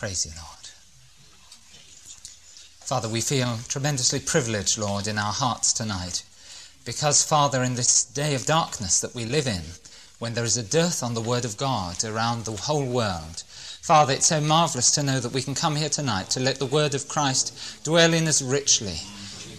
Praise 0.00 0.24
you, 0.24 0.32
Lord. 0.34 0.66
Father, 2.80 3.06
we 3.06 3.20
feel 3.20 3.58
tremendously 3.68 4.18
privileged, 4.18 4.78
Lord, 4.78 5.06
in 5.06 5.18
our 5.18 5.34
hearts 5.34 5.74
tonight. 5.74 6.22
Because, 6.86 7.22
Father, 7.22 7.62
in 7.62 7.74
this 7.74 8.02
day 8.02 8.34
of 8.34 8.46
darkness 8.46 8.98
that 9.02 9.14
we 9.14 9.26
live 9.26 9.46
in, 9.46 9.60
when 10.18 10.32
there 10.32 10.46
is 10.46 10.56
a 10.56 10.62
dearth 10.62 11.02
on 11.02 11.12
the 11.12 11.20
Word 11.20 11.44
of 11.44 11.58
God 11.58 12.02
around 12.02 12.46
the 12.46 12.52
whole 12.52 12.86
world, 12.86 13.42
Father, 13.82 14.14
it's 14.14 14.28
so 14.28 14.40
marvelous 14.40 14.90
to 14.92 15.02
know 15.02 15.20
that 15.20 15.34
we 15.34 15.42
can 15.42 15.54
come 15.54 15.76
here 15.76 15.90
tonight 15.90 16.30
to 16.30 16.40
let 16.40 16.58
the 16.58 16.64
Word 16.64 16.94
of 16.94 17.06
Christ 17.06 17.84
dwell 17.84 18.14
in 18.14 18.26
us 18.26 18.40
richly, 18.40 19.00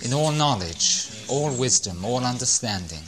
in 0.03 0.11
all 0.11 0.31
knowledge, 0.31 1.07
all 1.27 1.55
wisdom, 1.55 2.03
all 2.03 2.25
understanding. 2.25 3.03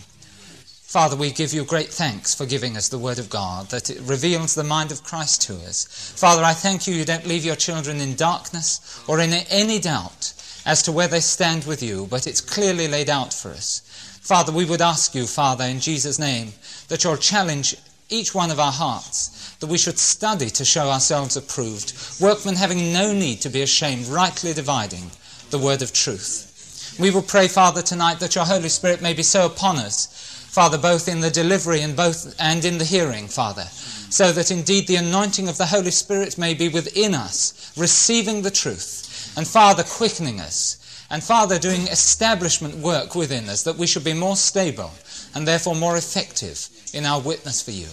Father, 0.94 1.16
we 1.16 1.32
give 1.32 1.56
you 1.56 1.66
great 1.66 1.90
thanks 1.90 2.36
for 2.36 2.46
giving 2.46 2.78
us 2.78 2.88
the 2.88 3.00
Word 3.00 3.18
of 3.18 3.28
God, 3.28 3.68
that 3.72 3.90
it 3.90 4.00
reveals 4.02 4.54
the 4.54 4.64
mind 4.64 4.92
of 4.92 5.04
Christ 5.04 5.42
to 5.42 5.56
us. 5.56 6.14
Father, 6.16 6.44
I 6.44 6.54
thank 6.54 6.86
you, 6.86 6.94
you 6.94 7.04
don't 7.04 7.26
leave 7.26 7.44
your 7.44 7.56
children 7.56 8.00
in 8.00 8.14
darkness 8.14 9.04
or 9.08 9.20
in 9.20 9.34
any 9.50 9.80
doubt 9.80 10.36
as 10.68 10.84
to 10.84 10.92
where 10.92 11.08
they 11.08 11.20
stand 11.20 11.66
with 11.66 11.82
you, 11.82 12.06
but 12.12 12.28
it's 12.28 12.42
clearly 12.42 12.88
laid 12.88 13.10
out 13.10 13.34
for 13.34 13.50
us. 13.50 13.82
Father, 14.22 14.52
we 14.52 14.66
would 14.66 14.84
ask 14.84 15.16
you, 15.16 15.26
Father, 15.26 15.64
in 15.64 15.80
Jesus' 15.80 16.20
name, 16.20 16.54
that 16.90 17.04
you'll 17.04 17.18
challenge 17.18 17.76
each 18.10 18.36
one 18.36 18.52
of 18.52 18.60
our 18.60 18.72
hearts, 18.72 19.56
that 19.62 19.72
we 19.72 19.80
should 19.80 19.98
study 19.98 20.52
to 20.52 20.64
show 20.64 20.92
ourselves 20.92 21.36
approved, 21.36 22.22
workmen 22.22 22.54
having 22.56 22.94
no 22.94 23.12
need 23.12 23.42
to 23.42 23.50
be 23.50 23.64
ashamed, 23.64 24.06
rightly 24.06 24.54
dividing 24.54 25.10
the 25.50 25.58
word 25.58 25.82
of 25.82 25.92
truth. 25.92 26.96
We 27.00 27.10
will 27.10 27.24
pray, 27.24 27.48
Father, 27.48 27.82
tonight 27.82 28.20
that 28.20 28.36
your 28.36 28.46
Holy 28.46 28.70
Spirit 28.70 29.02
may 29.02 29.16
be 29.16 29.24
so 29.24 29.48
upon 29.48 29.78
us 29.78 30.20
Father, 30.54 30.78
both 30.78 31.08
in 31.08 31.20
the 31.20 31.32
delivery 31.32 31.82
and 31.82 31.96
both 31.96 32.36
and 32.40 32.64
in 32.64 32.78
the 32.78 32.86
hearing, 32.86 33.28
Father, 33.28 33.64
so 33.64 34.32
that 34.32 34.52
indeed 34.52 34.86
the 34.86 34.98
anointing 34.98 35.50
of 35.50 35.58
the 35.58 35.66
Holy 35.66 35.90
Spirit 35.90 36.38
may 36.38 36.54
be 36.54 36.70
within 36.70 37.16
us, 37.16 37.74
receiving 37.76 38.44
the 38.44 38.52
truth, 38.52 39.34
and 39.36 39.48
Father, 39.48 39.82
quickening 39.82 40.40
us, 40.40 41.08
and 41.10 41.24
Father, 41.24 41.58
doing 41.58 41.88
establishment 41.88 42.76
work 42.76 43.16
within 43.16 43.50
us, 43.50 43.64
that 43.64 43.78
we 43.78 43.88
should 43.88 44.04
be 44.04 44.14
more 44.14 44.36
stable 44.36 44.92
and 45.34 45.48
therefore 45.48 45.74
more 45.74 45.98
effective 45.98 46.70
in 46.94 47.04
our 47.04 47.20
witness 47.20 47.64
for 47.64 47.72
you. 47.72 47.88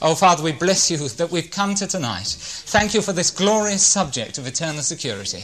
Oh, 0.00 0.14
Father, 0.14 0.42
we 0.42 0.52
bless 0.52 0.90
you 0.90 0.96
that 0.96 1.30
we've 1.30 1.50
come 1.50 1.74
to 1.74 1.86
tonight. 1.86 2.28
Thank 2.28 2.94
you 2.94 3.02
for 3.02 3.12
this 3.12 3.30
glorious 3.30 3.84
subject 3.84 4.38
of 4.38 4.46
eternal 4.46 4.80
security. 4.80 5.42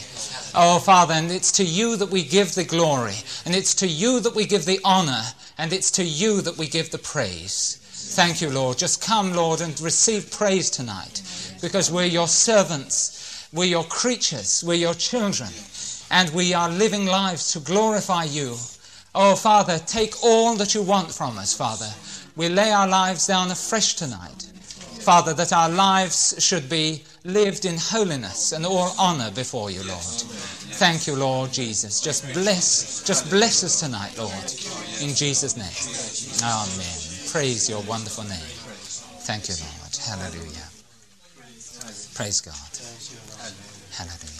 Oh, 0.55 0.79
Father, 0.79 1.13
and 1.13 1.29
it's 1.29 1.51
to 1.53 1.63
you 1.63 1.95
that 1.97 2.09
we 2.09 2.23
give 2.23 2.55
the 2.55 2.63
glory, 2.63 3.15
and 3.45 3.53
it's 3.53 3.75
to 3.75 3.87
you 3.87 4.19
that 4.21 4.33
we 4.33 4.45
give 4.45 4.65
the 4.65 4.79
honor, 4.83 5.21
and 5.57 5.73
it's 5.73 5.91
to 5.91 6.03
you 6.03 6.41
that 6.41 6.57
we 6.57 6.67
give 6.67 6.91
the 6.91 6.97
praise. 6.97 7.79
Thank 8.15 8.41
you, 8.41 8.49
Lord. 8.49 8.77
Just 8.77 9.01
come, 9.01 9.33
Lord, 9.33 9.61
and 9.61 9.79
receive 9.81 10.31
praise 10.31 10.69
tonight, 10.69 11.21
because 11.61 11.91
we're 11.91 12.05
your 12.05 12.27
servants, 12.27 13.49
we're 13.53 13.65
your 13.65 13.85
creatures, 13.85 14.63
we're 14.65 14.75
your 14.75 14.93
children, 14.93 15.49
and 16.11 16.29
we 16.31 16.53
are 16.53 16.69
living 16.69 17.05
lives 17.05 17.51
to 17.53 17.59
glorify 17.59 18.23
you. 18.25 18.55
Oh, 19.13 19.35
Father, 19.35 19.79
take 19.79 20.23
all 20.23 20.55
that 20.55 20.75
you 20.75 20.81
want 20.81 21.11
from 21.11 21.37
us, 21.37 21.53
Father 21.53 21.91
we 22.35 22.49
lay 22.49 22.71
our 22.71 22.87
lives 22.87 23.27
down 23.27 23.49
afresh 23.49 23.93
tonight. 23.95 24.43
Father, 24.99 25.33
that 25.33 25.53
our 25.53 25.69
lives 25.69 26.35
should 26.39 26.67
be 26.69 27.03
lived 27.23 27.65
in 27.65 27.77
holiness 27.77 28.51
and 28.51 28.65
all 28.65 28.93
honor 28.99 29.31
before 29.31 29.71
you, 29.71 29.83
Lord. 29.83 30.01
Thank 30.01 31.07
you, 31.07 31.15
Lord 31.15 31.53
Jesus. 31.53 32.01
Just 32.01 32.33
bless, 32.33 33.03
just 33.05 33.29
bless 33.29 33.63
us 33.63 33.79
tonight, 33.79 34.17
Lord. 34.17 34.51
In 35.01 35.13
Jesus' 35.13 35.57
name. 35.57 36.47
Amen. 36.47 37.31
Praise 37.31 37.69
your 37.69 37.81
wonderful 37.81 38.23
name. 38.23 38.39
Thank 39.25 39.49
you, 39.49 39.55
Lord. 39.55 39.95
Hallelujah. 39.95 40.69
Praise 42.13 42.41
God. 42.41 42.55
Hallelujah. 43.91 44.35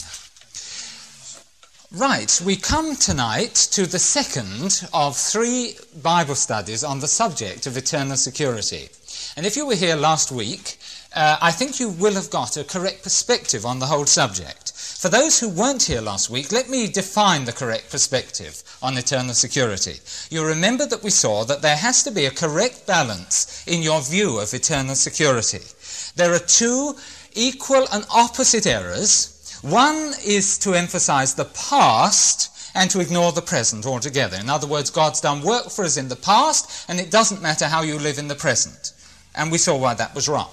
Right, 1.92 2.42
we 2.46 2.56
come 2.56 2.96
tonight 2.96 3.56
to 3.72 3.86
the 3.86 4.00
second 4.00 4.88
of 4.94 5.16
three 5.16 5.76
Bible 6.02 6.36
studies 6.36 6.84
on 6.84 7.00
the 7.00 7.08
subject 7.08 7.68
of 7.68 7.78
eternal 7.78 8.18
security. 8.18 8.90
And 9.38 9.46
if 9.46 9.56
you 9.56 9.66
were 9.66 9.76
here 9.76 9.96
last 9.96 10.32
week, 10.32 10.78
uh, 11.16 11.38
I 11.42 11.52
think 11.52 11.80
you 11.80 11.90
will 11.90 12.14
have 12.14 12.30
got 12.30 12.58
a 12.58 12.64
correct 12.64 13.04
perspective 13.04 13.66
on 13.66 13.80
the 13.80 13.86
whole 13.86 14.06
subject. 14.06 14.74
For 14.74 15.10
those 15.10 15.40
who 15.40 15.50
weren't 15.50 15.84
here 15.84 16.02
last 16.02 16.30
week, 16.30 16.52
let 16.52 16.70
me 16.70 16.88
define 16.88 17.46
the 17.46 17.54
correct 17.54 17.92
perspective 17.92 18.64
on 18.86 18.98
eternal 18.98 19.34
security. 19.34 19.96
You 20.30 20.46
remember 20.46 20.86
that 20.86 21.04
we 21.04 21.10
saw 21.10 21.44
that 21.46 21.62
there 21.62 21.76
has 21.76 22.04
to 22.04 22.12
be 22.12 22.26
a 22.26 22.32
correct 22.32 22.88
balance 22.88 23.64
in 23.68 23.82
your 23.82 24.02
view 24.02 24.40
of 24.40 24.54
eternal 24.54 24.96
security. 24.96 25.62
There 26.16 26.34
are 26.34 26.40
two 26.40 26.96
equal 27.34 27.86
and 27.92 28.06
opposite 28.10 28.66
errors 28.66 29.36
one 29.66 30.14
is 30.24 30.60
to 30.60 30.76
emphasize 30.76 31.34
the 31.34 31.46
past 31.46 32.52
and 32.76 32.88
to 32.92 33.00
ignore 33.00 33.32
the 33.32 33.42
present 33.42 33.88
altogether. 33.88 34.38
In 34.38 34.48
other 34.48 34.68
words, 34.68 34.92
God's 34.92 35.22
done 35.22 35.42
work 35.42 35.72
for 35.72 35.84
us 35.86 35.98
in 35.98 36.08
the 36.08 36.16
past, 36.16 36.88
and 36.88 37.00
it 37.00 37.10
doesn't 37.10 37.42
matter 37.42 37.66
how 37.66 37.82
you 37.82 37.98
live 37.98 38.20
in 38.20 38.28
the 38.28 38.36
present. 38.36 38.94
And 39.34 39.52
we 39.52 39.58
saw 39.58 39.76
why 39.76 39.96
that 39.96 40.14
was 40.14 40.30
wrong. 40.30 40.52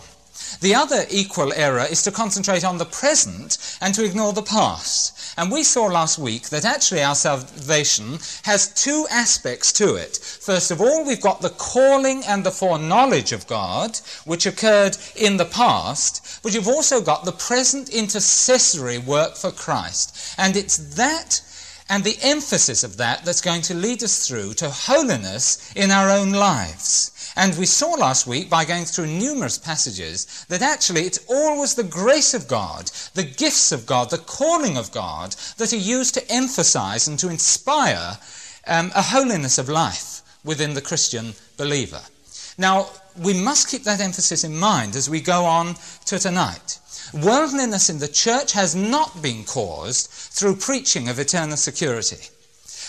The 0.61 0.75
other 0.75 1.05
equal 1.11 1.53
error 1.55 1.87
is 1.91 2.03
to 2.05 2.13
concentrate 2.13 2.65
on 2.65 2.79
the 2.79 2.85
present 2.85 3.79
and 3.81 3.95
to 3.95 4.05
ignore 4.05 4.33
the 4.33 4.43
past. 4.43 5.35
And 5.37 5.51
we 5.51 5.63
saw 5.63 5.87
last 5.87 6.19
week 6.19 6.51
that 6.51 6.65
actually 6.65 7.03
our 7.03 7.15
salvation 7.15 8.19
has 8.45 8.73
two 8.75 9.07
aspects 9.11 9.73
to 9.75 9.95
it. 9.95 10.17
First 10.17 10.71
of 10.71 10.81
all, 10.81 11.05
we've 11.05 11.21
got 11.21 11.41
the 11.41 11.51
calling 11.51 12.23
and 12.25 12.45
the 12.45 12.51
foreknowledge 12.51 13.33
of 13.33 13.47
God, 13.47 13.99
which 14.25 14.47
occurred 14.47 14.97
in 15.17 15.37
the 15.37 15.45
past, 15.45 16.41
but 16.43 16.55
you've 16.55 16.69
also 16.69 17.01
got 17.01 17.25
the 17.25 17.33
present 17.33 17.89
intercessory 17.89 18.99
work 18.99 19.37
for 19.37 19.51
Christ. 19.51 20.35
And 20.39 20.57
it's 20.57 20.77
that 20.97 21.43
and 21.89 22.05
the 22.05 22.19
emphasis 22.23 22.85
of 22.85 22.97
that 22.97 23.25
that's 23.25 23.41
going 23.41 23.63
to 23.63 23.75
lead 23.75 24.03
us 24.03 24.27
through 24.27 24.55
to 24.55 24.71
holiness 24.71 25.73
in 25.77 25.91
our 25.91 26.09
own 26.11 26.33
lives. 26.33 27.12
And 27.35 27.57
we 27.57 27.67
saw 27.67 27.93
last 27.93 28.27
week, 28.27 28.51
by 28.51 28.65
going 28.65 28.85
through 28.85 29.07
numerous 29.07 29.57
passages, 29.57 30.45
that 30.49 30.61
actually 30.61 31.03
it's 31.03 31.25
always 31.29 31.75
the 31.75 31.83
grace 31.83 32.35
of 32.35 32.47
God, 32.47 32.91
the 33.15 33.23
gifts 33.23 33.73
of 33.73 33.87
God, 33.87 34.11
the 34.11 34.19
calling 34.19 34.77
of 34.77 34.93
God 34.93 35.35
that 35.57 35.73
are 35.73 35.77
used 35.77 36.15
to 36.15 36.31
emphasize 36.31 37.09
and 37.09 37.19
to 37.19 37.31
inspire 37.31 38.19
um, 38.67 38.93
a 38.95 39.03
holiness 39.03 39.59
of 39.59 39.69
life 39.69 40.21
within 40.45 40.75
the 40.75 40.83
Christian 40.83 41.33
believer. 41.57 42.01
Now, 42.59 42.91
we 43.21 43.35
must 43.35 43.69
keep 43.69 43.85
that 43.85 44.01
emphasis 44.01 44.45
in 44.45 44.57
mind 44.57 44.95
as 44.95 45.09
we 45.09 45.21
go 45.21 45.45
on 45.45 45.75
to 46.07 46.19
tonight. 46.19 46.79
Worldliness 47.15 47.89
in 47.89 47.99
the 47.99 48.09
church 48.09 48.53
has 48.53 48.75
not 48.75 49.23
been 49.23 49.45
caused 49.45 50.09
through 50.11 50.57
preaching 50.57 51.09
of 51.09 51.19
eternal 51.19 51.57
security. 51.57 52.29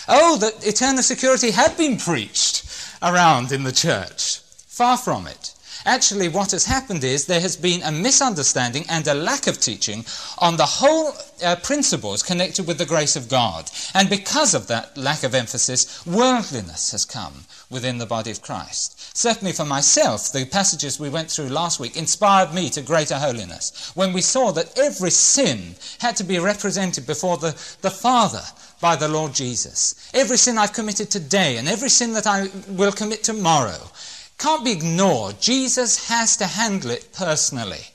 Oh, 0.06 0.36
that 0.38 0.66
eternal 0.66 1.02
security 1.02 1.50
had 1.50 1.76
been 1.76 1.96
preached 1.96 2.64
around 3.04 3.52
in 3.52 3.62
the 3.62 3.72
church. 3.72 4.40
Far 4.66 4.96
from 4.96 5.26
it. 5.26 5.53
Actually, 5.86 6.28
what 6.28 6.50
has 6.52 6.64
happened 6.64 7.04
is 7.04 7.26
there 7.26 7.40
has 7.40 7.56
been 7.56 7.82
a 7.82 7.92
misunderstanding 7.92 8.84
and 8.88 9.06
a 9.06 9.14
lack 9.14 9.46
of 9.46 9.60
teaching 9.60 10.04
on 10.38 10.56
the 10.56 10.64
whole 10.64 11.12
uh, 11.44 11.56
principles 11.56 12.22
connected 12.22 12.66
with 12.66 12.78
the 12.78 12.86
grace 12.86 13.16
of 13.16 13.28
God. 13.28 13.70
And 13.92 14.08
because 14.08 14.54
of 14.54 14.66
that 14.68 14.96
lack 14.96 15.24
of 15.24 15.34
emphasis, 15.34 16.04
worldliness 16.06 16.92
has 16.92 17.04
come 17.04 17.44
within 17.68 17.98
the 17.98 18.06
body 18.06 18.30
of 18.30 18.40
Christ. 18.40 19.16
Certainly 19.16 19.52
for 19.52 19.64
myself, 19.64 20.32
the 20.32 20.46
passages 20.46 20.98
we 20.98 21.10
went 21.10 21.30
through 21.30 21.48
last 21.48 21.78
week 21.78 21.96
inspired 21.96 22.54
me 22.54 22.70
to 22.70 22.80
greater 22.82 23.18
holiness. 23.18 23.92
When 23.94 24.12
we 24.12 24.22
saw 24.22 24.52
that 24.52 24.78
every 24.78 25.10
sin 25.10 25.76
had 25.98 26.16
to 26.16 26.24
be 26.24 26.38
represented 26.38 27.06
before 27.06 27.36
the, 27.36 27.50
the 27.82 27.90
Father 27.90 28.42
by 28.80 28.96
the 28.96 29.08
Lord 29.08 29.34
Jesus. 29.34 30.10
Every 30.14 30.36
sin 30.36 30.58
I've 30.58 30.72
committed 30.72 31.10
today 31.10 31.58
and 31.58 31.68
every 31.68 31.88
sin 31.88 32.12
that 32.14 32.26
I 32.26 32.48
will 32.68 32.92
commit 32.92 33.22
tomorrow 33.22 33.90
can't 34.38 34.64
be 34.64 34.72
ignored. 34.72 35.40
Jesus 35.40 36.08
has 36.08 36.36
to 36.38 36.46
handle 36.46 36.90
it 36.90 37.12
personally. 37.12 37.86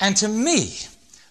And 0.00 0.16
to 0.16 0.28
me, 0.28 0.78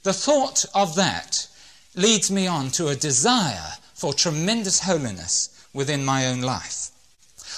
the 0.03 0.13
thought 0.13 0.65
of 0.73 0.95
that 0.95 1.47
leads 1.95 2.31
me 2.31 2.47
on 2.47 2.69
to 2.71 2.87
a 2.87 2.95
desire 2.95 3.73
for 3.93 4.13
tremendous 4.13 4.79
holiness 4.79 5.67
within 5.73 6.03
my 6.03 6.27
own 6.27 6.41
life. 6.41 6.89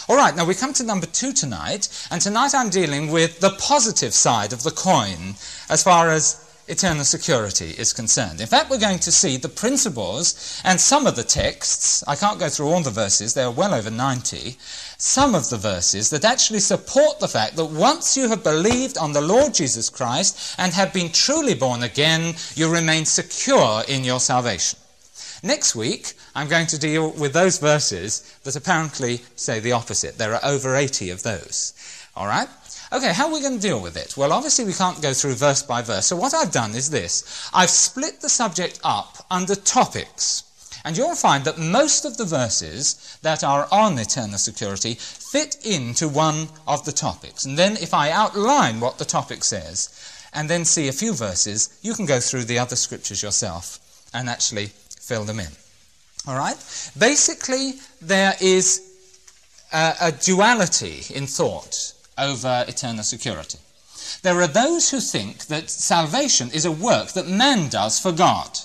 All 0.08 0.16
right, 0.16 0.36
now 0.36 0.46
we 0.46 0.54
come 0.54 0.74
to 0.74 0.84
number 0.84 1.08
two 1.08 1.34
tonight, 1.34 1.90
and 2.12 2.22
tonight 2.22 2.54
I'm 2.54 2.70
dealing 2.70 3.12
with 3.12 3.40
the 3.40 3.50
positive 3.52 4.14
side 4.14 4.54
of 4.54 4.62
the 4.62 4.72
coin 4.72 5.36
as 5.70 5.84
far 5.84 6.12
as 6.12 6.45
eternal 6.68 7.04
security 7.04 7.72
is 7.78 7.94
concerned. 7.94 8.42
In 8.42 8.48
fact, 8.48 8.70
we're 8.70 8.80
going 8.80 9.00
to 9.00 9.12
see 9.12 9.38
the 9.38 9.50
principles 9.50 10.62
and 10.64 10.80
some 10.80 11.06
of 11.06 11.16
the 11.16 11.24
texts, 11.24 12.04
I 12.08 12.16
can't 12.16 12.40
go 12.40 12.50
through 12.50 12.68
all 12.68 12.82
the 12.82 12.90
verses, 12.90 13.34
there 13.34 13.46
are 13.48 13.52
well 13.52 13.74
over 13.74 13.92
90, 13.92 14.58
some 14.98 15.36
of 15.36 15.50
the 15.50 15.58
verses 15.58 16.10
that 16.10 16.26
actually 16.26 16.60
support 16.60 17.20
the 17.20 17.28
fact 17.28 17.56
that 17.56 17.66
once 17.66 18.18
you 18.18 18.30
have 18.30 18.44
believed 18.44 18.98
on 18.98 19.14
the 19.14 19.22
Lord 19.22 19.54
Jesus 19.54 19.90
Christ 19.90 20.56
and 20.58 20.74
have 20.74 20.94
been 20.94 21.12
truly 21.12 21.54
born 21.54 21.84
again, 21.84 22.36
you 22.56 22.72
remain 22.72 23.06
secure 23.06 23.84
in 23.88 24.04
your 24.04 24.20
salvation. 24.20 24.80
Next 25.44 25.76
week, 25.76 26.14
I'm 26.34 26.48
going 26.48 26.68
to 26.68 26.80
deal 26.80 27.12
with 27.12 27.34
those 27.34 27.60
verses 27.60 28.38
that 28.44 28.56
apparently 28.56 29.22
say 29.36 29.60
the 29.60 29.74
opposite. 29.74 30.18
There 30.18 30.34
are 30.34 30.44
over 30.44 30.76
80 30.76 31.12
of 31.12 31.22
those. 31.22 31.74
All 32.16 32.26
right? 32.26 32.48
Okay, 32.96 33.12
how 33.12 33.28
are 33.28 33.34
we 33.34 33.42
going 33.42 33.60
to 33.60 33.68
deal 33.68 33.82
with 33.82 33.98
it? 33.98 34.16
Well, 34.16 34.32
obviously, 34.32 34.64
we 34.64 34.72
can't 34.72 35.02
go 35.02 35.14
through 35.14 35.34
verse 35.34 35.62
by 35.62 35.82
verse. 35.82 36.06
So, 36.06 36.16
what 36.16 36.34
I've 36.34 36.54
done 36.54 36.74
is 36.74 36.90
this 36.90 37.50
I've 37.54 37.70
split 37.70 38.22
the 38.22 38.30
subject 38.30 38.80
up 38.86 39.26
under 39.30 39.54
topics. 39.54 40.44
And 40.86 40.96
you'll 40.96 41.16
find 41.16 41.44
that 41.44 41.58
most 41.58 42.06
of 42.06 42.16
the 42.16 42.24
verses 42.24 43.18
that 43.22 43.44
are 43.44 43.68
on 43.70 44.00
eternal 44.00 44.38
security 44.38 44.94
fit 44.94 45.58
into 45.66 46.08
one 46.08 46.48
of 46.68 46.86
the 46.86 46.94
topics. 46.94 47.44
And 47.44 47.58
then, 47.58 47.74
if 47.74 47.94
I 47.94 48.12
outline 48.12 48.80
what 48.80 48.98
the 48.98 49.04
topic 49.04 49.44
says 49.44 49.90
and 50.32 50.50
then 50.50 50.64
see 50.64 50.88
a 50.88 50.94
few 50.94 51.14
verses, 51.14 51.78
you 51.82 51.96
can 51.96 52.06
go 52.06 52.22
through 52.22 52.46
the 52.46 52.60
other 52.60 52.78
scriptures 52.78 53.22
yourself 53.22 53.80
and 54.14 54.30
actually 54.30 54.68
fill 55.02 55.26
them 55.26 55.42
in. 55.42 55.52
All 56.30 56.38
right? 56.38 56.56
Basically, 56.98 57.74
there 58.02 58.36
is 58.40 58.82
a, 59.74 59.96
a 60.00 60.12
duality 60.14 61.04
in 61.14 61.28
thought 61.28 61.92
over 62.18 62.66
eternal 62.68 63.04
security. 63.04 63.60
There 64.22 64.42
are 64.42 64.48
those 64.48 64.92
who 64.92 65.00
think 65.00 65.46
that 65.48 65.70
salvation 65.70 66.50
is 66.52 66.66
a 66.66 66.72
work 66.72 67.14
that 67.14 67.28
man 67.28 67.70
does 67.70 68.00
for 68.00 68.12
God. 68.12 68.60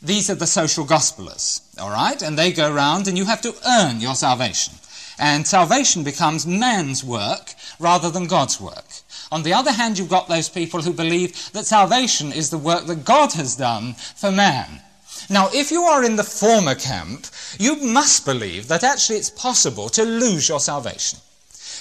These 0.00 0.30
are 0.30 0.34
the 0.34 0.46
social 0.46 0.84
gospelers, 0.84 1.60
all 1.78 1.90
right? 1.90 2.20
And 2.22 2.36
they 2.36 2.52
go 2.52 2.72
around 2.72 3.06
and 3.06 3.16
you 3.16 3.24
have 3.26 3.40
to 3.42 3.54
earn 3.66 4.00
your 4.00 4.14
salvation. 4.14 4.74
And 5.18 5.46
salvation 5.46 6.02
becomes 6.02 6.46
man's 6.46 7.04
work 7.04 7.54
rather 7.78 8.10
than 8.10 8.26
God's 8.26 8.60
work. 8.60 8.86
On 9.30 9.42
the 9.42 9.52
other 9.52 9.72
hand, 9.72 9.98
you've 9.98 10.08
got 10.08 10.28
those 10.28 10.48
people 10.48 10.82
who 10.82 10.92
believe 10.92 11.52
that 11.52 11.66
salvation 11.66 12.32
is 12.32 12.50
the 12.50 12.58
work 12.58 12.86
that 12.86 13.04
God 13.04 13.32
has 13.34 13.54
done 13.54 13.94
for 13.94 14.32
man. 14.32 14.80
Now, 15.30 15.48
if 15.52 15.70
you 15.70 15.82
are 15.82 16.02
in 16.04 16.16
the 16.16 16.24
former 16.24 16.74
camp, 16.74 17.26
you 17.58 17.76
must 17.76 18.24
believe 18.24 18.68
that 18.68 18.82
actually 18.82 19.18
it's 19.18 19.30
possible 19.30 19.88
to 19.90 20.02
lose 20.02 20.48
your 20.48 20.60
salvation. 20.60 21.20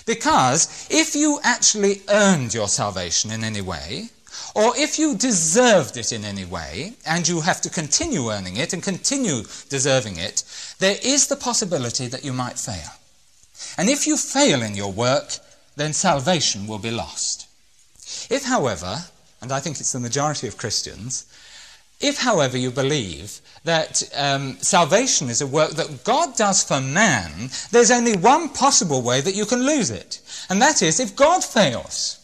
Because 0.06 0.88
if 0.90 1.16
you 1.16 1.40
actually 1.44 2.02
earned 2.10 2.54
your 2.54 2.68
salvation 2.68 3.32
in 3.32 3.44
any 3.44 3.62
way, 3.62 4.10
or 4.56 4.76
if 4.78 5.00
you 5.00 5.16
deserved 5.16 5.98
it 5.98 6.12
in 6.12 6.26
any 6.26 6.46
way, 6.46 6.94
and 7.06 7.28
you 7.28 7.42
have 7.42 7.62
to 7.62 7.70
continue 7.70 8.30
earning 8.30 8.58
it 8.58 8.74
and 8.74 8.84
continue 8.84 9.44
deserving 9.70 10.18
it, 10.18 10.44
there 10.80 10.98
is 11.04 11.28
the 11.28 11.36
possibility 11.36 12.08
that 12.08 12.26
you 12.26 12.34
might 12.34 12.60
fail. 12.60 12.92
And 13.78 13.90
if 13.90 14.08
you 14.08 14.18
fail 14.18 14.62
in 14.62 14.76
your 14.76 14.92
work, 14.92 15.38
then 15.76 15.94
salvation 15.94 16.68
will 16.68 16.80
be 16.80 16.92
lost. 16.92 17.48
If, 18.30 18.44
however, 18.44 19.06
and 19.42 19.52
I 19.52 19.60
think 19.60 19.80
it's 19.80 19.94
the 19.94 20.00
majority 20.00 20.48
of 20.48 20.58
Christians, 20.58 21.26
if, 22.02 22.18
however, 22.18 22.58
you 22.58 22.72
believe 22.72 23.42
that 23.64 24.04
um, 24.16 24.58
salvation 24.60 25.30
is 25.30 25.42
a 25.42 25.48
work 25.48 25.72
that 25.72 26.04
God 26.04 26.36
does 26.36 26.64
for 26.64 26.82
man, 26.82 27.50
there's 27.72 27.92
only 27.92 28.16
one 28.16 28.50
possible 28.50 29.02
way 29.02 29.22
that 29.22 29.36
you 29.36 29.46
can 29.46 29.66
lose 29.66 29.92
it, 29.92 30.20
and 30.50 30.62
that 30.62 30.82
is 30.82 31.00
if 31.00 31.16
God 31.16 31.44
fails. 31.44 32.18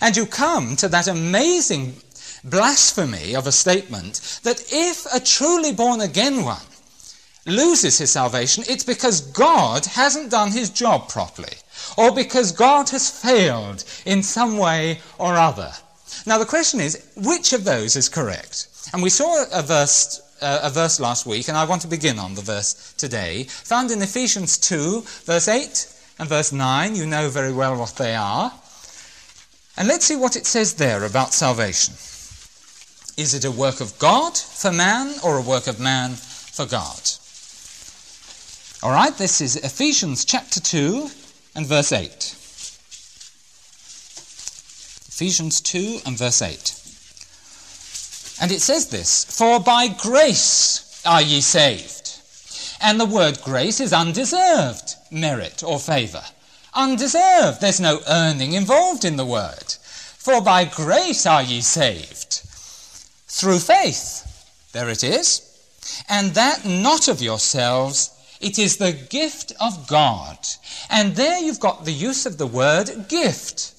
And 0.00 0.16
you 0.16 0.26
come 0.26 0.76
to 0.76 0.88
that 0.88 1.08
amazing 1.08 1.96
blasphemy 2.44 3.34
of 3.34 3.46
a 3.46 3.52
statement 3.52 4.40
that 4.44 4.64
if 4.72 5.06
a 5.12 5.20
truly 5.20 5.72
born 5.72 6.00
again 6.00 6.44
one 6.44 6.62
loses 7.46 7.98
his 7.98 8.10
salvation, 8.10 8.64
it's 8.68 8.84
because 8.84 9.20
God 9.20 9.84
hasn't 9.86 10.30
done 10.30 10.52
his 10.52 10.70
job 10.70 11.08
properly, 11.08 11.54
or 11.96 12.14
because 12.14 12.52
God 12.52 12.90
has 12.90 13.10
failed 13.10 13.84
in 14.04 14.22
some 14.22 14.58
way 14.58 15.00
or 15.18 15.34
other. 15.34 15.72
Now, 16.26 16.38
the 16.38 16.46
question 16.46 16.80
is 16.80 17.06
which 17.16 17.52
of 17.52 17.64
those 17.64 17.96
is 17.96 18.08
correct? 18.08 18.68
And 18.92 19.02
we 19.02 19.10
saw 19.10 19.44
a 19.52 19.62
verse, 19.62 20.20
uh, 20.40 20.60
a 20.62 20.70
verse 20.70 20.98
last 20.98 21.26
week, 21.26 21.48
and 21.48 21.56
I 21.56 21.64
want 21.64 21.82
to 21.82 21.88
begin 21.88 22.18
on 22.18 22.34
the 22.34 22.42
verse 22.42 22.92
today, 22.96 23.44
found 23.44 23.90
in 23.90 24.02
Ephesians 24.02 24.58
2, 24.58 25.02
verse 25.24 25.48
8 25.48 25.86
and 26.18 26.28
verse 26.28 26.52
9. 26.52 26.96
You 26.96 27.06
know 27.06 27.28
very 27.28 27.52
well 27.52 27.78
what 27.78 27.96
they 27.96 28.14
are. 28.14 28.52
And 29.76 29.86
let's 29.86 30.06
see 30.06 30.16
what 30.16 30.36
it 30.36 30.46
says 30.46 30.74
there 30.74 31.04
about 31.04 31.32
salvation. 31.32 31.94
Is 33.16 33.34
it 33.34 33.44
a 33.44 33.50
work 33.50 33.80
of 33.80 33.98
God 33.98 34.36
for 34.36 34.72
man 34.72 35.14
or 35.22 35.38
a 35.38 35.42
work 35.42 35.66
of 35.66 35.78
man 35.78 36.14
for 36.14 36.66
God? 36.66 37.00
All 38.82 38.90
right, 38.90 39.16
this 39.16 39.40
is 39.40 39.56
Ephesians 39.56 40.24
chapter 40.24 40.58
2 40.58 41.10
and 41.54 41.66
verse 41.66 41.92
8. 41.92 42.08
Ephesians 45.08 45.60
2 45.60 46.00
and 46.06 46.16
verse 46.16 46.40
8. 46.40 46.79
And 48.40 48.50
it 48.50 48.60
says 48.60 48.88
this 48.88 49.24
For 49.24 49.60
by 49.60 49.88
grace 49.88 51.02
are 51.04 51.22
ye 51.22 51.40
saved. 51.40 51.96
And 52.82 52.98
the 52.98 53.04
word 53.04 53.40
grace 53.42 53.80
is 53.80 53.92
undeserved 53.92 54.94
merit 55.10 55.62
or 55.62 55.78
favour 55.78 56.22
undeserved. 56.74 57.60
There's 57.60 57.80
no 57.80 58.00
earning 58.08 58.52
involved 58.52 59.04
in 59.04 59.16
the 59.16 59.26
word. 59.26 59.74
For 60.18 60.40
by 60.40 60.64
grace 60.64 61.26
are 61.26 61.42
ye 61.42 61.60
saved, 61.60 62.42
through 63.26 63.58
faith. 63.58 64.26
There 64.72 64.90
it 64.90 65.02
is. 65.02 65.46
And 66.08 66.34
that 66.34 66.64
not 66.64 67.08
of 67.08 67.22
yourselves, 67.22 68.10
it 68.40 68.58
is 68.58 68.76
the 68.76 68.92
gift 68.92 69.52
of 69.60 69.88
God. 69.88 70.38
And 70.90 71.16
there 71.16 71.40
you've 71.40 71.60
got 71.60 71.84
the 71.84 71.92
use 71.92 72.26
of 72.26 72.38
the 72.38 72.46
word 72.46 73.08
gift. 73.08 73.74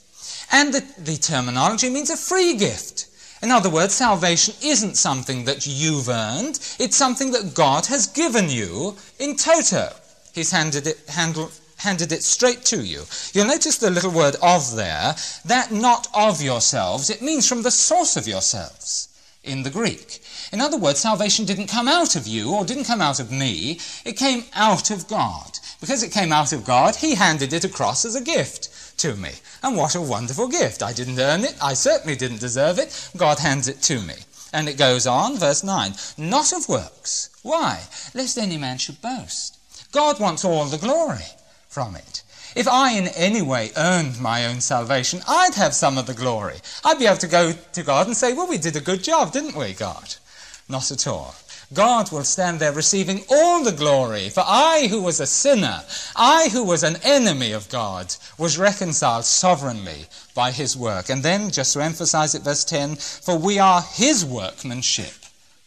And 0.52 0.74
the, 0.74 0.86
the 0.98 1.18
terminology 1.18 1.90
means 1.90 2.10
a 2.10 2.18
free 2.18 2.58
gift. 2.58 3.08
In 3.42 3.50
other 3.50 3.70
words, 3.70 3.96
salvation 3.96 4.54
isn't 4.62 4.98
something 4.98 5.46
that 5.46 5.66
you've 5.66 6.10
earned, 6.10 6.60
it's 6.80 6.96
something 6.96 7.32
that 7.32 7.56
God 7.56 7.88
has 7.88 8.06
given 8.06 8.50
you 8.50 8.96
in 9.18 9.36
toto. 9.36 9.90
He's 10.34 10.52
handed 10.52 10.86
it, 10.86 11.00
handled, 11.08 11.52
handed 11.78 12.12
it 12.12 12.24
straight 12.24 12.64
to 12.66 12.84
you. 12.84 13.04
You'll 13.34 13.48
notice 13.48 13.78
the 13.78 13.90
little 13.90 14.12
word 14.12 14.36
of 14.44 14.76
there, 14.76 15.16
that 15.46 15.72
not 15.72 16.08
of 16.14 16.42
yourselves, 16.42 17.10
it 17.10 17.24
means 17.24 17.48
from 17.48 17.64
the 17.64 17.72
source 17.72 18.16
of 18.16 18.28
yourselves 18.28 19.10
in 19.44 19.64
the 19.64 19.72
Greek. 19.72 20.22
In 20.52 20.62
other 20.62 20.78
words, 20.78 21.00
salvation 21.00 21.46
didn't 21.46 21.68
come 21.68 21.88
out 21.88 22.16
of 22.16 22.28
you 22.28 22.54
or 22.54 22.64
didn't 22.64 22.84
come 22.86 23.02
out 23.02 23.20
of 23.20 23.32
me, 23.32 23.80
it 24.06 24.18
came 24.18 24.44
out 24.54 24.92
of 24.92 25.08
God. 25.08 25.58
Because 25.80 26.04
it 26.04 26.12
came 26.12 26.32
out 26.32 26.54
of 26.54 26.64
God, 26.64 26.98
He 26.98 27.16
handed 27.16 27.54
it 27.54 27.64
across 27.64 28.06
as 28.06 28.14
a 28.14 28.22
gift 28.22 28.70
to 29.00 29.16
me. 29.16 29.32
And 29.64 29.78
what 29.78 29.96
a 29.96 30.02
wonderful 30.02 30.48
gift. 30.48 30.82
I 30.82 30.94
didn't 30.94 31.20
earn 31.20 31.44
it, 31.44 31.56
I 31.62 31.74
certainly 31.74 32.16
didn't 32.16 32.40
deserve 32.40 32.80
it, 32.80 33.10
God 33.16 33.40
hands 33.40 33.68
it 33.68 33.82
to 33.84 34.02
me. 34.02 34.16
And 34.54 34.68
it 34.68 34.78
goes 34.78 35.08
on, 35.08 35.38
verse 35.38 35.64
9, 35.64 35.94
not 36.18 36.52
of 36.52 36.68
works. 36.68 37.30
Why? 37.42 37.84
Lest 38.14 38.38
any 38.38 38.58
man 38.58 38.78
should 38.78 39.02
boast. 39.02 39.58
God 39.92 40.20
wants 40.20 40.44
all 40.44 40.66
the 40.66 40.78
glory 40.78 41.26
from 41.68 41.96
it. 41.96 42.24
If 42.54 42.68
I 42.68 42.92
in 42.94 43.08
any 43.10 43.42
way 43.42 43.72
earned 43.78 44.20
my 44.20 44.46
own 44.46 44.60
salvation, 44.60 45.22
I'd 45.28 45.56
have 45.56 45.74
some 45.74 45.98
of 45.98 46.06
the 46.06 46.14
glory. 46.14 46.58
I'd 46.84 47.00
be 47.00 47.06
able 47.06 47.18
to 47.18 47.28
go 47.28 47.54
to 47.54 47.84
God 47.84 48.08
and 48.08 48.18
say, 48.18 48.34
Well, 48.34 48.48
we 48.48 48.58
did 48.58 48.76
a 48.76 48.82
good 48.82 49.04
job, 49.04 49.32
didn't 49.32 49.56
we, 49.56 49.74
God? 49.74 50.16
Not 50.68 50.92
at 50.92 51.08
all. 51.08 51.34
God 51.74 52.12
will 52.12 52.24
stand 52.24 52.60
there 52.60 52.74
receiving 52.74 53.24
all 53.30 53.64
the 53.64 53.72
glory. 53.72 54.30
For 54.30 54.44
I, 54.46 54.88
who 54.90 55.02
was 55.02 55.20
a 55.20 55.26
sinner, 55.26 55.84
I, 56.16 56.50
who 56.52 56.64
was 56.64 56.84
an 56.84 56.98
enemy 57.04 57.52
of 57.52 57.70
God, 57.70 58.16
was 58.38 58.58
reconciled 58.58 59.26
sovereignly 59.26 60.08
by 60.36 60.52
his 60.52 60.76
work. 60.76 61.10
And 61.10 61.24
then, 61.24 61.50
just 61.50 61.74
to 61.74 61.82
emphasize 61.82 62.36
it, 62.36 62.44
verse 62.44 62.66
10 62.66 62.96
For 62.96 63.38
we 63.38 63.60
are 63.60 63.82
his 63.82 64.26
workmanship 64.26 65.14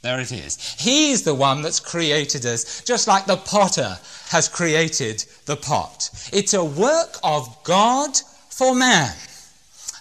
there 0.05 0.21
it 0.21 0.33
is. 0.33 0.77
He's 0.79 1.23
the 1.23 1.35
one 1.35 1.63
that's 1.63 1.81
created 1.81 2.45
us, 2.45 2.83
just 2.83 3.09
like 3.09 3.25
the 3.25 3.39
potter 3.39 3.99
has 4.29 4.51
created 4.51 5.25
the 5.47 5.57
pot. 5.57 6.11
It's 6.31 6.53
a 6.53 6.63
work 6.63 7.17
of 7.25 7.65
God 7.65 8.15
for 8.51 8.75
man. 8.75 9.17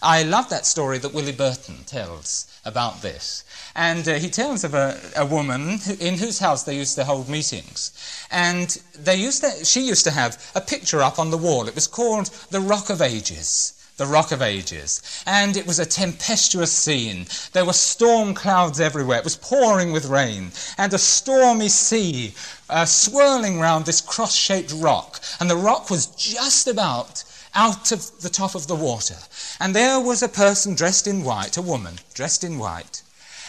I 0.02 0.24
love 0.24 0.50
that 0.50 0.66
story 0.66 0.98
that 0.98 1.14
Willie 1.14 1.32
Burton 1.32 1.86
tells 1.86 2.53
about 2.66 3.02
this. 3.02 3.44
And 3.76 4.08
uh, 4.08 4.14
he 4.16 4.30
tells 4.30 4.64
of 4.64 4.74
a, 4.74 5.00
a 5.16 5.26
woman 5.26 5.80
in 6.00 6.18
whose 6.18 6.40
house 6.40 6.64
they 6.64 6.76
used 6.76 6.96
to 6.96 7.04
hold 7.04 7.28
meetings. 7.28 7.92
And 8.32 8.70
they 8.98 9.16
used 9.16 9.44
to, 9.44 9.66
she 9.66 9.82
used 9.82 10.06
to 10.06 10.12
have 10.12 10.52
a 10.56 10.62
picture 10.62 11.02
up 11.02 11.20
on 11.20 11.32
the 11.32 11.38
wall. 11.38 11.68
It 11.68 11.76
was 11.76 11.88
called 11.88 12.28
the 12.50 12.62
Rock 12.62 12.90
of 12.90 13.02
Ages 13.02 13.74
the 13.98 14.06
Rock 14.08 14.32
of 14.32 14.42
Ages. 14.42 15.02
And 15.28 15.56
it 15.56 15.68
was 15.68 15.80
a 15.80 15.86
tempestuous 15.86 16.72
scene. 16.72 17.28
There 17.52 17.66
were 17.66 17.74
storm 17.74 18.34
clouds 18.34 18.80
everywhere. 18.80 19.20
It 19.20 19.24
was 19.24 19.36
pouring 19.36 19.92
with 19.92 20.06
rain. 20.06 20.52
And 20.78 20.94
a 20.94 20.98
stormy 20.98 21.70
sea 21.70 22.34
uh, 22.70 22.86
swirling 22.86 23.60
round 23.60 23.86
this 23.86 24.02
cross 24.02 24.36
shaped 24.36 24.74
rock. 24.74 25.20
And 25.40 25.50
the 25.50 25.56
rock 25.56 25.90
was 25.90 26.08
just 26.08 26.68
about 26.68 27.24
out 27.56 27.92
of 27.92 28.22
the 28.22 28.30
top 28.30 28.56
of 28.56 28.68
the 28.68 28.76
water. 28.76 29.18
And 29.60 29.76
there 29.76 30.00
was 30.00 30.24
a 30.24 30.30
person 30.30 30.76
dressed 30.76 31.08
in 31.08 31.24
white, 31.24 31.58
a 31.58 31.62
woman 31.62 31.96
dressed 32.14 32.44
in 32.44 32.58
white. 32.58 33.02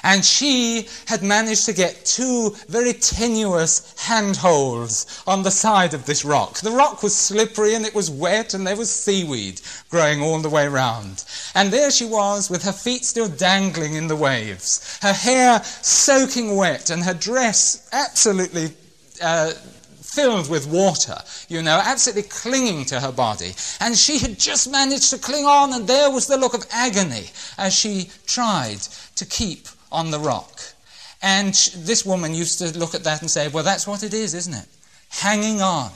And 0.05 0.23
she 0.23 0.87
had 1.07 1.23
managed 1.23 1.65
to 1.65 1.73
get 1.73 2.05
two 2.05 2.55
very 2.69 2.93
tenuous 2.93 3.95
handholds 3.99 5.23
on 5.27 5.43
the 5.43 5.51
side 5.51 5.95
of 5.95 6.05
this 6.05 6.27
rock. 6.27 6.61
The 6.61 6.71
rock 6.71 7.03
was 7.03 7.17
slippery 7.17 7.75
and 7.75 7.87
it 7.87 7.95
was 7.95 8.11
wet 8.11 8.53
and 8.53 8.67
there 8.67 8.77
was 8.77 8.91
seaweed 8.91 9.63
growing 9.89 10.21
all 10.21 10.41
the 10.41 10.51
way 10.51 10.69
round. 10.69 11.25
And 11.55 11.73
there 11.73 11.91
she 11.91 12.05
was 12.05 12.51
with 12.51 12.65
her 12.65 12.73
feet 12.73 13.07
still 13.07 13.29
dangling 13.29 13.95
in 13.95 14.09
the 14.09 14.15
waves, 14.15 14.99
her 15.01 15.15
hair 15.15 15.63
soaking 15.65 16.55
wet 16.55 16.91
and 16.91 17.03
her 17.03 17.15
dress 17.15 17.89
absolutely 17.91 18.73
uh, 19.23 19.55
filled 20.14 20.49
with 20.49 20.66
water, 20.66 21.16
you 21.49 21.62
know, 21.62 21.80
absolutely 21.83 22.23
clinging 22.23 22.85
to 22.87 23.00
her 23.00 23.12
body. 23.12 23.52
And 23.80 23.97
she 23.97 24.18
had 24.18 24.38
just 24.38 24.71
managed 24.71 25.11
to 25.11 25.18
cling 25.18 25.44
on, 25.44 25.73
and 25.73 25.87
there 25.87 26.11
was 26.11 26.26
the 26.26 26.37
look 26.37 26.54
of 26.54 26.66
agony 26.71 27.30
as 27.59 27.75
she 27.75 28.11
tried 28.26 28.80
to 29.16 29.26
keep 29.26 29.68
on 29.90 30.11
the 30.11 30.21
rock. 30.21 30.61
And 31.21 31.54
this 31.76 32.04
woman 32.04 32.35
used 32.35 32.59
to 32.59 32.78
look 32.78 32.94
at 32.94 33.04
that 33.04 33.23
and 33.23 33.30
say, 33.30 33.49
Well, 33.49 33.64
that's 33.64 33.87
what 33.87 34.02
it 34.02 34.14
is, 34.14 34.35
isn't 34.35 34.54
it? 34.54 34.68
Hanging 35.09 35.61
on. 35.62 35.90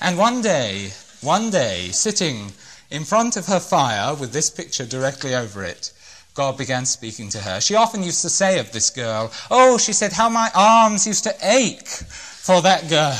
And 0.00 0.18
one 0.18 0.42
day, 0.42 0.90
one 1.20 1.50
day, 1.50 1.88
sitting 1.92 2.52
in 2.90 3.04
front 3.04 3.36
of 3.36 3.46
her 3.46 3.60
fire 3.60 4.14
with 4.14 4.32
this 4.32 4.50
picture 4.50 4.84
directly 4.84 5.34
over 5.34 5.64
it, 5.64 5.92
God 6.34 6.58
began 6.58 6.84
speaking 6.84 7.28
to 7.30 7.38
her. 7.38 7.60
She 7.60 7.76
often 7.76 8.02
used 8.02 8.22
to 8.22 8.28
say 8.28 8.58
of 8.58 8.72
this 8.72 8.90
girl, 8.90 9.30
Oh, 9.52 9.78
she 9.78 9.92
said, 9.92 10.12
how 10.12 10.28
my 10.28 10.50
arms 10.54 11.06
used 11.06 11.22
to 11.24 11.34
ache 11.42 11.86
for 11.86 12.60
that 12.62 12.88
girl. 12.88 13.16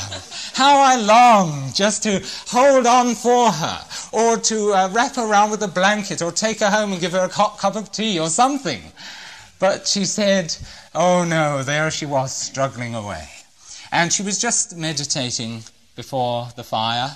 How 0.53 0.79
I 0.79 0.97
long 0.97 1.71
just 1.73 2.03
to 2.03 2.21
hold 2.47 2.85
on 2.85 3.15
for 3.15 3.51
her, 3.51 3.79
or 4.11 4.37
to 4.37 4.73
uh, 4.73 4.89
wrap 4.91 5.15
her 5.15 5.25
around 5.25 5.51
with 5.51 5.63
a 5.63 5.67
blanket, 5.67 6.21
or 6.21 6.31
take 6.31 6.59
her 6.59 6.69
home 6.69 6.91
and 6.91 6.99
give 7.01 7.13
her 7.13 7.25
a 7.25 7.33
hot 7.33 7.57
cup 7.57 7.77
of 7.77 7.91
tea 7.91 8.19
or 8.19 8.27
something. 8.27 8.81
But 9.59 9.87
she 9.87 10.03
said, 10.03 10.55
Oh 10.93 11.23
no, 11.23 11.63
there 11.63 11.89
she 11.91 12.05
was 12.05 12.35
struggling 12.35 12.95
away. 12.95 13.29
And 13.91 14.11
she 14.11 14.23
was 14.23 14.39
just 14.39 14.75
meditating 14.75 15.63
before 15.95 16.49
the 16.57 16.63
fire 16.63 17.15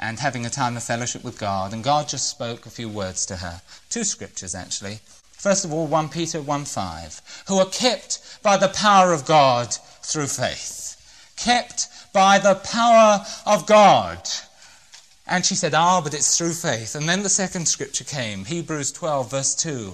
and 0.00 0.18
having 0.18 0.46
a 0.46 0.50
time 0.50 0.76
of 0.76 0.82
fellowship 0.82 1.22
with 1.22 1.38
God, 1.38 1.72
and 1.72 1.84
God 1.84 2.08
just 2.08 2.28
spoke 2.28 2.64
a 2.64 2.70
few 2.70 2.88
words 2.88 3.26
to 3.26 3.36
her. 3.36 3.60
Two 3.90 4.02
scriptures, 4.02 4.54
actually. 4.54 5.00
First 5.32 5.64
of 5.64 5.72
all, 5.72 5.86
1 5.86 6.08
Peter 6.08 6.40
1 6.40 6.64
5, 6.64 7.44
who 7.48 7.58
are 7.58 7.66
kept 7.66 8.38
by 8.42 8.56
the 8.56 8.68
power 8.68 9.12
of 9.12 9.26
God 9.26 9.74
through 10.02 10.26
faith. 10.26 10.96
Kept 11.36 11.88
by 12.12 12.38
the 12.38 12.54
power 12.54 13.24
of 13.46 13.66
God. 13.66 14.26
And 15.26 15.46
she 15.46 15.54
said, 15.54 15.74
Ah, 15.74 16.00
but 16.00 16.14
it's 16.14 16.36
through 16.36 16.54
faith. 16.54 16.94
And 16.94 17.08
then 17.08 17.22
the 17.22 17.28
second 17.28 17.68
scripture 17.68 18.04
came, 18.04 18.46
Hebrews 18.46 18.92
12, 18.92 19.30
verse 19.30 19.54
2 19.54 19.92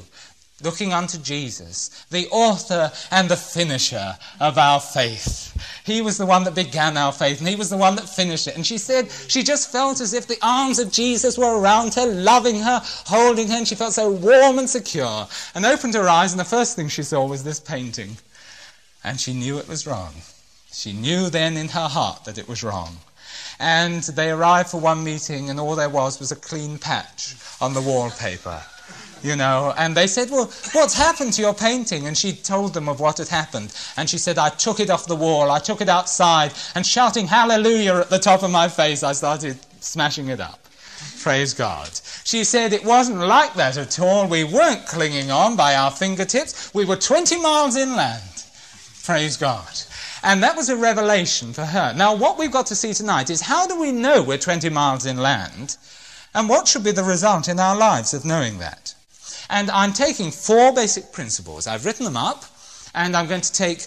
looking 0.62 0.92
unto 0.92 1.18
Jesus, 1.18 2.06
the 2.10 2.28
author 2.30 2.90
and 3.10 3.28
the 3.28 3.36
finisher 3.36 4.16
of 4.40 4.56
our 4.56 4.80
faith. 4.80 5.52
He 5.84 6.00
was 6.00 6.16
the 6.16 6.26
one 6.26 6.44
that 6.44 6.54
began 6.54 6.96
our 6.96 7.12
faith, 7.12 7.40
and 7.40 7.48
he 7.48 7.56
was 7.56 7.68
the 7.68 7.76
one 7.76 7.96
that 7.96 8.08
finished 8.08 8.48
it. 8.48 8.56
And 8.56 8.66
she 8.66 8.78
said 8.78 9.10
she 9.28 9.42
just 9.42 9.70
felt 9.70 10.00
as 10.00 10.14
if 10.14 10.26
the 10.26 10.38
arms 10.42 10.78
of 10.78 10.90
Jesus 10.90 11.36
were 11.36 11.60
around 11.60 11.94
her, 11.94 12.06
loving 12.06 12.60
her, 12.60 12.80
holding 12.84 13.48
her, 13.48 13.56
and 13.56 13.68
she 13.68 13.74
felt 13.74 13.92
so 13.92 14.10
warm 14.10 14.58
and 14.58 14.68
secure. 14.68 15.28
And 15.54 15.66
opened 15.66 15.94
her 15.94 16.08
eyes, 16.08 16.32
and 16.32 16.40
the 16.40 16.44
first 16.44 16.74
thing 16.74 16.88
she 16.88 17.02
saw 17.02 17.26
was 17.26 17.44
this 17.44 17.60
painting. 17.60 18.16
And 19.04 19.20
she 19.20 19.34
knew 19.34 19.58
it 19.58 19.68
was 19.68 19.86
wrong. 19.86 20.14
She 20.72 20.92
knew 20.92 21.28
then 21.28 21.56
in 21.56 21.68
her 21.68 21.88
heart 21.88 22.24
that 22.24 22.38
it 22.38 22.48
was 22.48 22.64
wrong. 22.64 22.96
And 23.58 24.02
they 24.02 24.30
arrived 24.30 24.70
for 24.70 24.80
one 24.80 25.04
meeting, 25.04 25.50
and 25.50 25.60
all 25.60 25.76
there 25.76 25.88
was 25.88 26.18
was 26.18 26.32
a 26.32 26.36
clean 26.36 26.78
patch 26.78 27.34
on 27.60 27.74
the 27.74 27.82
wallpaper 27.82 28.62
you 29.22 29.36
know. 29.36 29.74
And 29.76 29.96
they 29.96 30.06
said, 30.06 30.30
Well, 30.30 30.46
what's 30.72 30.94
happened 30.94 31.32
to 31.34 31.42
your 31.42 31.54
painting? 31.54 32.06
And 32.06 32.16
she 32.16 32.32
told 32.32 32.74
them 32.74 32.88
of 32.88 33.00
what 33.00 33.18
had 33.18 33.28
happened. 33.28 33.74
And 33.96 34.08
she 34.08 34.18
said, 34.18 34.38
I 34.38 34.50
took 34.50 34.80
it 34.80 34.90
off 34.90 35.06
the 35.06 35.16
wall, 35.16 35.50
I 35.50 35.58
took 35.58 35.80
it 35.80 35.88
outside, 35.88 36.52
and 36.74 36.86
shouting 36.86 37.26
hallelujah 37.26 37.96
at 37.96 38.10
the 38.10 38.18
top 38.18 38.42
of 38.42 38.50
my 38.50 38.68
face, 38.68 39.02
I 39.02 39.12
started 39.12 39.58
smashing 39.80 40.28
it 40.28 40.40
up. 40.40 40.60
Praise 41.20 41.54
God. 41.54 41.90
She 42.24 42.44
said 42.44 42.72
it 42.72 42.84
wasn't 42.84 43.18
like 43.18 43.54
that 43.54 43.76
at 43.76 44.00
all. 44.00 44.26
We 44.28 44.44
weren't 44.44 44.86
clinging 44.86 45.30
on 45.30 45.56
by 45.56 45.74
our 45.74 45.90
fingertips. 45.90 46.72
We 46.74 46.84
were 46.84 46.96
20 46.96 47.40
miles 47.40 47.76
inland. 47.76 48.44
Praise 49.04 49.36
God. 49.36 49.68
And 50.22 50.42
that 50.42 50.56
was 50.56 50.68
a 50.68 50.76
revelation 50.76 51.52
for 51.52 51.64
her. 51.64 51.92
Now, 51.94 52.16
what 52.16 52.38
we've 52.38 52.50
got 52.50 52.66
to 52.66 52.74
see 52.74 52.92
tonight 52.92 53.30
is 53.30 53.42
how 53.42 53.66
do 53.66 53.78
we 53.78 53.92
know 53.92 54.22
we're 54.22 54.38
20 54.38 54.68
miles 54.70 55.06
inland? 55.06 55.76
And 56.34 56.48
what 56.48 56.66
should 56.66 56.82
be 56.82 56.90
the 56.90 57.04
result 57.04 57.48
in 57.48 57.60
our 57.60 57.76
lives 57.76 58.12
of 58.12 58.24
knowing 58.24 58.58
that? 58.58 58.95
And 59.50 59.70
I'm 59.70 59.92
taking 59.92 60.30
four 60.30 60.72
basic 60.72 61.12
principles. 61.12 61.66
I've 61.66 61.84
written 61.84 62.04
them 62.04 62.16
up, 62.16 62.44
and 62.94 63.16
I'm 63.16 63.28
going 63.28 63.42
to 63.42 63.52
take 63.52 63.86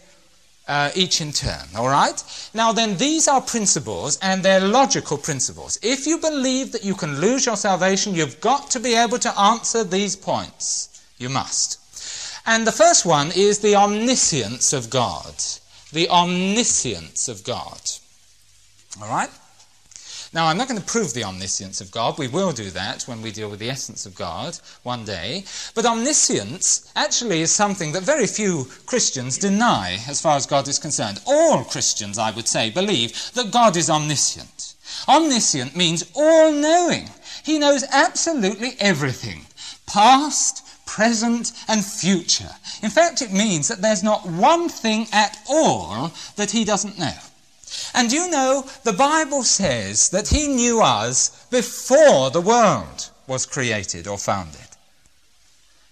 uh, 0.69 0.91
each 0.93 1.19
in 1.19 1.31
turn, 1.31 1.67
all 1.75 1.87
right? 1.89 2.23
Now, 2.53 2.71
then, 2.71 2.95
these 2.97 3.27
are 3.27 3.41
principles, 3.41 4.19
and 4.21 4.43
they're 4.43 4.59
logical 4.61 5.17
principles. 5.17 5.79
If 5.81 6.05
you 6.05 6.19
believe 6.19 6.71
that 6.73 6.85
you 6.85 6.93
can 6.93 7.19
lose 7.19 7.47
your 7.47 7.57
salvation, 7.57 8.13
you've 8.13 8.39
got 8.39 8.69
to 8.71 8.79
be 8.79 8.93
able 8.93 9.17
to 9.17 9.39
answer 9.39 9.83
these 9.83 10.15
points. 10.15 11.03
You 11.17 11.29
must. 11.29 11.79
And 12.45 12.65
the 12.65 12.71
first 12.71 13.05
one 13.05 13.31
is 13.35 13.59
the 13.59 13.75
omniscience 13.75 14.71
of 14.71 14.89
God. 14.89 15.33
The 15.91 16.07
omniscience 16.09 17.27
of 17.27 17.43
God. 17.43 17.81
All 19.01 19.09
right? 19.09 19.29
Now, 20.31 20.45
I'm 20.45 20.57
not 20.57 20.67
going 20.67 20.79
to 20.79 20.85
prove 20.85 21.13
the 21.13 21.23
omniscience 21.23 21.81
of 21.81 21.89
God. 21.89 22.19
We 22.19 22.27
will 22.27 22.51
do 22.51 22.69
that 22.69 23.03
when 23.03 23.21
we 23.21 23.31
deal 23.31 23.49
with 23.49 23.59
the 23.59 23.69
essence 23.69 24.05
of 24.05 24.13
God 24.13 24.59
one 24.83 25.03
day. 25.03 25.43
But 25.73 25.87
omniscience 25.87 26.91
actually 26.95 27.41
is 27.41 27.51
something 27.51 27.93
that 27.93 28.03
very 28.03 28.27
few 28.27 28.67
Christians 28.85 29.39
deny 29.39 29.97
as 30.07 30.21
far 30.21 30.35
as 30.35 30.45
God 30.45 30.67
is 30.67 30.77
concerned. 30.77 31.19
All 31.25 31.63
Christians, 31.63 32.19
I 32.19 32.29
would 32.29 32.47
say, 32.47 32.69
believe 32.69 33.31
that 33.33 33.51
God 33.51 33.75
is 33.75 33.89
omniscient. 33.89 34.75
Omniscient 35.07 35.75
means 35.75 36.11
all 36.13 36.51
knowing. 36.51 37.09
He 37.43 37.57
knows 37.57 37.83
absolutely 37.91 38.73
everything 38.79 39.45
past, 39.87 40.63
present, 40.85 41.51
and 41.67 41.83
future. 41.83 42.49
In 42.83 42.91
fact, 42.91 43.23
it 43.23 43.31
means 43.31 43.67
that 43.67 43.81
there's 43.81 44.03
not 44.03 44.27
one 44.27 44.69
thing 44.69 45.07
at 45.11 45.39
all 45.49 46.11
that 46.35 46.51
he 46.51 46.63
doesn't 46.63 46.99
know. 46.99 47.13
And 47.93 48.11
you 48.11 48.29
know, 48.29 48.65
the 48.83 48.93
Bible 48.93 49.43
says 49.43 50.09
that 50.09 50.27
He 50.27 50.47
knew 50.47 50.81
us 50.81 51.45
before 51.49 52.29
the 52.29 52.41
world 52.41 53.09
was 53.27 53.45
created 53.45 54.07
or 54.07 54.17
founded. 54.17 54.61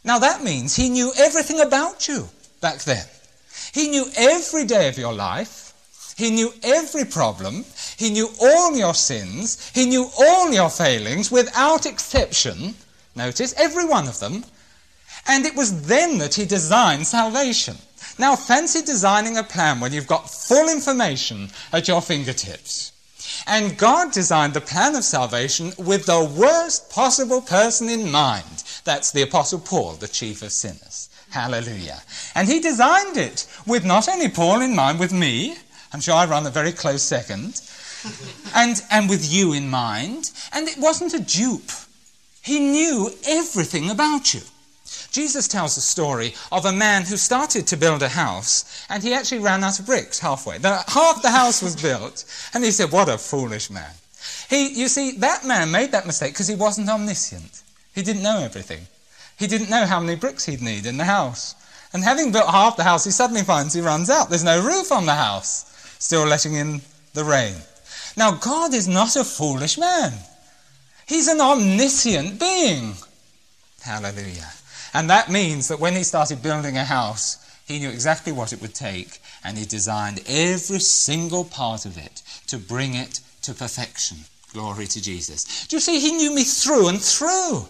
Now 0.03 0.19
that 0.19 0.43
means 0.43 0.75
He 0.75 0.89
knew 0.89 1.11
everything 1.17 1.59
about 1.59 2.07
you 2.07 2.29
back 2.61 2.79
then. 2.79 3.05
He 3.73 3.89
knew 3.89 4.05
every 4.15 4.65
day 4.65 4.87
of 4.87 4.97
your 4.97 5.13
life. 5.13 5.73
He 6.17 6.31
knew 6.31 6.51
every 6.63 7.05
problem. 7.05 7.65
He 7.97 8.09
knew 8.09 8.29
all 8.41 8.75
your 8.75 8.95
sins. 8.95 9.71
He 9.75 9.85
knew 9.85 10.09
all 10.19 10.51
your 10.51 10.69
failings 10.69 11.29
without 11.29 11.85
exception. 11.85 12.73
Notice, 13.15 13.53
every 13.57 13.85
one 13.85 14.07
of 14.07 14.19
them. 14.19 14.43
And 15.27 15.45
it 15.45 15.55
was 15.55 15.83
then 15.83 16.17
that 16.19 16.35
He 16.35 16.45
designed 16.45 17.05
salvation. 17.05 17.77
Now, 18.19 18.35
fancy 18.35 18.81
designing 18.81 19.37
a 19.37 19.43
plan 19.43 19.79
when 19.79 19.93
you've 19.93 20.07
got 20.07 20.29
full 20.29 20.69
information 20.69 21.49
at 21.71 21.87
your 21.87 22.01
fingertips. 22.01 22.91
And 23.45 23.77
God 23.77 24.11
designed 24.11 24.53
the 24.53 24.61
plan 24.61 24.95
of 24.95 25.03
salvation 25.03 25.73
with 25.77 26.05
the 26.05 26.23
worst 26.23 26.89
possible 26.89 27.41
person 27.41 27.89
in 27.89 28.11
mind. 28.11 28.63
That's 28.83 29.11
the 29.11 29.21
Apostle 29.21 29.59
Paul, 29.59 29.93
the 29.93 30.07
chief 30.07 30.41
of 30.41 30.51
sinners. 30.51 31.09
Hallelujah. 31.29 32.01
And 32.35 32.47
he 32.47 32.59
designed 32.59 33.17
it 33.17 33.45
with 33.65 33.85
not 33.85 34.09
only 34.09 34.29
Paul 34.29 34.61
in 34.61 34.75
mind, 34.75 34.99
with 34.99 35.13
me, 35.13 35.55
I'm 35.93 36.01
sure 36.01 36.15
I 36.15 36.25
run 36.25 36.47
a 36.47 36.51
very 36.51 36.71
close 36.71 37.03
second, 37.03 37.61
and, 38.55 38.81
and 38.89 39.09
with 39.09 39.31
you 39.31 39.53
in 39.53 39.69
mind. 39.69 40.31
And 40.53 40.67
it 40.67 40.77
wasn't 40.77 41.13
a 41.13 41.19
dupe. 41.19 41.71
He 42.41 42.59
knew 42.59 43.11
everything 43.27 43.89
about 43.89 44.33
you. 44.33 44.41
Jesus 45.11 45.47
tells 45.47 45.75
the 45.75 45.81
story 45.81 46.33
of 46.51 46.65
a 46.65 46.71
man 46.71 47.03
who 47.03 47.17
started 47.17 47.65
to 47.67 47.77
build 47.77 48.03
a 48.03 48.09
house 48.09 48.85
and 48.89 49.01
he 49.01 49.13
actually 49.13 49.39
ran 49.39 49.63
out 49.63 49.79
of 49.79 49.85
bricks 49.85 50.19
halfway. 50.19 50.57
The, 50.57 50.83
half 50.87 51.21
the 51.21 51.31
house 51.31 51.61
was 51.61 51.81
built 51.81 52.25
and 52.53 52.63
he 52.63 52.71
said, 52.71 52.91
What 52.91 53.09
a 53.09 53.17
foolish 53.17 53.69
man. 53.69 53.91
He, 54.49 54.69
you 54.69 54.87
see, 54.87 55.11
that 55.17 55.45
man 55.45 55.71
made 55.71 55.91
that 55.91 56.05
mistake 56.05 56.33
because 56.33 56.47
he 56.47 56.55
wasn't 56.55 56.89
omniscient. 56.89 57.63
He 57.93 58.01
didn't 58.01 58.23
know 58.23 58.39
everything. 58.39 58.87
He 59.37 59.47
didn't 59.47 59.69
know 59.69 59.85
how 59.85 59.99
many 59.99 60.15
bricks 60.15 60.45
he'd 60.45 60.61
need 60.61 60.85
in 60.85 60.97
the 60.97 61.05
house. 61.05 61.55
And 61.93 62.03
having 62.03 62.31
built 62.31 62.49
half 62.49 62.75
the 62.75 62.83
house, 62.83 63.05
he 63.05 63.11
suddenly 63.11 63.43
finds 63.43 63.73
he 63.73 63.81
runs 63.81 64.09
out. 64.09 64.29
There's 64.29 64.43
no 64.43 64.61
roof 64.61 64.91
on 64.91 65.05
the 65.05 65.15
house, 65.15 65.65
still 65.99 66.25
letting 66.25 66.53
in 66.53 66.81
the 67.13 67.23
rain. 67.23 67.55
Now, 68.15 68.31
God 68.31 68.73
is 68.73 68.87
not 68.87 69.15
a 69.15 69.23
foolish 69.23 69.77
man. 69.77 70.13
He's 71.07 71.27
an 71.27 71.39
omniscient 71.39 72.39
being. 72.39 72.93
Hallelujah. 73.81 74.51
And 74.97 75.11
that 75.11 75.29
means 75.29 75.67
that 75.67 75.79
when 75.79 75.93
he 75.93 76.01
started 76.01 76.41
building 76.41 76.75
a 76.75 76.83
house, 76.83 77.37
he 77.67 77.77
knew 77.77 77.89
exactly 77.89 78.31
what 78.31 78.51
it 78.51 78.59
would 78.63 78.73
take, 78.73 79.19
and 79.43 79.55
he 79.55 79.63
designed 79.63 80.23
every 80.27 80.79
single 80.79 81.45
part 81.45 81.85
of 81.85 81.99
it 81.99 82.23
to 82.47 82.57
bring 82.57 82.95
it 82.95 83.19
to 83.43 83.53
perfection. 83.53 84.17
Glory 84.53 84.87
to 84.87 84.99
Jesus. 84.99 85.67
Do 85.67 85.75
you 85.75 85.81
see? 85.81 85.99
He 85.99 86.13
knew 86.13 86.33
me 86.33 86.43
through 86.43 86.87
and 86.87 86.99
through. 86.99 87.67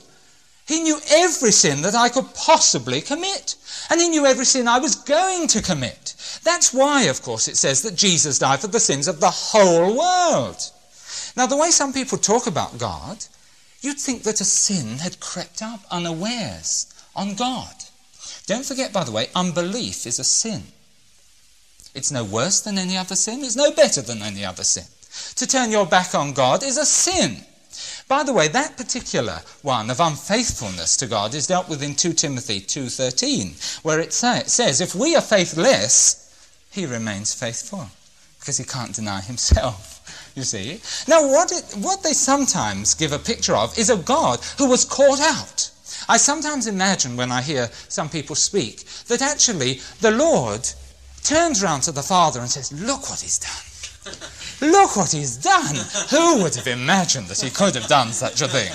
He 0.69 0.79
knew 0.79 1.01
every 1.11 1.51
sin 1.51 1.81
that 1.81 1.95
I 1.95 2.07
could 2.07 2.33
possibly 2.33 3.01
commit. 3.01 3.55
And 3.89 3.99
he 3.99 4.07
knew 4.07 4.25
every 4.25 4.45
sin 4.45 4.65
I 4.69 4.79
was 4.79 4.95
going 4.95 5.47
to 5.49 5.61
commit. 5.61 6.15
That's 6.45 6.73
why, 6.73 7.03
of 7.09 7.21
course, 7.23 7.49
it 7.49 7.57
says 7.57 7.81
that 7.81 7.97
Jesus 7.97 8.39
died 8.39 8.61
for 8.61 8.67
the 8.67 8.79
sins 8.79 9.09
of 9.09 9.19
the 9.19 9.29
whole 9.29 9.97
world. 9.97 10.61
Now, 11.35 11.45
the 11.45 11.57
way 11.57 11.71
some 11.71 11.91
people 11.91 12.19
talk 12.19 12.47
about 12.47 12.77
God, 12.77 13.25
you'd 13.81 13.99
think 13.99 14.23
that 14.23 14.39
a 14.39 14.45
sin 14.45 14.99
had 14.99 15.19
crept 15.19 15.61
up 15.61 15.81
unawares 15.91 16.93
on 17.17 17.35
God. 17.35 17.73
Don't 18.45 18.65
forget, 18.65 18.93
by 18.93 19.03
the 19.03 19.11
way, 19.11 19.27
unbelief 19.35 20.05
is 20.07 20.19
a 20.19 20.23
sin. 20.23 20.63
It's 21.93 22.11
no 22.11 22.23
worse 22.23 22.61
than 22.61 22.77
any 22.77 22.95
other 22.95 23.15
sin. 23.15 23.43
It's 23.43 23.55
no 23.55 23.71
better 23.71 24.01
than 24.01 24.21
any 24.21 24.45
other 24.45 24.63
sin. 24.63 24.85
To 25.35 25.47
turn 25.47 25.71
your 25.71 25.85
back 25.85 26.13
on 26.13 26.33
God 26.33 26.63
is 26.63 26.77
a 26.77 26.85
sin. 26.85 27.43
By 28.07 28.23
the 28.23 28.33
way, 28.33 28.47
that 28.47 28.77
particular 28.77 29.41
one 29.61 29.89
of 29.89 29.99
unfaithfulness 29.99 30.95
to 30.97 31.07
God 31.07 31.33
is 31.33 31.47
dealt 31.47 31.67
with 31.67 31.83
in 31.83 31.95
2 31.95 32.13
Timothy 32.13 32.61
2:13, 32.61 33.55
where 33.83 33.99
it 33.99 34.13
say, 34.13 34.43
says, 34.45 34.79
"If 34.79 34.95
we 34.95 35.15
are 35.15 35.21
faithless, 35.21 36.15
he 36.69 36.85
remains 36.85 37.33
faithful, 37.33 37.89
because 38.39 38.57
he 38.57 38.63
can't 38.63 38.95
deny 38.95 39.21
himself." 39.21 39.95
You 40.35 40.43
see? 40.43 40.79
Now, 41.07 41.27
what, 41.27 41.51
it, 41.51 41.65
what 41.77 42.03
they 42.03 42.13
sometimes 42.13 42.93
give 42.93 43.11
a 43.11 43.17
picture 43.17 43.55
of 43.55 43.75
is 43.75 43.89
a 43.89 43.97
God 43.97 44.39
who 44.59 44.67
was 44.67 44.85
caught 44.85 45.19
out. 45.19 45.71
I 46.09 46.17
sometimes 46.17 46.67
imagine 46.67 47.17
when 47.17 47.31
I 47.31 47.41
hear 47.41 47.69
some 47.89 48.09
people 48.09 48.35
speak 48.35 48.85
that 49.07 49.21
actually 49.21 49.81
the 50.01 50.11
Lord 50.11 50.69
turns 51.23 51.61
round 51.61 51.83
to 51.83 51.91
the 51.91 52.01
Father 52.01 52.39
and 52.39 52.49
says, 52.49 52.71
Look 52.71 53.09
what 53.09 53.19
he's 53.19 53.39
done. 53.39 54.71
Look 54.71 54.95
what 54.95 55.11
he's 55.11 55.37
done. 55.37 55.75
Who 56.09 56.41
would 56.41 56.55
have 56.55 56.67
imagined 56.67 57.27
that 57.27 57.41
he 57.41 57.49
could 57.49 57.75
have 57.75 57.87
done 57.87 58.11
such 58.11 58.41
a 58.41 58.47
thing? 58.47 58.71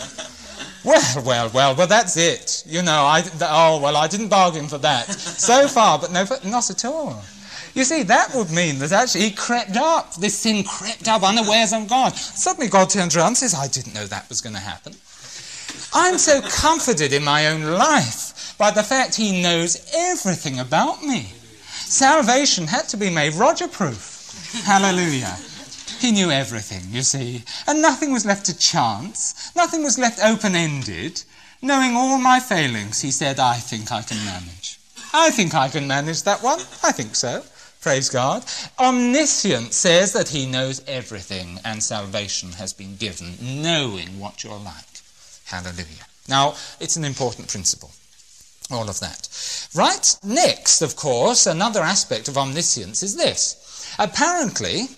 Well, 0.85 1.23
well, 1.25 1.51
well, 1.55 1.75
well, 1.77 1.87
that's 1.87 2.17
it. 2.17 2.65
You 2.67 2.83
know, 2.83 3.05
I, 3.05 3.23
oh, 3.43 3.81
well, 3.81 3.97
I 3.97 4.09
didn't 4.09 4.29
bargain 4.29 4.69
for 4.69 4.79
that. 4.79 5.11
So 5.11 5.69
far, 5.69 5.99
but 5.99 6.13
no, 6.13 6.25
not 6.45 6.71
at 6.71 6.85
all. 6.85 7.23
You 7.75 7.85
see, 7.85 8.03
that 8.03 8.35
would 8.35 8.51
mean 8.51 8.79
that 8.81 8.93
actually 8.93 9.23
he 9.23 9.31
crept 9.31 9.77
up. 9.77 10.15
This 10.17 10.39
sin 10.39 10.63
crept 10.65 11.09
up 11.09 11.23
unawares 11.23 11.73
on 11.73 11.87
God. 11.87 12.15
Suddenly 12.15 12.69
God 12.69 12.91
turns 12.91 13.17
around 13.17 13.29
and 13.29 13.37
says, 13.39 13.55
I 13.55 13.69
didn't 13.69 13.95
know 13.95 14.05
that 14.07 14.29
was 14.29 14.41
going 14.41 14.55
to 14.55 14.61
happen. 14.61 14.95
I'm 15.95 16.17
so 16.17 16.41
comforted 16.41 17.13
in 17.13 17.23
my 17.23 17.49
own 17.49 17.63
life 17.63 18.55
by 18.57 18.71
the 18.71 18.83
fact 18.83 19.15
he 19.15 19.43
knows 19.43 19.91
everything 19.95 20.59
about 20.59 21.03
me. 21.03 21.33
Salvation 21.71 22.67
had 22.67 22.89
to 22.89 22.97
be 22.97 23.11
made 23.11 23.35
Roger 23.35 23.69
proof. 23.69 24.63
Hallelujah. 24.65 25.37
He 25.99 26.11
knew 26.11 26.31
everything, 26.31 26.83
you 26.91 27.03
see, 27.03 27.45
and 27.67 27.83
nothing 27.83 28.11
was 28.11 28.25
left 28.25 28.47
to 28.47 28.59
chance, 28.59 29.55
nothing 29.55 29.83
was 29.83 29.99
left 29.99 30.19
open 30.25 30.55
ended. 30.55 31.23
Knowing 31.61 31.95
all 31.95 32.19
my 32.19 32.41
failings, 32.41 33.03
he 33.03 33.11
said, 33.11 33.39
I 33.39 33.55
think 33.55 33.93
I 33.93 34.03
can 34.03 34.25
manage. 34.25 34.81
I 35.13 35.31
think 35.31 35.55
I 35.55 35.69
can 35.69 35.87
manage 35.87 36.23
that 36.25 36.43
one. 36.43 36.59
I 36.83 36.91
think 36.91 37.15
so. 37.15 37.45
Praise 37.83 38.09
God. 38.09 38.45
Omniscience 38.79 39.77
says 39.77 40.13
that 40.13 40.31
he 40.31 40.47
knows 40.47 40.83
everything, 40.89 41.61
and 41.65 41.83
salvation 41.83 42.53
has 42.53 42.73
been 42.73 42.97
given, 42.97 43.35
knowing 43.41 44.19
what 44.19 44.43
you're 44.43 44.59
like. 44.59 44.92
Hallelujah. 45.53 46.07
Now, 46.29 46.55
it's 46.81 46.97
an 46.97 47.05
important 47.05 47.49
principle. 47.49 47.91
All 48.71 48.89
of 48.89 49.01
that. 49.01 49.29
Right? 49.75 50.17
Next, 50.25 50.81
of 50.81 50.97
course, 50.97 51.47
another 51.47 51.81
aspect 51.81 52.27
of 52.27 52.39
omniscience 52.39 53.03
is 53.03 53.17
this. 53.17 53.95
Apparently, 53.99 54.89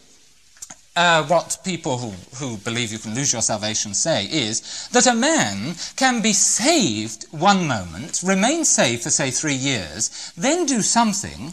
uh, 0.95 1.25
what 1.25 1.59
people 1.65 1.99
who, 1.99 2.13
who 2.37 2.57
believe 2.59 2.93
you 2.93 3.01
can 3.01 3.17
lose 3.17 3.33
your 3.33 3.43
salvation 3.43 3.95
say 3.95 4.27
is 4.27 4.89
that 4.93 5.09
a 5.09 5.15
man 5.15 5.75
can 5.97 6.23
be 6.23 6.33
saved 6.33 7.27
one 7.33 7.67
moment, 7.67 8.23
remain 8.25 8.65
saved 8.65 9.03
for, 9.03 9.11
say, 9.11 9.33
three 9.33 9.55
years, 9.55 10.33
then 10.37 10.67
do 10.67 10.83
something 10.83 11.53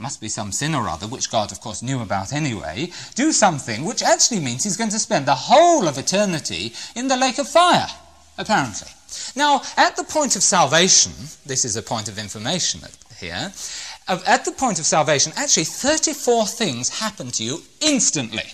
must 0.00 0.20
be 0.20 0.28
some 0.28 0.52
sin 0.52 0.74
or 0.74 0.88
other, 0.88 1.08
which 1.08 1.30
God, 1.30 1.50
of 1.50 1.60
course, 1.60 1.82
knew 1.82 2.00
about 2.00 2.32
anyway, 2.32 2.92
do 3.16 3.32
something 3.32 3.84
which 3.84 4.02
actually 4.02 4.38
means 4.38 4.62
he's 4.62 4.76
going 4.76 4.90
to 4.90 4.98
spend 4.98 5.26
the 5.26 5.34
whole 5.34 5.88
of 5.88 5.98
eternity 5.98 6.72
in 6.94 7.08
the 7.08 7.16
lake 7.16 7.38
of 7.38 7.48
fire, 7.48 7.88
apparently. 8.38 8.88
Now, 9.36 9.62
at 9.76 9.96
the 9.96 10.04
point 10.04 10.36
of 10.36 10.42
salvation, 10.42 11.12
this 11.44 11.64
is 11.64 11.76
a 11.76 11.82
point 11.82 12.08
of 12.08 12.18
information 12.18 12.80
here, 13.18 13.52
at 14.08 14.44
the 14.44 14.52
point 14.52 14.78
of 14.78 14.86
salvation, 14.86 15.32
actually 15.36 15.64
34 15.64 16.46
things 16.46 16.88
happen 17.00 17.30
to 17.32 17.44
you 17.44 17.62
instantly. 17.80 18.44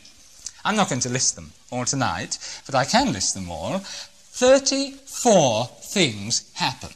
I'm 0.64 0.74
not 0.74 0.88
going 0.88 1.02
to 1.02 1.10
list 1.10 1.36
them 1.36 1.52
all 1.70 1.84
tonight, 1.84 2.38
but 2.66 2.74
I 2.74 2.84
can 2.84 3.12
list 3.12 3.34
them 3.34 3.50
all. 3.50 3.78
34 3.78 5.66
things 5.82 6.50
happen 6.54 6.90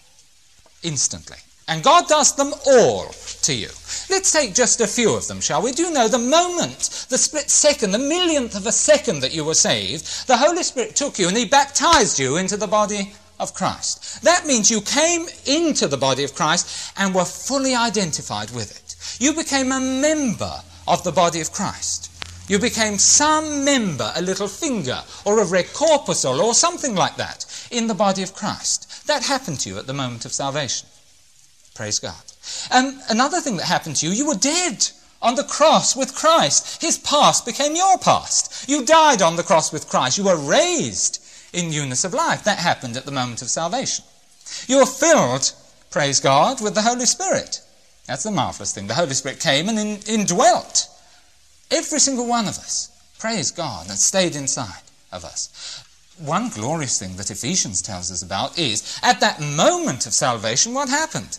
instantly. 0.82 1.36
And 1.68 1.84
God 1.84 2.08
does 2.08 2.34
them 2.34 2.52
all 2.66 3.12
to 3.42 3.54
you. 3.54 3.68
Let's 4.10 4.32
take 4.32 4.54
just 4.54 4.80
a 4.80 4.86
few 4.86 5.14
of 5.14 5.26
them, 5.28 5.40
shall 5.40 5.62
we? 5.62 5.72
Do 5.72 5.82
you 5.82 5.90
know 5.90 6.08
the 6.08 6.18
moment, 6.18 7.06
the 7.08 7.18
split 7.18 7.50
second, 7.50 7.92
the 7.92 7.98
millionth 7.98 8.56
of 8.56 8.66
a 8.66 8.72
second 8.72 9.20
that 9.20 9.34
you 9.34 9.44
were 9.44 9.54
saved, 9.54 10.26
the 10.26 10.36
Holy 10.36 10.62
Spirit 10.62 10.96
took 10.96 11.18
you 11.18 11.28
and 11.28 11.36
He 11.36 11.44
baptized 11.44 12.18
you 12.18 12.36
into 12.36 12.56
the 12.56 12.66
body 12.66 13.12
of 13.38 13.54
Christ. 13.54 14.22
That 14.22 14.46
means 14.46 14.70
you 14.70 14.80
came 14.80 15.26
into 15.46 15.86
the 15.86 15.96
body 15.96 16.24
of 16.24 16.34
Christ 16.34 16.92
and 16.96 17.14
were 17.14 17.24
fully 17.24 17.74
identified 17.74 18.50
with 18.50 18.70
it. 18.70 18.96
You 19.22 19.32
became 19.32 19.72
a 19.72 19.80
member 19.80 20.62
of 20.86 21.04
the 21.04 21.12
body 21.12 21.40
of 21.40 21.52
Christ. 21.52 22.10
You 22.48 22.58
became 22.58 22.96
some 22.96 23.64
member, 23.64 24.10
a 24.16 24.22
little 24.22 24.48
finger, 24.48 25.02
or 25.26 25.40
a 25.40 25.44
red 25.44 25.72
corpuscle, 25.74 26.40
or 26.40 26.54
something 26.54 26.94
like 26.94 27.16
that, 27.16 27.44
in 27.70 27.86
the 27.86 27.94
body 27.94 28.22
of 28.22 28.34
Christ. 28.34 29.06
That 29.06 29.22
happened 29.22 29.60
to 29.60 29.68
you 29.68 29.78
at 29.78 29.86
the 29.86 29.92
moment 29.92 30.24
of 30.24 30.32
salvation. 30.32 30.88
Praise 31.74 31.98
God. 31.98 32.14
And 32.70 33.00
another 33.08 33.40
thing 33.40 33.56
that 33.56 33.66
happened 33.66 33.96
to 33.96 34.06
you, 34.06 34.12
you 34.12 34.26
were 34.26 34.34
dead 34.34 34.88
on 35.20 35.34
the 35.34 35.44
cross 35.44 35.96
with 35.96 36.14
Christ. 36.14 36.80
His 36.80 36.98
past 36.98 37.44
became 37.44 37.74
your 37.74 37.98
past. 37.98 38.68
You 38.68 38.84
died 38.84 39.22
on 39.22 39.36
the 39.36 39.42
cross 39.42 39.72
with 39.72 39.88
Christ. 39.88 40.18
You 40.18 40.24
were 40.24 40.36
raised 40.36 41.24
in 41.52 41.70
newness 41.70 42.04
of 42.04 42.14
life. 42.14 42.44
That 42.44 42.58
happened 42.58 42.96
at 42.96 43.04
the 43.04 43.10
moment 43.10 43.42
of 43.42 43.48
salvation. 43.48 44.04
You 44.66 44.78
were 44.78 44.86
filled, 44.86 45.52
praise 45.90 46.20
God, 46.20 46.62
with 46.62 46.74
the 46.74 46.82
Holy 46.82 47.06
Spirit. 47.06 47.60
That's 48.06 48.22
the 48.22 48.30
marvelous 48.30 48.72
thing. 48.72 48.86
The 48.86 48.94
Holy 48.94 49.14
Spirit 49.14 49.40
came 49.40 49.68
and 49.68 49.78
in, 49.78 49.98
indwelt 50.06 50.88
every 51.70 51.98
single 52.00 52.26
one 52.26 52.48
of 52.48 52.56
us. 52.56 52.90
Praise 53.18 53.50
God, 53.50 53.88
and 53.88 53.98
stayed 53.98 54.36
inside 54.36 54.82
of 55.12 55.24
us. 55.24 55.84
One 56.18 56.48
glorious 56.48 56.98
thing 56.98 57.16
that 57.16 57.30
Ephesians 57.30 57.82
tells 57.82 58.10
us 58.10 58.22
about 58.22 58.58
is 58.58 58.98
at 59.02 59.20
that 59.20 59.40
moment 59.40 60.06
of 60.06 60.12
salvation, 60.12 60.74
what 60.74 60.88
happened? 60.88 61.38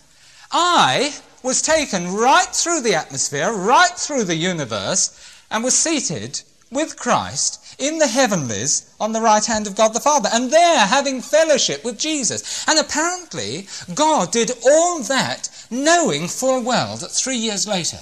I 0.52 1.14
was 1.42 1.62
taken 1.62 2.14
right 2.14 2.48
through 2.48 2.82
the 2.82 2.94
atmosphere, 2.94 3.52
right 3.52 3.92
through 3.96 4.24
the 4.24 4.36
universe, 4.36 5.10
and 5.50 5.64
was 5.64 5.74
seated 5.74 6.42
with 6.70 6.96
Christ 6.96 7.76
in 7.78 7.98
the 7.98 8.06
heavenlies 8.06 8.94
on 9.00 9.12
the 9.12 9.20
right 9.20 9.44
hand 9.44 9.66
of 9.66 9.74
God 9.74 9.94
the 9.94 10.00
Father, 10.00 10.28
and 10.32 10.52
there 10.52 10.86
having 10.86 11.22
fellowship 11.22 11.84
with 11.84 11.98
Jesus. 11.98 12.64
And 12.68 12.78
apparently, 12.78 13.66
God 13.94 14.30
did 14.30 14.52
all 14.64 15.00
that 15.04 15.48
knowing 15.70 16.28
full 16.28 16.62
well 16.62 16.96
that 16.96 17.10
three 17.10 17.36
years 17.36 17.66
later 17.66 18.00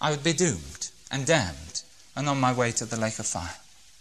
I 0.00 0.10
would 0.10 0.24
be 0.24 0.32
doomed 0.32 0.90
and 1.10 1.24
damned 1.24 1.82
and 2.16 2.28
on 2.28 2.40
my 2.40 2.52
way 2.52 2.72
to 2.72 2.84
the 2.84 2.98
lake 2.98 3.18
of 3.18 3.26
fire. 3.26 3.56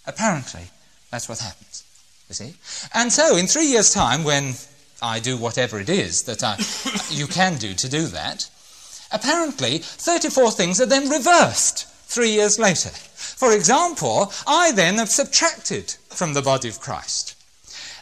Apparently, 0.06 0.64
that's 1.12 1.30
what 1.30 1.40
happens. 1.40 1.84
You 2.28 2.36
see? 2.36 2.56
And 2.94 3.12
so, 3.12 3.36
in 3.38 3.48
three 3.48 3.68
years' 3.68 3.94
time, 3.94 4.24
when 4.24 4.56
I 5.02 5.20
do 5.20 5.38
whatever 5.38 5.80
it 5.80 5.90
is 5.90 6.24
that 6.24 6.44
I, 6.44 6.58
you 7.10 7.28
can 7.28 7.58
do 7.58 7.74
to 7.74 7.90
do 7.90 8.08
that. 8.08 8.50
Apparently, 9.12 9.80
34 9.80 10.52
things 10.52 10.80
are 10.80 10.86
then 10.86 11.10
reversed 11.10 11.88
three 12.08 12.32
years 12.32 12.60
later. 12.60 12.90
For 12.90 13.54
example, 13.54 14.32
I 14.46 14.72
then 14.72 14.96
have 14.96 15.10
subtracted 15.10 15.96
from 16.10 16.34
the 16.34 16.42
body 16.42 16.70
of 16.70 16.80
Christ. 16.80 17.36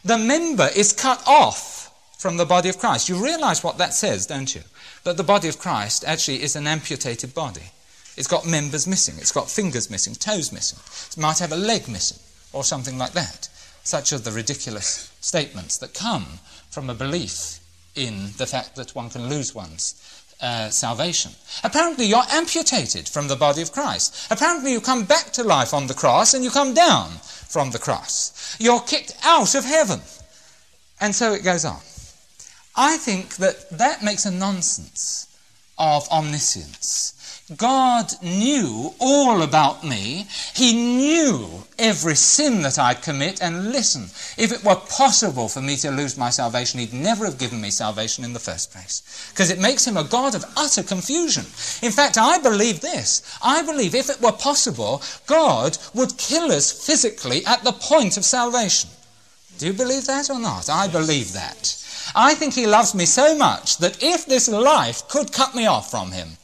The 0.03 0.17
member 0.17 0.69
is 0.75 0.93
cut 0.93 1.23
off 1.27 1.91
from 2.17 2.37
the 2.37 2.45
body 2.45 2.69
of 2.69 2.77
Christ. 2.77 3.07
You 3.07 3.23
realize 3.23 3.63
what 3.63 3.77
that 3.77 3.93
says, 3.93 4.27
don't 4.27 4.53
you? 4.53 4.61
That 5.03 5.17
the 5.17 5.23
body 5.23 5.47
of 5.47 5.59
Christ 5.59 6.03
actually 6.05 6.43
is 6.43 6.55
an 6.55 6.67
amputated 6.67 7.33
body. 7.33 7.71
It's 8.17 8.27
got 8.27 8.45
members 8.45 8.85
missing, 8.85 9.15
it's 9.17 9.31
got 9.31 9.49
fingers 9.49 9.89
missing, 9.89 10.13
toes 10.15 10.51
missing, 10.51 10.79
it 11.09 11.17
might 11.17 11.39
have 11.39 11.53
a 11.53 11.57
leg 11.57 11.87
missing, 11.87 12.19
or 12.51 12.65
something 12.65 12.97
like 12.97 13.13
that. 13.13 13.47
Such 13.83 14.11
are 14.11 14.17
the 14.17 14.33
ridiculous 14.33 15.11
statements 15.21 15.77
that 15.77 15.93
come 15.93 16.39
from 16.69 16.89
a 16.89 16.93
belief 16.93 17.59
in 17.95 18.31
the 18.37 18.45
fact 18.45 18.75
that 18.75 18.95
one 18.95 19.09
can 19.09 19.27
lose 19.27 19.53
one's 19.53 19.95
uh, 20.41 20.69
salvation. 20.69 21.31
Apparently, 21.63 22.05
you're 22.05 22.23
amputated 22.31 23.09
from 23.09 23.27
the 23.27 23.35
body 23.35 23.61
of 23.61 23.71
Christ. 23.71 24.31
Apparently, 24.31 24.71
you 24.71 24.79
come 24.79 25.03
back 25.03 25.31
to 25.33 25.43
life 25.43 25.73
on 25.73 25.87
the 25.87 25.93
cross 25.93 26.33
and 26.33 26.43
you 26.43 26.49
come 26.49 26.73
down 26.73 27.09
from 27.49 27.71
the 27.71 27.79
cross. 27.79 28.55
You're 28.59 28.81
kicked 28.81 29.15
out 29.23 29.55
of 29.55 29.65
heaven. 29.65 29.99
And 31.01 31.13
so 31.13 31.33
it 31.33 31.43
goes 31.43 31.65
on. 31.65 31.79
I 32.75 32.97
think 32.97 33.35
that 33.37 33.69
that 33.71 34.03
makes 34.03 34.25
a 34.25 34.31
nonsense 34.31 35.27
of 35.77 36.07
omniscience. 36.09 37.15
God 37.57 38.13
knew 38.21 38.93
all 38.99 39.41
about 39.41 39.83
me. 39.83 40.27
He 40.53 40.73
knew 40.73 41.63
every 41.79 42.15
sin 42.15 42.61
that 42.61 42.77
I'd 42.77 43.01
commit. 43.01 43.41
And 43.41 43.71
listen, 43.71 44.03
if 44.37 44.51
it 44.51 44.63
were 44.63 44.75
possible 44.75 45.49
for 45.49 45.61
me 45.61 45.75
to 45.77 45.89
lose 45.89 46.17
my 46.17 46.29
salvation, 46.29 46.79
He'd 46.79 46.93
never 46.93 47.25
have 47.25 47.39
given 47.39 47.59
me 47.59 47.71
salvation 47.71 48.23
in 48.23 48.33
the 48.33 48.39
first 48.39 48.71
place. 48.71 49.31
Because 49.31 49.49
it 49.49 49.59
makes 49.59 49.87
Him 49.87 49.97
a 49.97 50.03
God 50.03 50.35
of 50.35 50.45
utter 50.55 50.83
confusion. 50.83 51.45
In 51.81 51.91
fact, 51.91 52.17
I 52.19 52.37
believe 52.37 52.81
this. 52.81 53.23
I 53.41 53.63
believe 53.63 53.95
if 53.95 54.09
it 54.09 54.21
were 54.21 54.31
possible, 54.31 55.01
God 55.25 55.77
would 55.95 56.17
kill 56.17 56.51
us 56.51 56.71
physically 56.85 57.45
at 57.47 57.63
the 57.63 57.71
point 57.71 58.17
of 58.17 58.25
salvation. 58.25 58.91
Do 59.57 59.65
you 59.65 59.73
believe 59.73 60.05
that 60.05 60.29
or 60.29 60.39
not? 60.39 60.69
I 60.69 60.87
believe 60.87 61.33
that. 61.33 61.75
I 62.15 62.35
think 62.35 62.53
He 62.53 62.67
loves 62.67 62.93
me 62.93 63.05
so 63.05 63.35
much 63.35 63.77
that 63.77 64.03
if 64.03 64.25
this 64.25 64.47
life 64.47 65.07
could 65.07 65.33
cut 65.33 65.55
me 65.55 65.65
off 65.65 65.89
from 65.89 66.11
Him, 66.11 66.37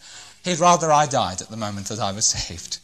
He'd 0.45 0.59
rather 0.59 0.91
I 0.91 1.07
died 1.07 1.41
at 1.41 1.49
the 1.49 1.57
moment 1.57 1.87
that 1.87 1.99
I 1.99 2.11
was 2.11 2.25
saved. 2.37 2.77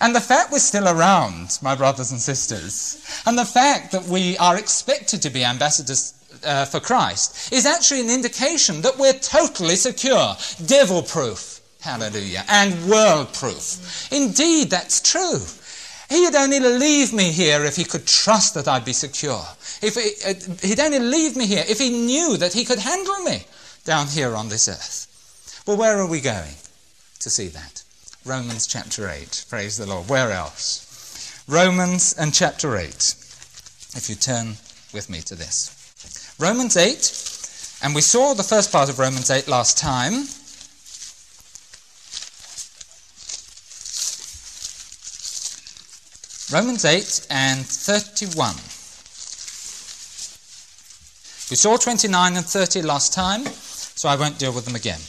And 0.00 0.14
the 0.14 0.20
fact 0.20 0.52
we're 0.52 0.58
still 0.58 0.88
around, 0.88 1.58
my 1.62 1.74
brothers 1.74 2.10
and 2.10 2.20
sisters, 2.20 3.02
and 3.24 3.38
the 3.38 3.44
fact 3.44 3.92
that 3.92 4.04
we 4.04 4.36
are 4.38 4.58
expected 4.58 5.22
to 5.22 5.30
be 5.30 5.44
ambassadors 5.44 6.14
uh, 6.44 6.64
for 6.66 6.80
Christ 6.80 7.52
is 7.52 7.66
actually 7.66 8.00
an 8.00 8.10
indication 8.10 8.82
that 8.82 8.98
we're 8.98 9.12
totally 9.14 9.76
secure, 9.76 10.36
devil 10.66 11.02
proof, 11.02 11.60
hallelujah, 11.80 12.44
and 12.48 12.90
world 12.90 13.32
proof. 13.32 14.08
Indeed, 14.12 14.70
that's 14.70 15.00
true. 15.00 15.40
He'd 16.10 16.34
only 16.34 16.60
leave 16.60 17.12
me 17.12 17.30
here 17.30 17.64
if 17.64 17.76
he 17.76 17.84
could 17.84 18.06
trust 18.06 18.54
that 18.54 18.68
I'd 18.68 18.84
be 18.84 18.92
secure. 18.92 19.44
If 19.80 19.94
he, 19.94 20.10
uh, 20.28 20.66
he'd 20.66 20.80
only 20.80 20.98
leave 20.98 21.36
me 21.36 21.46
here 21.46 21.64
if 21.66 21.78
he 21.78 21.90
knew 21.90 22.36
that 22.36 22.52
he 22.52 22.64
could 22.64 22.80
handle 22.80 23.20
me 23.20 23.44
down 23.84 24.08
here 24.08 24.34
on 24.34 24.48
this 24.48 24.68
earth. 24.68 25.62
Well, 25.66 25.76
where 25.76 25.98
are 25.98 26.08
we 26.08 26.20
going 26.20 26.54
to 27.22 27.30
see 27.30 27.48
that? 27.48 27.82
Romans 28.24 28.66
chapter 28.66 29.08
8. 29.08 29.46
Praise 29.48 29.76
the 29.76 29.86
Lord. 29.86 30.08
Where 30.08 30.30
else? 30.30 31.44
Romans 31.48 32.14
and 32.18 32.34
chapter 32.34 32.76
8. 32.76 32.94
If 33.94 34.06
you 34.08 34.14
turn 34.14 34.56
with 34.92 35.08
me 35.10 35.20
to 35.22 35.34
this. 35.34 36.34
Romans 36.38 36.76
8, 36.76 36.94
and 37.82 37.94
we 37.94 38.00
saw 38.00 38.34
the 38.34 38.42
first 38.42 38.72
part 38.72 38.88
of 38.88 38.98
Romans 38.98 39.30
8 39.30 39.48
last 39.48 39.78
time. 39.78 40.26
Romans 46.52 46.84
8 46.84 47.26
and 47.30 47.64
31. 47.64 48.54
We 51.50 51.56
saw 51.56 51.76
29 51.76 52.36
and 52.36 52.46
30 52.46 52.82
last 52.82 53.12
time, 53.12 53.44
so 53.46 54.08
I 54.08 54.16
won't 54.16 54.38
deal 54.38 54.52
with 54.52 54.64
them 54.64 54.74
again. 54.74 55.00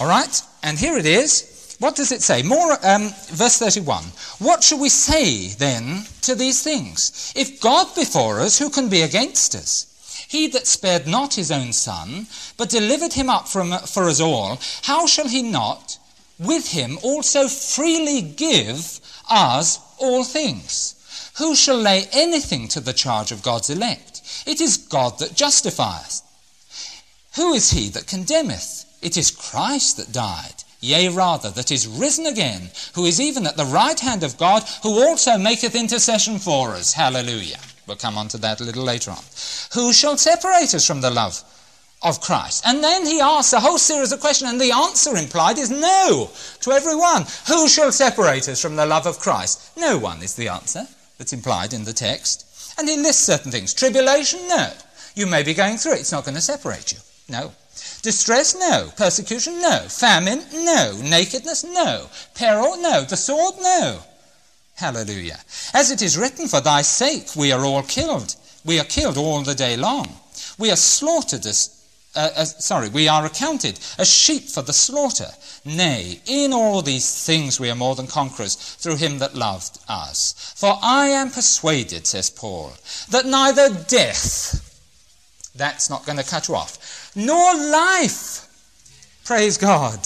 All 0.00 0.08
right, 0.08 0.42
and 0.62 0.78
here 0.78 0.96
it 0.96 1.04
is. 1.04 1.76
What 1.78 1.94
does 1.94 2.10
it 2.10 2.22
say? 2.22 2.42
More, 2.42 2.78
um, 2.82 3.10
verse 3.28 3.58
31. 3.58 4.02
What 4.38 4.64
shall 4.64 4.80
we 4.80 4.88
say 4.88 5.48
then 5.48 6.04
to 6.22 6.34
these 6.34 6.62
things? 6.62 7.32
If 7.36 7.60
God 7.60 7.94
be 7.94 8.06
for 8.06 8.40
us, 8.40 8.58
who 8.58 8.70
can 8.70 8.88
be 8.88 9.02
against 9.02 9.54
us? 9.54 10.26
He 10.26 10.46
that 10.48 10.66
spared 10.66 11.06
not 11.06 11.34
his 11.34 11.50
own 11.50 11.74
son, 11.74 12.28
but 12.56 12.70
delivered 12.70 13.12
him 13.12 13.28
up 13.28 13.46
from, 13.46 13.72
for 13.80 14.04
us 14.04 14.20
all, 14.20 14.58
how 14.84 15.06
shall 15.06 15.28
he 15.28 15.42
not 15.42 15.98
with 16.38 16.72
him 16.72 16.98
also 17.02 17.46
freely 17.46 18.22
give 18.22 19.00
us 19.28 19.78
all 19.98 20.24
things? 20.24 20.94
Who 21.36 21.54
shall 21.54 21.78
lay 21.78 22.06
anything 22.12 22.68
to 22.68 22.80
the 22.80 22.94
charge 22.94 23.32
of 23.32 23.42
God's 23.42 23.68
elect? 23.68 24.22
It 24.46 24.62
is 24.62 24.78
God 24.78 25.18
that 25.18 25.34
justifieth. 25.34 26.22
Who 27.36 27.52
is 27.52 27.70
he 27.72 27.90
that 27.90 28.06
condemneth? 28.06 28.79
It 29.02 29.16
is 29.16 29.30
Christ 29.30 29.96
that 29.96 30.12
died, 30.12 30.64
yea, 30.80 31.08
rather, 31.08 31.50
that 31.50 31.70
is 31.70 31.88
risen 31.88 32.26
again, 32.26 32.70
who 32.94 33.06
is 33.06 33.20
even 33.20 33.46
at 33.46 33.56
the 33.56 33.64
right 33.64 33.98
hand 33.98 34.22
of 34.22 34.36
God, 34.36 34.62
who 34.82 35.02
also 35.06 35.38
maketh 35.38 35.74
intercession 35.74 36.38
for 36.38 36.70
us. 36.70 36.92
Hallelujah. 36.92 37.58
We'll 37.86 37.96
come 37.96 38.18
on 38.18 38.28
to 38.28 38.38
that 38.38 38.60
a 38.60 38.64
little 38.64 38.84
later 38.84 39.10
on. 39.10 39.22
Who 39.74 39.92
shall 39.92 40.16
separate 40.16 40.74
us 40.74 40.86
from 40.86 41.00
the 41.00 41.10
love 41.10 41.42
of 42.02 42.20
Christ? 42.20 42.62
And 42.66 42.84
then 42.84 43.06
he 43.06 43.20
asks 43.20 43.52
a 43.52 43.60
whole 43.60 43.78
series 43.78 44.12
of 44.12 44.20
questions, 44.20 44.50
and 44.50 44.60
the 44.60 44.72
answer 44.72 45.16
implied 45.16 45.58
is 45.58 45.70
no 45.70 46.30
to 46.60 46.72
everyone. 46.72 47.24
Who 47.48 47.68
shall 47.68 47.92
separate 47.92 48.48
us 48.48 48.60
from 48.60 48.76
the 48.76 48.86
love 48.86 49.06
of 49.06 49.18
Christ? 49.18 49.76
No 49.76 49.98
one 49.98 50.22
is 50.22 50.34
the 50.34 50.48
answer 50.48 50.86
that's 51.18 51.32
implied 51.32 51.72
in 51.72 51.84
the 51.84 51.92
text. 51.92 52.46
And 52.78 52.88
he 52.88 52.96
lists 52.96 53.24
certain 53.24 53.50
things. 53.50 53.74
Tribulation? 53.74 54.46
No. 54.46 54.72
You 55.14 55.26
may 55.26 55.42
be 55.42 55.54
going 55.54 55.76
through 55.76 55.94
it. 55.94 56.00
It's 56.00 56.12
not 56.12 56.24
going 56.24 56.36
to 56.36 56.40
separate 56.40 56.92
you. 56.92 56.98
No. 57.28 57.52
Distress? 58.02 58.56
No. 58.56 58.90
Persecution? 58.96 59.60
No. 59.60 59.80
Famine? 59.88 60.42
No. 60.52 60.98
Nakedness? 61.02 61.64
No. 61.64 62.06
Peril? 62.34 62.80
No. 62.80 63.04
The 63.04 63.16
sword? 63.16 63.54
No. 63.60 64.00
Hallelujah. 64.76 65.38
As 65.74 65.90
it 65.90 66.00
is 66.00 66.16
written, 66.16 66.48
For 66.48 66.60
thy 66.60 66.82
sake 66.82 67.36
we 67.36 67.52
are 67.52 67.64
all 67.64 67.82
killed. 67.82 68.36
We 68.64 68.80
are 68.80 68.84
killed 68.84 69.18
all 69.18 69.42
the 69.42 69.54
day 69.54 69.76
long. 69.76 70.08
We 70.58 70.70
are 70.70 70.76
slaughtered 70.76 71.44
as, 71.44 71.84
uh, 72.14 72.30
as, 72.36 72.64
sorry, 72.64 72.88
we 72.88 73.06
are 73.06 73.26
accounted 73.26 73.78
as 73.98 74.10
sheep 74.10 74.44
for 74.48 74.62
the 74.62 74.72
slaughter. 74.72 75.28
Nay, 75.64 76.20
in 76.26 76.52
all 76.54 76.80
these 76.80 77.24
things 77.24 77.60
we 77.60 77.70
are 77.70 77.74
more 77.74 77.94
than 77.94 78.06
conquerors 78.06 78.54
through 78.54 78.96
him 78.96 79.18
that 79.18 79.34
loved 79.34 79.78
us. 79.88 80.54
For 80.56 80.78
I 80.82 81.08
am 81.08 81.30
persuaded, 81.30 82.06
says 82.06 82.30
Paul, 82.30 82.72
that 83.10 83.26
neither 83.26 83.68
death, 83.68 84.66
that's 85.54 85.90
not 85.90 86.06
going 86.06 86.18
to 86.18 86.24
cut 86.24 86.48
you 86.48 86.56
off, 86.56 86.78
nor 87.14 87.54
life, 87.54 88.46
praise 89.24 89.58
God, 89.58 89.98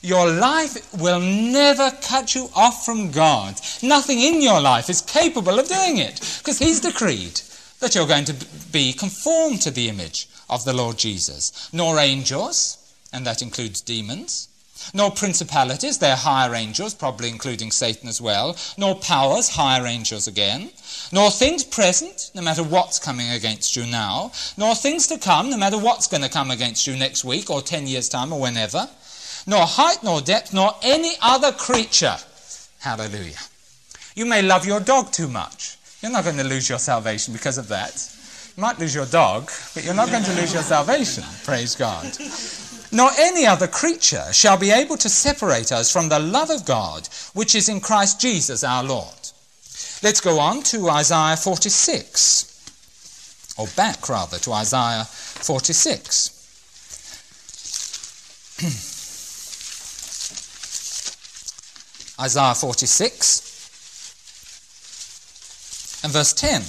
your 0.00 0.28
life 0.30 0.92
will 1.00 1.20
never 1.20 1.90
cut 2.02 2.34
you 2.34 2.48
off 2.56 2.84
from 2.84 3.10
God. 3.10 3.60
Nothing 3.82 4.20
in 4.20 4.42
your 4.42 4.60
life 4.60 4.90
is 4.90 5.00
capable 5.00 5.58
of 5.58 5.68
doing 5.68 5.98
it 5.98 6.20
because 6.38 6.58
He's 6.58 6.80
decreed 6.80 7.40
that 7.78 7.94
you're 7.94 8.06
going 8.06 8.24
to 8.24 8.36
be 8.72 8.92
conformed 8.92 9.60
to 9.62 9.70
the 9.70 9.88
image 9.88 10.28
of 10.50 10.64
the 10.64 10.72
Lord 10.72 10.98
Jesus. 10.98 11.68
Nor 11.72 11.98
angels, 11.98 12.78
and 13.12 13.26
that 13.26 13.42
includes 13.42 13.80
demons, 13.80 14.48
nor 14.94 15.10
principalities, 15.10 15.98
they're 15.98 16.16
higher 16.16 16.54
angels, 16.54 16.94
probably 16.94 17.28
including 17.28 17.70
Satan 17.70 18.08
as 18.08 18.20
well, 18.20 18.56
nor 18.76 18.94
powers, 18.96 19.48
higher 19.48 19.86
angels 19.86 20.26
again, 20.26 20.70
nor 21.12 21.30
things 21.30 21.64
present, 21.64 22.30
no 22.34 22.42
matter 22.42 22.62
what's 22.62 22.98
coming 22.98 23.30
against 23.30 23.76
you 23.76 23.86
now, 23.86 24.32
nor 24.56 24.74
things 24.74 25.06
to 25.08 25.18
come, 25.18 25.50
no 25.50 25.56
matter 25.56 25.78
what's 25.78 26.06
going 26.06 26.22
to 26.22 26.28
come 26.28 26.50
against 26.50 26.86
you 26.86 26.96
next 26.96 27.24
week 27.24 27.50
or 27.50 27.62
ten 27.62 27.86
years' 27.86 28.08
time 28.08 28.32
or 28.32 28.40
whenever 28.40 28.88
nor 29.46 29.66
height, 29.66 30.02
nor 30.02 30.20
depth, 30.20 30.52
nor 30.52 30.74
any 30.82 31.14
other 31.20 31.52
creature. 31.52 32.16
Hallelujah. 32.80 33.38
You 34.14 34.26
may 34.26 34.42
love 34.42 34.66
your 34.66 34.80
dog 34.80 35.12
too 35.12 35.28
much. 35.28 35.76
You're 36.00 36.12
not 36.12 36.24
going 36.24 36.36
to 36.36 36.44
lose 36.44 36.68
your 36.68 36.78
salvation 36.78 37.32
because 37.32 37.58
of 37.58 37.68
that. 37.68 38.08
You 38.56 38.60
might 38.60 38.78
lose 38.78 38.94
your 38.94 39.06
dog, 39.06 39.50
but 39.74 39.84
you're 39.84 39.94
not 39.94 40.10
going 40.10 40.24
to 40.24 40.34
lose 40.34 40.52
your 40.52 40.62
salvation. 40.62 41.24
Praise 41.44 41.74
God. 41.74 42.04
Nor 42.92 43.10
any 43.18 43.46
other 43.46 43.66
creature 43.66 44.30
shall 44.32 44.58
be 44.58 44.70
able 44.70 44.98
to 44.98 45.08
separate 45.08 45.72
us 45.72 45.90
from 45.90 46.10
the 46.10 46.18
love 46.18 46.50
of 46.50 46.66
God, 46.66 47.08
which 47.32 47.54
is 47.54 47.70
in 47.70 47.80
Christ 47.80 48.20
Jesus 48.20 48.62
our 48.62 48.84
Lord. 48.84 49.14
Let's 50.02 50.20
go 50.20 50.38
on 50.38 50.62
to 50.64 50.90
Isaiah 50.90 51.36
46, 51.36 53.54
or 53.56 53.66
back 53.76 54.10
rather 54.10 54.36
to 54.38 54.52
Isaiah 54.52 55.04
46. 55.04 56.40
Isaiah 62.20 62.54
46 62.54 63.48
and 66.04 66.12
verse 66.12 66.34
10, 66.34 66.60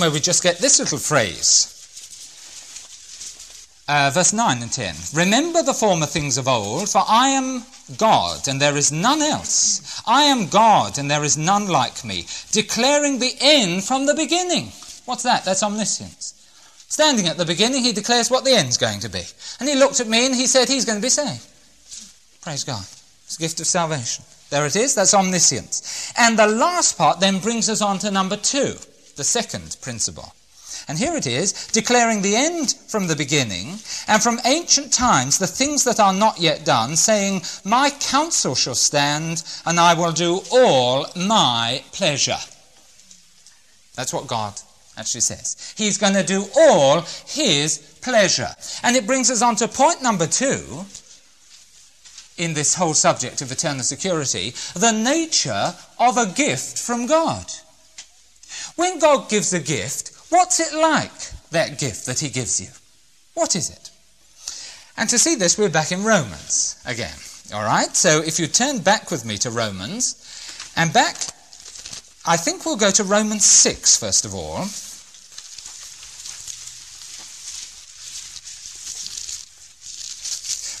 where 0.00 0.10
we 0.10 0.18
just 0.18 0.42
get 0.42 0.58
this 0.58 0.80
little 0.80 0.98
phrase. 0.98 1.73
Uh, 3.86 4.10
verse 4.14 4.32
9 4.32 4.62
and 4.62 4.72
10. 4.72 4.94
Remember 5.12 5.62
the 5.62 5.74
former 5.74 6.06
things 6.06 6.38
of 6.38 6.48
old, 6.48 6.88
for 6.88 7.02
I 7.06 7.28
am 7.28 7.64
God, 7.98 8.48
and 8.48 8.58
there 8.58 8.76
is 8.78 8.90
none 8.90 9.20
else. 9.20 10.02
I 10.06 10.22
am 10.22 10.48
God, 10.48 10.96
and 10.96 11.10
there 11.10 11.22
is 11.22 11.36
none 11.36 11.68
like 11.68 12.02
me, 12.02 12.26
declaring 12.50 13.18
the 13.18 13.34
end 13.40 13.84
from 13.84 14.06
the 14.06 14.14
beginning. 14.14 14.72
What's 15.04 15.24
that? 15.24 15.44
That's 15.44 15.62
omniscience. 15.62 16.32
Standing 16.88 17.26
at 17.26 17.36
the 17.36 17.44
beginning, 17.44 17.82
he 17.82 17.92
declares 17.92 18.30
what 18.30 18.44
the 18.44 18.52
end's 18.52 18.78
going 18.78 19.00
to 19.00 19.10
be. 19.10 19.22
And 19.60 19.68
he 19.68 19.74
looked 19.74 20.00
at 20.00 20.08
me 20.08 20.24
and 20.24 20.34
he 20.34 20.46
said, 20.46 20.68
He's 20.68 20.86
going 20.86 20.98
to 20.98 21.02
be 21.02 21.10
saved. 21.10 21.46
Praise 22.40 22.64
God. 22.64 22.84
It's 23.24 23.36
a 23.36 23.40
gift 23.40 23.60
of 23.60 23.66
salvation. 23.66 24.24
There 24.48 24.64
it 24.64 24.76
is, 24.76 24.94
that's 24.94 25.12
omniscience. 25.12 26.12
And 26.16 26.38
the 26.38 26.46
last 26.46 26.96
part 26.96 27.20
then 27.20 27.38
brings 27.38 27.68
us 27.68 27.82
on 27.82 27.98
to 27.98 28.10
number 28.10 28.36
two, 28.36 28.76
the 29.16 29.24
second 29.24 29.76
principle. 29.82 30.32
And 30.86 30.98
here 30.98 31.16
it 31.16 31.26
is, 31.26 31.68
declaring 31.68 32.20
the 32.20 32.36
end 32.36 32.74
from 32.88 33.06
the 33.06 33.16
beginning, 33.16 33.78
and 34.06 34.22
from 34.22 34.40
ancient 34.44 34.92
times 34.92 35.38
the 35.38 35.46
things 35.46 35.84
that 35.84 35.98
are 35.98 36.12
not 36.12 36.38
yet 36.40 36.64
done, 36.64 36.96
saying, 36.96 37.42
My 37.64 37.90
counsel 37.90 38.54
shall 38.54 38.74
stand, 38.74 39.42
and 39.64 39.80
I 39.80 39.94
will 39.94 40.12
do 40.12 40.40
all 40.52 41.06
my 41.16 41.82
pleasure. 41.92 42.38
That's 43.94 44.12
what 44.12 44.26
God 44.26 44.60
actually 44.98 45.22
says. 45.22 45.74
He's 45.76 45.98
going 45.98 46.14
to 46.14 46.22
do 46.22 46.44
all 46.56 47.00
his 47.26 47.78
pleasure. 48.02 48.50
And 48.82 48.96
it 48.96 49.06
brings 49.06 49.30
us 49.30 49.42
on 49.42 49.56
to 49.56 49.68
point 49.68 50.02
number 50.02 50.26
two, 50.26 50.84
in 52.36 52.54
this 52.54 52.74
whole 52.74 52.94
subject 52.94 53.40
of 53.42 53.52
eternal 53.52 53.82
security 53.82 54.52
the 54.74 54.92
nature 54.92 55.74
of 55.98 56.16
a 56.16 56.26
gift 56.26 56.78
from 56.78 57.06
God. 57.06 57.46
When 58.76 58.98
God 58.98 59.28
gives 59.28 59.52
a 59.52 59.60
gift, 59.60 60.10
what's 60.34 60.58
it 60.58 60.76
like, 60.76 61.12
that 61.50 61.78
gift 61.78 62.06
that 62.06 62.18
He 62.18 62.28
gives 62.28 62.60
you? 62.60 62.68
What 63.34 63.54
is 63.54 63.70
it? 63.70 63.90
And 64.96 65.08
to 65.10 65.18
see 65.18 65.36
this, 65.36 65.56
we're 65.56 65.68
back 65.68 65.92
in 65.92 66.04
Romans 66.04 66.82
again. 66.84 67.14
All 67.54 67.62
right? 67.62 67.94
So 67.94 68.20
if 68.20 68.38
you 68.38 68.46
turn 68.46 68.80
back 68.80 69.10
with 69.10 69.24
me 69.24 69.38
to 69.38 69.50
Romans, 69.50 70.20
and 70.76 70.92
back, 70.92 71.16
I 72.26 72.36
think 72.36 72.66
we'll 72.66 72.76
go 72.76 72.90
to 72.90 73.04
Romans 73.04 73.44
6 73.44 73.96
first 73.96 74.24
of 74.24 74.34
all. 74.34 74.66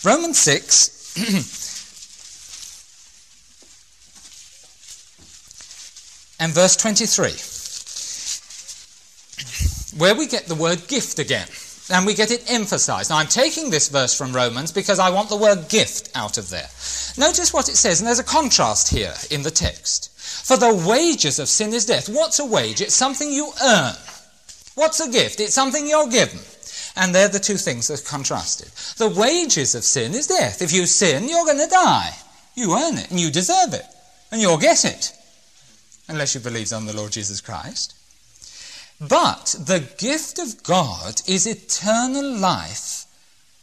Romans 0.04 0.38
6 0.38 1.14
and 6.40 6.52
verse 6.52 6.76
23, 6.76 7.53
where 9.96 10.14
we 10.14 10.26
get 10.26 10.46
the 10.46 10.54
word 10.54 10.86
gift 10.88 11.18
again. 11.18 11.48
And 11.90 12.06
we 12.06 12.14
get 12.14 12.30
it 12.30 12.50
emphasized. 12.50 13.10
Now, 13.10 13.18
I'm 13.18 13.26
taking 13.26 13.68
this 13.68 13.88
verse 13.88 14.16
from 14.16 14.32
Romans 14.32 14.72
because 14.72 14.98
I 14.98 15.10
want 15.10 15.28
the 15.28 15.36
word 15.36 15.68
gift 15.68 16.10
out 16.14 16.38
of 16.38 16.48
there. 16.48 16.68
Notice 17.18 17.52
what 17.52 17.68
it 17.68 17.76
says, 17.76 18.00
and 18.00 18.08
there's 18.08 18.18
a 18.18 18.24
contrast 18.24 18.88
here 18.88 19.12
in 19.30 19.42
the 19.42 19.50
text. 19.50 20.10
For 20.16 20.56
the 20.56 20.74
wages 20.88 21.38
of 21.38 21.48
sin 21.48 21.74
is 21.74 21.84
death. 21.84 22.08
What's 22.08 22.38
a 22.38 22.46
wage? 22.46 22.80
It's 22.80 22.94
something 22.94 23.30
you 23.30 23.52
earn. 23.62 23.94
What's 24.76 25.00
a 25.00 25.10
gift? 25.10 25.40
It's 25.40 25.52
something 25.52 25.86
you're 25.86 26.08
given. 26.08 26.40
And 26.96 27.14
they're 27.14 27.28
the 27.28 27.38
two 27.38 27.56
things 27.56 27.88
that 27.88 28.00
are 28.00 28.10
contrasted. 28.10 28.68
The 28.96 29.08
wages 29.08 29.74
of 29.74 29.84
sin 29.84 30.14
is 30.14 30.26
death. 30.26 30.62
If 30.62 30.72
you 30.72 30.86
sin, 30.86 31.28
you're 31.28 31.44
going 31.44 31.58
to 31.58 31.66
die. 31.66 32.12
You 32.54 32.78
earn 32.78 32.96
it, 32.96 33.10
and 33.10 33.20
you 33.20 33.30
deserve 33.30 33.74
it, 33.74 33.84
and 34.30 34.40
you'll 34.40 34.58
get 34.58 34.84
it. 34.84 35.12
Unless 36.08 36.34
you 36.34 36.40
believe 36.40 36.72
on 36.72 36.86
the 36.86 36.96
Lord 36.96 37.12
Jesus 37.12 37.40
Christ. 37.40 37.94
But 39.08 39.56
the 39.58 39.88
gift 39.98 40.38
of 40.38 40.62
God 40.62 41.20
is 41.26 41.46
eternal 41.46 42.38
life 42.38 43.06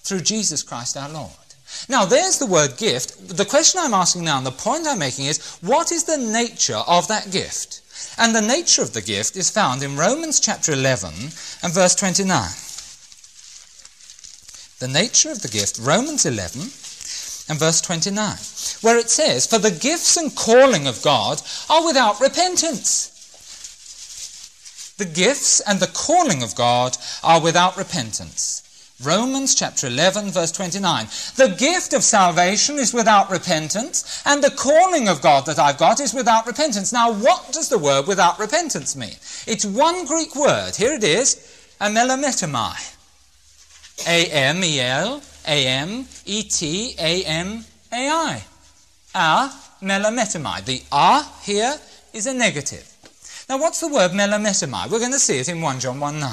through 0.01 0.21
Jesus 0.21 0.63
Christ 0.63 0.97
our 0.97 1.09
Lord. 1.09 1.31
Now, 1.87 2.05
there's 2.05 2.37
the 2.37 2.45
word 2.45 2.77
gift. 2.77 3.29
The 3.37 3.45
question 3.45 3.79
I'm 3.81 3.93
asking 3.93 4.25
now, 4.25 4.37
and 4.37 4.45
the 4.45 4.51
point 4.51 4.85
I'm 4.87 4.99
making 4.99 5.25
is 5.25 5.57
what 5.61 5.91
is 5.91 6.03
the 6.03 6.17
nature 6.17 6.81
of 6.87 7.07
that 7.07 7.31
gift? 7.31 7.81
And 8.17 8.35
the 8.35 8.41
nature 8.41 8.81
of 8.81 8.93
the 8.93 9.01
gift 9.01 9.37
is 9.37 9.49
found 9.49 9.81
in 9.83 9.95
Romans 9.95 10.39
chapter 10.39 10.73
11 10.73 11.13
and 11.63 11.73
verse 11.73 11.95
29. 11.95 12.49
The 14.79 14.87
nature 14.87 15.31
of 15.31 15.41
the 15.41 15.47
gift, 15.47 15.79
Romans 15.79 16.25
11 16.25 16.61
and 17.49 17.59
verse 17.59 17.81
29, 17.81 18.37
where 18.81 18.97
it 18.97 19.09
says, 19.09 19.47
For 19.47 19.59
the 19.59 19.71
gifts 19.71 20.17
and 20.17 20.35
calling 20.35 20.87
of 20.87 21.01
God 21.01 21.41
are 21.69 21.85
without 21.85 22.19
repentance. 22.19 23.10
The 25.01 25.05
gifts 25.05 25.61
and 25.61 25.79
the 25.79 25.87
calling 25.87 26.43
of 26.43 26.53
God 26.53 26.95
are 27.23 27.41
without 27.41 27.75
repentance. 27.75 28.61
Romans 29.03 29.55
chapter 29.55 29.87
11, 29.87 30.29
verse 30.29 30.51
29. 30.51 31.07
The 31.37 31.55
gift 31.57 31.93
of 31.93 32.03
salvation 32.03 32.77
is 32.77 32.93
without 32.93 33.31
repentance, 33.31 34.21
and 34.27 34.43
the 34.43 34.51
calling 34.51 35.07
of 35.07 35.23
God 35.23 35.47
that 35.47 35.57
I've 35.57 35.79
got 35.79 35.99
is 35.99 36.13
without 36.13 36.45
repentance. 36.45 36.93
Now, 36.93 37.11
what 37.11 37.51
does 37.51 37.67
the 37.67 37.79
word 37.79 38.05
without 38.05 38.37
repentance 38.37 38.95
mean? 38.95 39.15
It's 39.47 39.65
one 39.65 40.05
Greek 40.05 40.35
word. 40.35 40.75
Here 40.75 40.93
it 40.93 41.03
is, 41.03 41.35
amelametamai. 41.81 42.77
A 44.07 44.25
M 44.27 44.63
E 44.63 44.79
L 44.81 45.23
A 45.47 45.67
M 45.67 46.05
E 46.27 46.43
T 46.43 46.93
A 46.99 47.23
M 47.23 47.65
A 47.91 48.07
I. 48.07 48.43
A 49.15 49.51
melametamai. 49.83 50.63
The 50.63 50.83
A 50.91 51.25
here 51.41 51.73
is 52.13 52.27
a 52.27 52.35
negative. 52.35 52.90
Now, 53.51 53.57
what's 53.57 53.81
the 53.81 53.89
word 53.89 54.11
melametamai? 54.11 54.89
We're 54.89 54.99
going 54.99 55.11
to 55.11 55.19
see 55.19 55.37
it 55.37 55.49
in 55.49 55.59
1 55.59 55.81
John 55.81 55.99
1 55.99 56.19
9. 56.21 56.31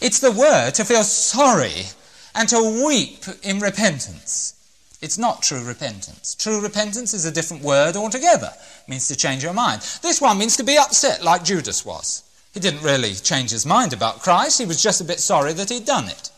It's 0.00 0.18
the 0.18 0.32
word 0.32 0.70
to 0.76 0.84
feel 0.86 1.04
sorry 1.04 1.88
and 2.34 2.48
to 2.48 2.86
weep 2.86 3.26
in 3.42 3.60
repentance. 3.60 4.54
It's 5.02 5.18
not 5.18 5.42
true 5.42 5.62
repentance. 5.62 6.34
True 6.34 6.62
repentance 6.62 7.12
is 7.12 7.26
a 7.26 7.30
different 7.30 7.62
word 7.62 7.96
altogether. 7.96 8.50
It 8.54 8.88
means 8.88 9.08
to 9.08 9.14
change 9.14 9.42
your 9.42 9.52
mind. 9.52 9.82
This 10.00 10.18
one 10.18 10.38
means 10.38 10.56
to 10.56 10.64
be 10.64 10.78
upset, 10.78 11.22
like 11.22 11.44
Judas 11.44 11.84
was. 11.84 12.22
He 12.54 12.60
didn't 12.60 12.82
really 12.82 13.12
change 13.12 13.50
his 13.50 13.66
mind 13.66 13.92
about 13.92 14.22
Christ, 14.22 14.58
he 14.58 14.64
was 14.64 14.82
just 14.82 15.02
a 15.02 15.04
bit 15.04 15.20
sorry 15.20 15.52
that 15.52 15.68
he'd 15.68 15.84
done 15.84 16.08
it. 16.08 16.30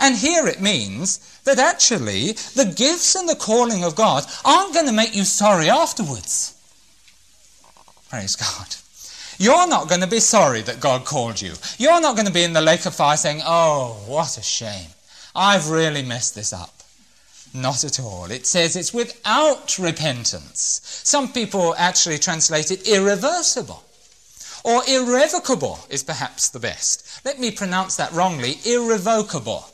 And 0.00 0.16
here 0.16 0.46
it 0.46 0.62
means 0.62 1.38
that 1.44 1.58
actually 1.58 2.32
the 2.54 2.72
gifts 2.74 3.14
and 3.14 3.28
the 3.28 3.36
calling 3.36 3.84
of 3.84 3.94
God 3.94 4.24
aren't 4.42 4.72
going 4.72 4.86
to 4.86 4.92
make 4.92 5.14
you 5.14 5.24
sorry 5.24 5.68
afterwards. 5.68 6.54
Praise 8.08 8.36
God. 8.36 8.76
You're 9.38 9.68
not 9.68 9.88
going 9.88 10.00
to 10.00 10.06
be 10.06 10.20
sorry 10.20 10.62
that 10.62 10.80
God 10.80 11.04
called 11.04 11.40
you. 11.40 11.52
You're 11.78 12.00
not 12.00 12.16
going 12.16 12.26
to 12.26 12.32
be 12.32 12.44
in 12.44 12.52
the 12.52 12.60
lake 12.60 12.86
of 12.86 12.94
fire 12.94 13.16
saying, 13.16 13.42
Oh, 13.44 14.02
what 14.06 14.38
a 14.38 14.42
shame. 14.42 14.88
I've 15.34 15.68
really 15.68 16.02
messed 16.02 16.34
this 16.34 16.52
up. 16.52 16.72
Not 17.52 17.84
at 17.84 18.00
all. 18.00 18.30
It 18.30 18.46
says 18.46 18.76
it's 18.76 18.92
without 18.92 19.78
repentance. 19.78 20.80
Some 21.04 21.32
people 21.32 21.74
actually 21.78 22.18
translate 22.18 22.70
it 22.70 22.86
irreversible. 22.86 23.82
Or 24.64 24.82
irrevocable 24.88 25.78
is 25.88 26.02
perhaps 26.02 26.48
the 26.48 26.58
best. 26.58 27.24
Let 27.24 27.38
me 27.38 27.50
pronounce 27.50 27.96
that 27.96 28.12
wrongly 28.12 28.56
irrevocable. 28.64 29.64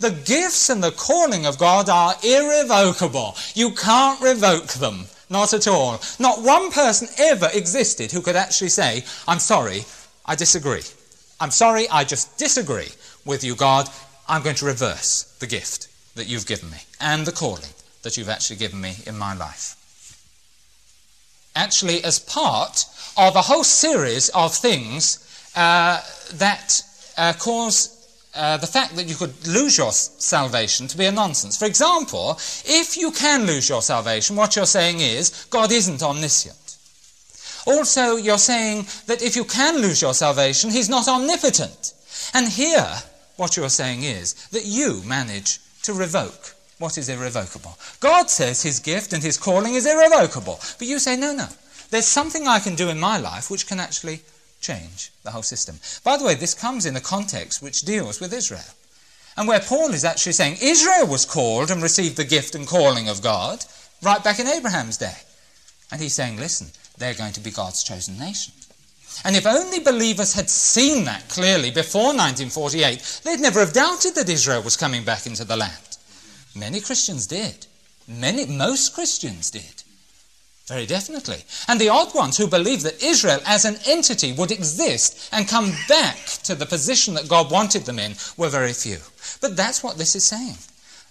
The 0.00 0.10
gifts 0.10 0.68
and 0.68 0.82
the 0.82 0.90
calling 0.90 1.46
of 1.46 1.58
God 1.58 1.88
are 1.88 2.16
irrevocable. 2.24 3.36
You 3.54 3.70
can't 3.70 4.20
revoke 4.20 4.72
them. 4.72 5.06
Not 5.32 5.54
at 5.54 5.66
all. 5.66 5.98
Not 6.18 6.42
one 6.42 6.70
person 6.70 7.08
ever 7.18 7.48
existed 7.54 8.12
who 8.12 8.20
could 8.20 8.36
actually 8.36 8.68
say, 8.68 9.02
I'm 9.26 9.38
sorry, 9.38 9.86
I 10.26 10.34
disagree. 10.34 10.82
I'm 11.40 11.50
sorry, 11.50 11.88
I 11.88 12.04
just 12.04 12.36
disagree 12.36 12.90
with 13.24 13.42
you, 13.42 13.56
God. 13.56 13.88
I'm 14.28 14.42
going 14.42 14.56
to 14.56 14.66
reverse 14.66 15.34
the 15.40 15.46
gift 15.46 15.88
that 16.16 16.28
you've 16.28 16.46
given 16.46 16.70
me 16.70 16.76
and 17.00 17.24
the 17.24 17.32
calling 17.32 17.72
that 18.02 18.18
you've 18.18 18.28
actually 18.28 18.56
given 18.56 18.78
me 18.78 18.96
in 19.06 19.16
my 19.16 19.34
life. 19.34 19.74
Actually, 21.56 22.04
as 22.04 22.18
part 22.18 22.84
of 23.16 23.34
a 23.34 23.40
whole 23.40 23.64
series 23.64 24.28
of 24.30 24.54
things 24.54 25.18
uh, 25.56 26.02
that 26.34 26.82
uh, 27.16 27.32
cause 27.38 28.01
uh, 28.34 28.56
the 28.56 28.66
fact 28.66 28.96
that 28.96 29.08
you 29.08 29.14
could 29.14 29.46
lose 29.46 29.76
your 29.76 29.92
salvation 29.92 30.86
to 30.88 30.96
be 30.96 31.04
a 31.04 31.12
nonsense. 31.12 31.58
For 31.58 31.66
example, 31.66 32.38
if 32.64 32.96
you 32.96 33.10
can 33.10 33.46
lose 33.46 33.68
your 33.68 33.82
salvation, 33.82 34.36
what 34.36 34.56
you're 34.56 34.66
saying 34.66 35.00
is 35.00 35.46
God 35.50 35.70
isn't 35.70 36.02
omniscient. 36.02 36.56
Also, 37.66 38.16
you're 38.16 38.38
saying 38.38 38.86
that 39.06 39.22
if 39.22 39.36
you 39.36 39.44
can 39.44 39.78
lose 39.78 40.02
your 40.02 40.14
salvation, 40.14 40.70
He's 40.70 40.88
not 40.88 41.08
omnipotent. 41.08 41.94
And 42.34 42.48
here, 42.48 42.88
what 43.36 43.56
you're 43.56 43.68
saying 43.68 44.02
is 44.02 44.34
that 44.48 44.64
you 44.64 45.02
manage 45.04 45.60
to 45.82 45.92
revoke 45.92 46.54
what 46.78 46.98
is 46.98 47.08
irrevocable. 47.08 47.78
God 48.00 48.30
says 48.30 48.62
His 48.62 48.80
gift 48.80 49.12
and 49.12 49.22
His 49.22 49.38
calling 49.38 49.74
is 49.74 49.86
irrevocable. 49.86 50.58
But 50.78 50.88
you 50.88 50.98
say, 50.98 51.16
no, 51.16 51.32
no. 51.34 51.46
There's 51.90 52.06
something 52.06 52.48
I 52.48 52.58
can 52.58 52.74
do 52.74 52.88
in 52.88 52.98
my 52.98 53.18
life 53.18 53.50
which 53.50 53.66
can 53.66 53.78
actually 53.78 54.22
change 54.62 55.10
the 55.24 55.30
whole 55.30 55.42
system. 55.42 55.78
By 56.04 56.16
the 56.16 56.24
way, 56.24 56.34
this 56.34 56.54
comes 56.54 56.86
in 56.86 56.96
a 56.96 57.00
context 57.00 57.62
which 57.62 57.82
deals 57.82 58.20
with 58.20 58.32
Israel. 58.32 58.74
And 59.36 59.48
where 59.48 59.60
Paul 59.60 59.92
is 59.92 60.04
actually 60.04 60.32
saying 60.32 60.58
Israel 60.60 61.06
was 61.06 61.24
called 61.24 61.70
and 61.70 61.82
received 61.82 62.16
the 62.16 62.24
gift 62.24 62.54
and 62.54 62.66
calling 62.66 63.08
of 63.08 63.22
God 63.22 63.64
right 64.02 64.22
back 64.22 64.38
in 64.38 64.46
Abraham's 64.46 64.96
day. 64.96 65.16
And 65.90 66.00
he's 66.00 66.14
saying, 66.14 66.36
listen, 66.36 66.68
they're 66.98 67.14
going 67.14 67.32
to 67.34 67.40
be 67.40 67.50
God's 67.50 67.82
chosen 67.82 68.18
nation. 68.18 68.52
And 69.24 69.36
if 69.36 69.46
only 69.46 69.78
believers 69.78 70.32
had 70.32 70.48
seen 70.48 71.04
that 71.04 71.28
clearly 71.28 71.70
before 71.70 72.14
1948, 72.14 73.20
they'd 73.24 73.40
never 73.40 73.60
have 73.60 73.72
doubted 73.72 74.14
that 74.14 74.28
Israel 74.28 74.62
was 74.62 74.76
coming 74.76 75.04
back 75.04 75.26
into 75.26 75.44
the 75.44 75.56
land. 75.56 75.98
Many 76.54 76.80
Christians 76.80 77.26
did. 77.26 77.66
Many, 78.08 78.46
most 78.46 78.94
Christians 78.94 79.50
did. 79.50 79.81
Very 80.68 80.86
definitely. 80.86 81.44
And 81.66 81.80
the 81.80 81.88
odd 81.88 82.14
ones 82.14 82.36
who 82.36 82.46
believed 82.46 82.84
that 82.84 83.02
Israel 83.02 83.40
as 83.46 83.64
an 83.64 83.78
entity 83.84 84.32
would 84.32 84.52
exist 84.52 85.28
and 85.32 85.48
come 85.48 85.72
back 85.88 86.24
to 86.44 86.54
the 86.54 86.66
position 86.66 87.14
that 87.14 87.28
God 87.28 87.50
wanted 87.50 87.82
them 87.82 87.98
in 87.98 88.14
were 88.36 88.48
very 88.48 88.72
few. 88.72 88.98
But 89.40 89.56
that's 89.56 89.82
what 89.82 89.98
this 89.98 90.14
is 90.14 90.24
saying. 90.24 90.56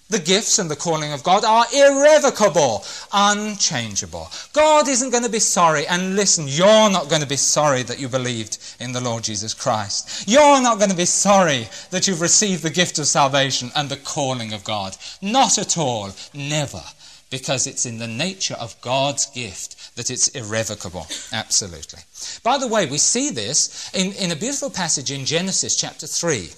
The 0.10 0.20
gifts 0.20 0.60
and 0.60 0.70
the 0.70 0.76
calling 0.76 1.14
of 1.14 1.24
God 1.24 1.46
are 1.46 1.66
irrevocable, 1.74 2.84
unchangeable. 3.14 4.30
God 4.52 4.90
isn't 4.90 5.12
going 5.12 5.24
to 5.24 5.30
be 5.30 5.40
sorry, 5.40 5.88
and 5.88 6.18
listen, 6.18 6.50
you're 6.50 6.90
not 6.90 7.10
going 7.10 7.22
to 7.22 7.28
be 7.28 7.38
sorry 7.38 7.84
that 7.84 8.00
you 8.00 8.10
believed 8.10 8.58
in 8.80 8.92
the 8.92 9.00
Lord 9.00 9.24
Jesus 9.24 9.54
Christ. 9.54 10.28
You're 10.28 10.62
not 10.62 10.80
going 10.80 10.90
to 10.90 10.98
be 10.98 11.06
sorry 11.06 11.70
that 11.92 12.08
you've 12.08 12.20
received 12.20 12.64
the 12.64 12.70
gift 12.70 13.00
of 13.00 13.08
salvation 13.08 13.72
and 13.74 13.88
the 13.88 13.98
calling 13.98 14.52
of 14.52 14.66
God. 14.66 14.98
Not 15.22 15.58
at 15.58 15.78
all. 15.78 16.12
Never 16.34 16.84
because 17.32 17.66
it's 17.66 17.86
in 17.86 17.98
the 17.98 18.08
nature 18.08 18.54
of 18.60 18.80
God's 18.82 19.26
gift 19.28 19.96
that 19.96 20.12
it's 20.12 20.28
irrevocable. 20.30 21.08
Absolutely. 21.34 22.00
By 22.44 22.60
the 22.60 22.68
way, 22.68 22.86
we 22.86 23.00
see 23.00 23.32
this 23.32 23.90
in, 23.94 24.12
in 24.14 24.32
a 24.32 24.36
beautiful 24.36 24.70
passage 24.70 25.10
in 25.12 25.26
Genesis 25.26 25.76
chapter 25.76 26.06
3, 26.06 26.50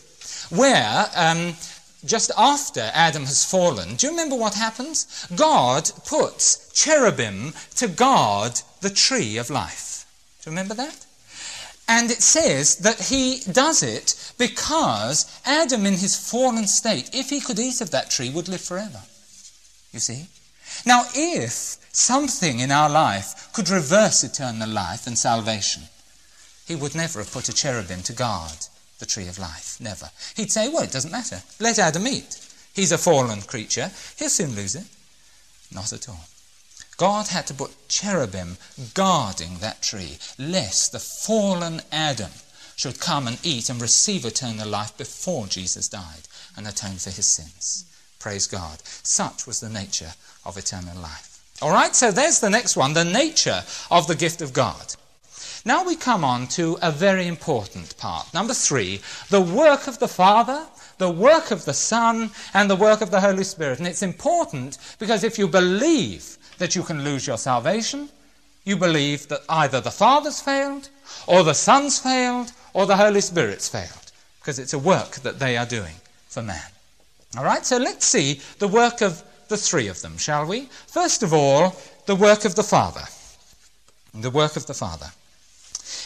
where 0.49 1.05
um, 1.15 1.53
just 2.03 2.31
after 2.37 2.91
Adam 2.93 3.23
has 3.23 3.45
fallen, 3.45 3.95
do 3.95 4.07
you 4.07 4.11
remember 4.11 4.35
what 4.35 4.55
happens? 4.55 5.27
God 5.35 5.89
puts 6.05 6.71
cherubim 6.73 7.53
to 7.75 7.87
guard 7.87 8.59
the 8.81 8.89
tree 8.89 9.37
of 9.37 9.49
life. 9.49 10.05
Do 10.41 10.49
you 10.49 10.51
remember 10.51 10.73
that? 10.73 11.05
And 11.87 12.09
it 12.09 12.21
says 12.21 12.77
that 12.77 12.99
he 12.99 13.41
does 13.51 13.83
it 13.83 14.33
because 14.37 15.29
Adam, 15.45 15.85
in 15.85 15.93
his 15.93 16.15
fallen 16.15 16.65
state, 16.65 17.09
if 17.13 17.29
he 17.29 17.39
could 17.39 17.59
eat 17.59 17.81
of 17.81 17.91
that 17.91 18.09
tree, 18.09 18.29
would 18.29 18.47
live 18.47 18.61
forever. 18.61 19.01
You 19.91 19.99
see? 19.99 20.27
Now, 20.85 21.05
if 21.13 21.77
something 21.93 22.59
in 22.59 22.71
our 22.71 22.89
life 22.89 23.49
could 23.53 23.69
reverse 23.69 24.23
eternal 24.23 24.69
life 24.69 25.07
and 25.07 25.17
salvation, 25.17 25.83
he 26.65 26.75
would 26.75 26.95
never 26.95 27.19
have 27.19 27.31
put 27.31 27.49
a 27.49 27.53
cherubim 27.53 28.01
to 28.03 28.13
guard 28.13 28.67
the 28.99 29.05
tree 29.05 29.27
of 29.27 29.39
life. 29.39 29.77
Never. 29.79 30.09
He'd 30.35 30.51
say, 30.51 30.69
well, 30.69 30.83
it 30.83 30.91
doesn't 30.91 31.11
matter. 31.11 31.41
Let 31.59 31.79
Adam 31.79 32.07
eat. 32.07 32.39
He's 32.73 32.91
a 32.91 32.97
fallen 32.97 33.41
creature. 33.41 33.91
He'll 34.17 34.29
soon 34.29 34.55
lose 34.55 34.75
it. 34.75 34.85
Not 35.73 35.93
at 35.93 36.09
all. 36.09 36.25
God 36.97 37.27
had 37.27 37.47
to 37.47 37.53
put 37.53 37.87
cherubim 37.87 38.57
guarding 38.93 39.57
that 39.59 39.81
tree, 39.81 40.17
lest 40.37 40.91
the 40.91 40.99
fallen 40.99 41.81
Adam 41.91 42.31
should 42.75 42.99
come 42.99 43.27
and 43.27 43.39
eat 43.43 43.69
and 43.69 43.81
receive 43.81 44.25
eternal 44.25 44.67
life 44.67 44.97
before 44.97 45.47
Jesus 45.47 45.87
died 45.87 46.27
and 46.55 46.67
atone 46.67 46.97
for 46.97 47.09
his 47.09 47.27
sins. 47.27 47.85
Praise 48.23 48.47
God. 48.47 48.79
Such 48.85 49.45
was 49.45 49.59
the 49.59 49.67
nature 49.67 50.13
of 50.45 50.57
eternal 50.57 50.95
life. 50.95 51.43
All 51.61 51.71
right, 51.71 51.93
so 51.93 52.09
there's 52.09 52.39
the 52.39 52.49
next 52.49 52.77
one 52.77 52.93
the 52.93 53.03
nature 53.03 53.63
of 53.91 54.07
the 54.07 54.15
gift 54.15 54.41
of 54.41 54.53
God. 54.53 54.95
Now 55.65 55.83
we 55.83 55.97
come 55.97 56.23
on 56.23 56.47
to 56.55 56.77
a 56.81 56.89
very 56.89 57.27
important 57.27 57.97
part. 57.97 58.33
Number 58.33 58.53
three, 58.53 59.01
the 59.29 59.41
work 59.41 59.87
of 59.87 59.99
the 59.99 60.07
Father, 60.07 60.65
the 60.99 61.11
work 61.11 61.51
of 61.51 61.65
the 61.65 61.73
Son, 61.73 62.31
and 62.53 62.69
the 62.69 62.77
work 62.77 63.01
of 63.01 63.11
the 63.11 63.19
Holy 63.19 63.43
Spirit. 63.43 63.79
And 63.79 63.87
it's 63.89 64.01
important 64.01 64.77
because 64.99 65.25
if 65.25 65.37
you 65.37 65.45
believe 65.45 66.37
that 66.59 66.77
you 66.77 66.83
can 66.83 67.03
lose 67.03 67.27
your 67.27 67.37
salvation, 67.37 68.07
you 68.63 68.77
believe 68.77 69.27
that 69.27 69.41
either 69.49 69.81
the 69.81 69.91
Father's 69.91 70.39
failed, 70.39 70.87
or 71.27 71.43
the 71.43 71.53
Son's 71.53 71.99
failed, 71.99 72.53
or 72.73 72.85
the 72.85 72.95
Holy 72.95 73.19
Spirit's 73.19 73.67
failed, 73.67 74.13
because 74.39 74.59
it's 74.59 74.71
a 74.71 74.79
work 74.79 75.15
that 75.15 75.39
they 75.39 75.57
are 75.57 75.65
doing 75.65 75.95
for 76.29 76.41
man. 76.41 76.72
All 77.37 77.43
right, 77.43 77.65
so 77.65 77.77
let's 77.77 78.05
see 78.05 78.41
the 78.59 78.67
work 78.67 79.01
of 79.01 79.23
the 79.47 79.57
three 79.57 79.87
of 79.87 80.01
them, 80.01 80.17
shall 80.17 80.45
we? 80.45 80.69
First 80.87 81.23
of 81.23 81.33
all, 81.33 81.75
the 82.05 82.15
work 82.15 82.45
of 82.45 82.55
the 82.55 82.63
Father. 82.63 83.05
The 84.13 84.29
work 84.29 84.55
of 84.55 84.67
the 84.67 84.73
Father. 84.73 85.07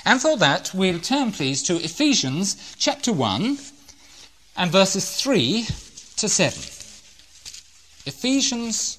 And 0.06 0.22
for 0.22 0.38
that, 0.38 0.74
we'll 0.74 1.00
turn, 1.00 1.34
please, 1.34 1.62
to 1.64 1.76
Ephesians 1.76 2.76
chapter 2.78 3.12
1 3.12 3.58
and 4.56 4.72
verses 4.72 5.22
3 5.22 5.66
to 6.16 6.30
7. 6.30 6.58
Ephesians 8.06 8.98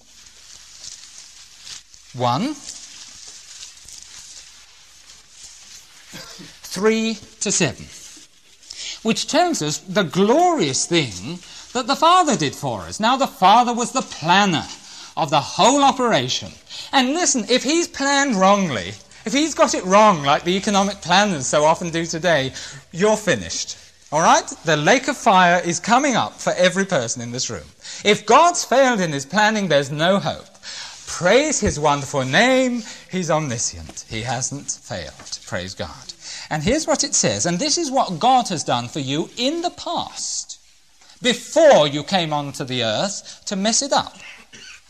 1 2.14 2.55
3 6.71 7.14
to 7.41 7.51
7, 7.51 7.87
which 9.03 9.27
tells 9.27 9.62
us 9.62 9.79
the 9.79 10.03
glorious 10.03 10.87
thing 10.87 11.38
that 11.73 11.87
the 11.87 11.97
Father 11.97 12.37
did 12.37 12.55
for 12.55 12.81
us. 12.83 13.01
Now, 13.01 13.17
the 13.17 13.27
Father 13.27 13.73
was 13.75 13.93
the 13.93 14.03
planner 14.03 14.67
of 15.17 15.31
the 15.31 15.41
whole 15.41 15.83
operation. 15.83 16.53
And 16.93 17.09
listen, 17.15 17.45
if 17.49 17.63
he's 17.63 17.89
planned 17.89 18.37
wrongly, 18.37 18.93
if 19.25 19.33
he's 19.33 19.55
got 19.55 19.75
it 19.75 19.85
wrong, 19.85 20.23
like 20.23 20.45
the 20.45 20.57
economic 20.57 21.01
planners 21.03 21.47
so 21.47 21.65
often 21.65 21.91
do 21.91 22.07
today, 22.07 22.53
you're 22.93 23.17
finished. 23.17 23.77
All 24.11 24.23
right? 24.23 24.47
The 24.65 24.77
lake 24.77 25.09
of 25.09 25.17
fire 25.17 25.61
is 25.63 25.81
coming 25.81 26.17
up 26.17 26.41
for 26.41 26.55
every 26.55 26.87
person 26.87 27.21
in 27.21 27.33
this 27.33 27.51
room. 27.51 27.67
If 28.05 28.25
God's 28.25 28.65
failed 28.65 29.01
in 29.01 29.13
his 29.13 29.27
planning, 29.27 29.69
there's 29.69 29.91
no 29.91 30.19
hope. 30.19 30.47
Praise 31.07 31.61
his 31.61 31.81
wonderful 31.81 32.25
name. 32.25 32.83
He's 33.11 33.31
omniscient. 33.31 34.05
He 34.09 34.23
hasn't 34.23 34.71
failed. 34.71 35.39
Praise 35.47 35.75
God. 35.75 36.13
And 36.49 36.63
here's 36.63 36.87
what 36.87 37.05
it 37.05 37.15
says, 37.15 37.45
and 37.45 37.59
this 37.59 37.77
is 37.77 37.91
what 37.91 38.19
God 38.19 38.49
has 38.49 38.65
done 38.65 38.89
for 38.89 39.01
you 39.01 39.29
in 39.37 39.61
the 39.61 39.71
past, 39.71 40.58
before 41.23 41.87
you 41.87 42.03
came 42.03 42.33
onto 42.33 42.65
the 42.65 42.83
earth 42.83 43.43
to 43.47 43.57
mess 43.57 43.83
it 43.83 43.93
up. 43.93 44.17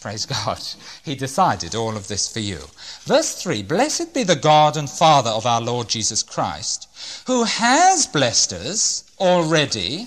Praise 0.01 0.27
God. 0.27 0.63
He 1.05 1.17
decided 1.17 1.75
all 1.75 1.97
of 1.97 2.07
this 2.07 2.33
for 2.33 2.39
you. 2.39 2.61
Verse 3.03 3.43
3 3.43 3.63
Blessed 3.65 4.15
be 4.15 4.23
the 4.23 4.37
God 4.37 4.77
and 4.77 4.89
Father 4.89 5.31
of 5.31 5.45
our 5.45 5.61
Lord 5.61 5.89
Jesus 5.89 6.23
Christ, 6.23 6.89
who 7.27 7.45
has 7.45 8.07
blessed 8.07 8.53
us 8.53 9.05
already, 9.19 10.07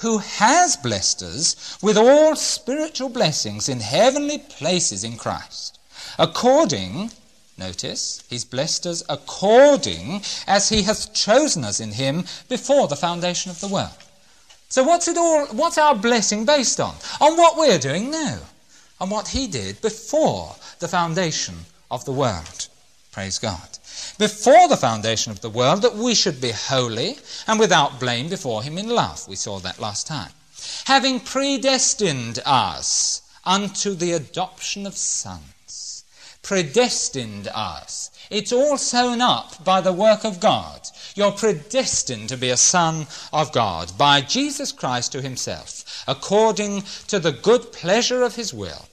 who 0.00 0.18
has 0.18 0.76
blessed 0.76 1.22
us 1.22 1.78
with 1.82 1.96
all 1.96 2.36
spiritual 2.36 3.08
blessings 3.08 3.68
in 3.68 3.80
heavenly 3.80 4.38
places 4.38 5.04
in 5.04 5.16
Christ, 5.16 5.78
according 6.18 7.10
Notice, 7.58 8.22
he's 8.30 8.44
blessed 8.44 8.86
us 8.86 9.02
according 9.08 10.22
as 10.46 10.68
he 10.68 10.82
hath 10.82 11.12
chosen 11.12 11.64
us 11.64 11.80
in 11.80 11.90
him 11.90 12.24
before 12.48 12.86
the 12.86 12.94
foundation 12.94 13.50
of 13.50 13.58
the 13.58 13.66
world. 13.66 13.90
So 14.68 14.82
what's 14.84 15.08
it 15.08 15.16
all 15.16 15.46
what's 15.46 15.78
our 15.78 15.94
blessing 15.94 16.44
based 16.44 16.80
on? 16.80 16.94
On 17.20 17.36
what 17.36 17.56
we're 17.56 17.78
doing 17.78 18.10
now. 18.10 18.38
On 19.00 19.10
what 19.10 19.28
he 19.28 19.46
did 19.46 19.80
before 19.80 20.56
the 20.78 20.88
foundation 20.88 21.54
of 21.90 22.04
the 22.04 22.12
world. 22.12 22.68
Praise 23.12 23.38
God. 23.38 23.78
Before 24.18 24.68
the 24.68 24.76
foundation 24.76 25.32
of 25.32 25.40
the 25.40 25.50
world, 25.50 25.82
that 25.82 25.94
we 25.94 26.14
should 26.14 26.40
be 26.40 26.52
holy 26.52 27.18
and 27.46 27.58
without 27.58 27.98
blame 27.98 28.28
before 28.28 28.62
him 28.62 28.78
in 28.78 28.88
love. 28.88 29.26
We 29.26 29.36
saw 29.36 29.58
that 29.60 29.80
last 29.80 30.06
time. 30.06 30.32
Having 30.84 31.20
predestined 31.20 32.40
us 32.44 33.22
unto 33.44 33.94
the 33.94 34.12
adoption 34.12 34.86
of 34.86 34.96
sons 34.96 35.48
predestined 36.48 37.46
us. 37.48 38.10
It's 38.30 38.52
all 38.52 38.76
sewn 38.76 39.20
up 39.20 39.64
by 39.64 39.80
the 39.80 39.92
work 39.92 40.24
of 40.24 40.40
God. 40.40 40.86
You're 41.14 41.32
predestined 41.32 42.28
to 42.28 42.36
be 42.36 42.50
a 42.50 42.56
son 42.56 43.06
of 43.32 43.52
God 43.52 43.96
by 43.96 44.20
Jesus 44.20 44.70
Christ 44.72 45.12
to 45.12 45.22
himself, 45.22 46.04
according 46.06 46.82
to 47.08 47.18
the 47.18 47.32
good 47.32 47.72
pleasure 47.72 48.22
of 48.22 48.36
his 48.36 48.52
will, 48.52 48.86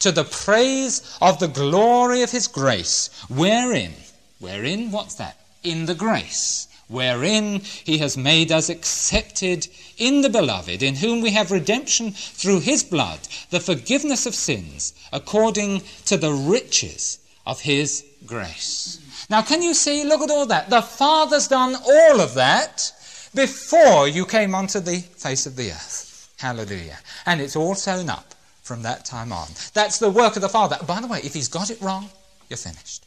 to 0.00 0.12
the 0.12 0.24
praise 0.24 1.16
of 1.20 1.38
the 1.38 1.48
glory 1.48 2.22
of 2.22 2.30
his 2.30 2.46
grace, 2.46 3.08
wherein, 3.28 3.94
wherein, 4.38 4.90
what's 4.90 5.14
that? 5.14 5.38
In 5.62 5.86
the 5.86 5.94
grace 5.94 6.68
wherein 6.92 7.60
he 7.60 7.98
has 7.98 8.16
made 8.18 8.52
us 8.52 8.68
accepted 8.68 9.66
in 9.96 10.20
the 10.20 10.28
beloved, 10.28 10.82
in 10.82 10.96
whom 10.96 11.22
we 11.22 11.30
have 11.30 11.50
redemption 11.50 12.12
through 12.12 12.60
his 12.60 12.84
blood, 12.84 13.18
the 13.48 13.60
forgiveness 13.60 14.26
of 14.26 14.34
sins, 14.34 14.92
according 15.10 15.80
to 16.04 16.18
the 16.18 16.32
riches 16.32 17.18
of 17.46 17.60
his 17.60 18.04
grace. 18.32 19.26
Now, 19.28 19.42
can 19.42 19.62
you 19.62 19.74
see? 19.74 20.04
Look 20.04 20.22
at 20.22 20.30
all 20.30 20.46
that. 20.46 20.70
The 20.70 20.82
Father's 20.82 21.48
done 21.48 21.76
all 21.76 22.20
of 22.20 22.34
that 22.34 22.92
before 23.34 24.08
you 24.08 24.24
came 24.26 24.54
onto 24.54 24.80
the 24.80 24.98
face 24.98 25.46
of 25.46 25.56
the 25.56 25.70
earth. 25.70 26.34
Hallelujah. 26.38 26.98
And 27.26 27.40
it's 27.40 27.56
all 27.56 27.74
sewn 27.74 28.08
up 28.08 28.34
from 28.62 28.82
that 28.82 29.04
time 29.04 29.32
on. 29.32 29.48
That's 29.74 29.98
the 29.98 30.10
work 30.10 30.36
of 30.36 30.42
the 30.42 30.48
Father. 30.48 30.76
By 30.86 31.00
the 31.00 31.06
way, 31.06 31.20
if 31.22 31.34
he's 31.34 31.48
got 31.48 31.70
it 31.70 31.80
wrong, 31.80 32.08
you're 32.48 32.56
finished. 32.56 33.04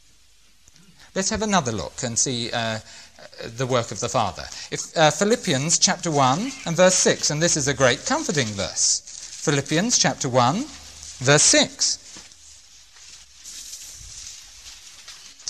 Let's 1.14 1.30
have 1.30 1.42
another 1.42 1.72
look 1.72 2.02
and 2.02 2.18
see 2.18 2.50
uh, 2.52 2.78
the 3.56 3.66
work 3.66 3.90
of 3.90 4.00
the 4.00 4.08
Father. 4.08 4.44
If, 4.70 4.96
uh, 4.96 5.10
Philippians 5.10 5.78
chapter 5.78 6.10
1 6.10 6.52
and 6.66 6.76
verse 6.76 6.94
6, 6.94 7.30
and 7.30 7.42
this 7.42 7.56
is 7.56 7.68
a 7.68 7.74
great 7.74 8.04
comforting 8.06 8.48
verse. 8.48 9.02
Philippians 9.44 9.98
chapter 9.98 10.28
1, 10.28 10.64
verse 11.18 11.42
6. 11.42 12.05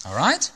All 0.07 0.16
right? 0.16 0.51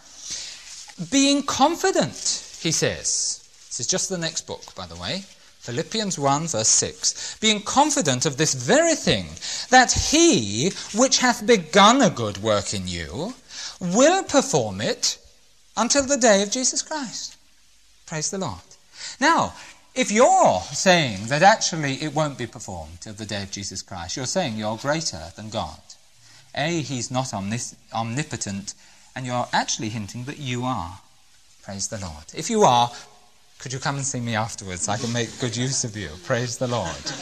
Being 1.10 1.42
confident, 1.42 2.58
he 2.60 2.72
says. 2.72 3.48
This 3.68 3.80
is 3.80 3.86
just 3.86 4.08
the 4.08 4.18
next 4.18 4.46
book, 4.46 4.74
by 4.74 4.86
the 4.86 4.96
way. 4.96 5.24
Philippians 5.60 6.18
1, 6.18 6.48
verse 6.48 6.68
6. 6.68 7.38
Being 7.40 7.60
confident 7.60 8.26
of 8.26 8.36
this 8.36 8.54
very 8.54 8.94
thing, 8.94 9.26
that 9.70 9.92
he 9.92 10.70
which 10.94 11.18
hath 11.18 11.46
begun 11.46 12.00
a 12.00 12.10
good 12.10 12.38
work 12.38 12.72
in 12.72 12.88
you 12.88 13.34
will 13.80 14.22
perform 14.24 14.80
it 14.80 15.18
until 15.76 16.04
the 16.04 16.16
day 16.16 16.42
of 16.42 16.50
Jesus 16.50 16.82
Christ. 16.82 17.36
Praise 18.06 18.30
the 18.30 18.38
Lord. 18.38 18.60
Now, 19.20 19.54
if 19.94 20.10
you're 20.10 20.60
saying 20.72 21.26
that 21.26 21.42
actually 21.42 21.94
it 22.02 22.14
won't 22.14 22.38
be 22.38 22.46
performed 22.46 23.00
till 23.00 23.14
the 23.14 23.26
day 23.26 23.42
of 23.42 23.50
Jesus 23.50 23.82
Christ, 23.82 24.16
you're 24.16 24.26
saying 24.26 24.56
you're 24.56 24.76
greater 24.76 25.32
than 25.36 25.50
God. 25.50 25.80
A, 26.54 26.80
he's 26.80 27.10
not 27.10 27.32
omnis- 27.32 27.76
omnipotent, 27.92 28.74
and 29.14 29.26
you're 29.26 29.48
actually 29.52 29.88
hinting 29.88 30.24
that 30.24 30.38
you 30.38 30.64
are. 30.64 31.00
Praise 31.62 31.88
the 31.88 31.98
Lord. 31.98 32.24
If 32.34 32.50
you 32.50 32.62
are, 32.62 32.90
could 33.58 33.72
you 33.72 33.78
come 33.78 33.96
and 33.96 34.04
see 34.04 34.20
me 34.20 34.34
afterwards? 34.34 34.88
I 34.88 34.96
can 34.96 35.12
make 35.12 35.38
good 35.40 35.56
use 35.56 35.84
of 35.84 35.96
you. 35.96 36.08
Praise 36.24 36.56
the 36.56 36.68
Lord. 36.68 37.12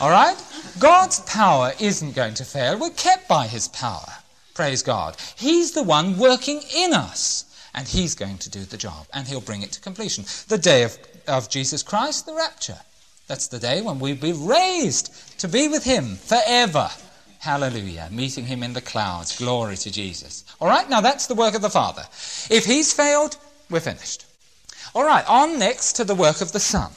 All 0.00 0.10
right? 0.10 0.36
God's 0.78 1.20
power 1.20 1.72
isn't 1.78 2.14
going 2.14 2.34
to 2.34 2.44
fail. 2.44 2.78
We're 2.78 2.90
kept 2.90 3.28
by 3.28 3.46
his 3.46 3.68
power. 3.68 4.08
Praise 4.54 4.82
God. 4.82 5.16
He's 5.36 5.72
the 5.72 5.82
one 5.82 6.18
working 6.18 6.62
in 6.74 6.92
us 6.92 7.44
and 7.74 7.88
he's 7.88 8.14
going 8.14 8.38
to 8.38 8.50
do 8.50 8.60
the 8.60 8.76
job, 8.76 9.06
and 9.12 9.26
he'll 9.26 9.40
bring 9.40 9.62
it 9.62 9.72
to 9.72 9.80
completion. 9.80 10.24
The 10.48 10.58
day 10.58 10.84
of, 10.84 10.96
of 11.26 11.50
Jesus 11.50 11.82
Christ, 11.82 12.26
the 12.26 12.34
rapture. 12.34 12.78
That's 13.26 13.48
the 13.48 13.58
day 13.58 13.82
when 13.82 13.98
we'll 13.98 14.16
be 14.16 14.32
raised 14.32 15.12
to 15.40 15.48
be 15.48 15.66
with 15.66 15.84
him 15.84 16.16
forever. 16.16 16.88
Hallelujah. 17.44 18.08
Meeting 18.10 18.46
him 18.46 18.62
in 18.62 18.72
the 18.72 18.80
clouds. 18.80 19.36
Glory 19.36 19.76
to 19.76 19.90
Jesus. 19.90 20.46
All 20.62 20.68
right, 20.68 20.88
now 20.88 21.02
that's 21.02 21.26
the 21.26 21.34
work 21.34 21.54
of 21.54 21.60
the 21.60 21.68
Father. 21.68 22.04
If 22.48 22.64
he's 22.64 22.90
failed, 22.90 23.36
we're 23.68 23.80
finished. 23.80 24.24
All 24.94 25.04
right, 25.04 25.28
on 25.28 25.58
next 25.58 25.92
to 25.96 26.04
the 26.04 26.14
work 26.14 26.40
of 26.40 26.52
the 26.52 26.58
Son. 26.58 26.90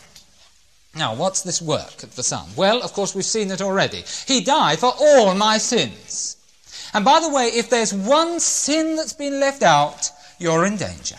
Now, 0.95 1.13
what's 1.13 1.41
this 1.41 1.61
work 1.61 2.01
of 2.01 2.15
the 2.15 2.23
Son? 2.23 2.47
Well, 2.55 2.81
of 2.81 2.93
course, 2.93 3.13
we've 3.13 3.25
seen 3.25 3.51
it 3.51 3.61
already. 3.61 4.05
He 4.25 4.39
died 4.39 4.79
for 4.79 4.93
all 4.97 5.35
my 5.35 5.57
sins. 5.57 6.37
And 6.93 7.03
by 7.03 7.19
the 7.19 7.29
way, 7.29 7.47
if 7.47 7.69
there's 7.69 7.93
one 7.93 8.39
sin 8.39 8.95
that's 8.95 9.11
been 9.11 9.41
left 9.41 9.63
out, 9.63 10.09
you're 10.39 10.65
in 10.65 10.77
danger. 10.77 11.17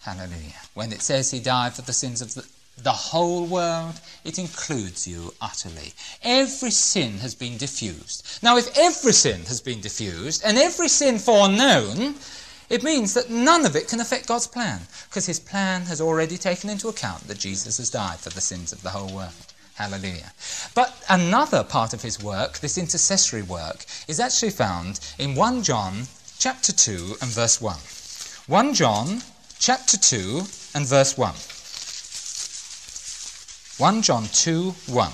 Hallelujah. 0.00 0.62
When 0.74 0.90
it 0.90 1.00
says 1.00 1.30
he 1.30 1.38
died 1.38 1.74
for 1.74 1.82
the 1.82 1.92
sins 1.92 2.20
of 2.20 2.34
the, 2.34 2.44
the 2.78 2.92
whole 2.92 3.46
world, 3.46 4.00
it 4.24 4.38
includes 4.38 5.06
you 5.08 5.32
utterly. 5.40 5.92
Every 6.22 6.70
sin 6.70 7.18
has 7.18 7.34
been 7.34 7.56
diffused. 7.56 8.42
Now, 8.42 8.56
if 8.56 8.76
every 8.76 9.12
sin 9.12 9.44
has 9.46 9.60
been 9.60 9.80
diffused 9.80 10.42
and 10.44 10.58
every 10.58 10.88
sin 10.88 11.18
foreknown, 11.18 12.16
it 12.68 12.82
means 12.82 13.14
that 13.14 13.30
none 13.30 13.64
of 13.64 13.76
it 13.76 13.88
can 13.88 14.00
affect 14.00 14.28
God's 14.28 14.46
plan, 14.46 14.80
because 15.08 15.26
his 15.26 15.38
plan 15.40 15.82
has 15.82 16.00
already 16.00 16.36
taken 16.36 16.68
into 16.68 16.88
account 16.88 17.28
that 17.28 17.38
Jesus 17.38 17.78
has 17.78 17.90
died 17.90 18.18
for 18.18 18.30
the 18.30 18.40
sins 18.40 18.72
of 18.72 18.82
the 18.82 18.90
whole 18.90 19.14
world. 19.14 19.54
Hallelujah. 19.74 20.32
But 20.74 21.04
another 21.08 21.62
part 21.62 21.92
of 21.92 22.02
his 22.02 22.22
work, 22.22 22.58
this 22.58 22.78
intercessory 22.78 23.42
work, 23.42 23.84
is 24.08 24.18
actually 24.20 24.50
found 24.50 25.00
in 25.18 25.34
1 25.34 25.62
John 25.62 26.08
chapter 26.38 26.72
2 26.72 27.16
and 27.20 27.30
verse 27.30 27.60
1. 27.60 27.76
1 28.46 28.74
John 28.74 29.22
chapter 29.58 29.96
2 29.96 30.42
and 30.74 30.86
verse 30.86 31.16
1. 31.16 31.34
1 33.78 34.00
John 34.00 34.24
2 34.32 34.70
1. 34.86 35.12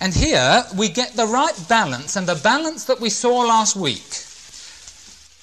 And 0.00 0.14
here 0.14 0.64
we 0.76 0.90
get 0.90 1.16
the 1.16 1.26
right 1.26 1.54
balance 1.66 2.16
and 2.16 2.28
the 2.28 2.34
balance 2.34 2.84
that 2.84 3.00
we 3.00 3.08
saw 3.08 3.38
last 3.38 3.74
week. 3.74 4.04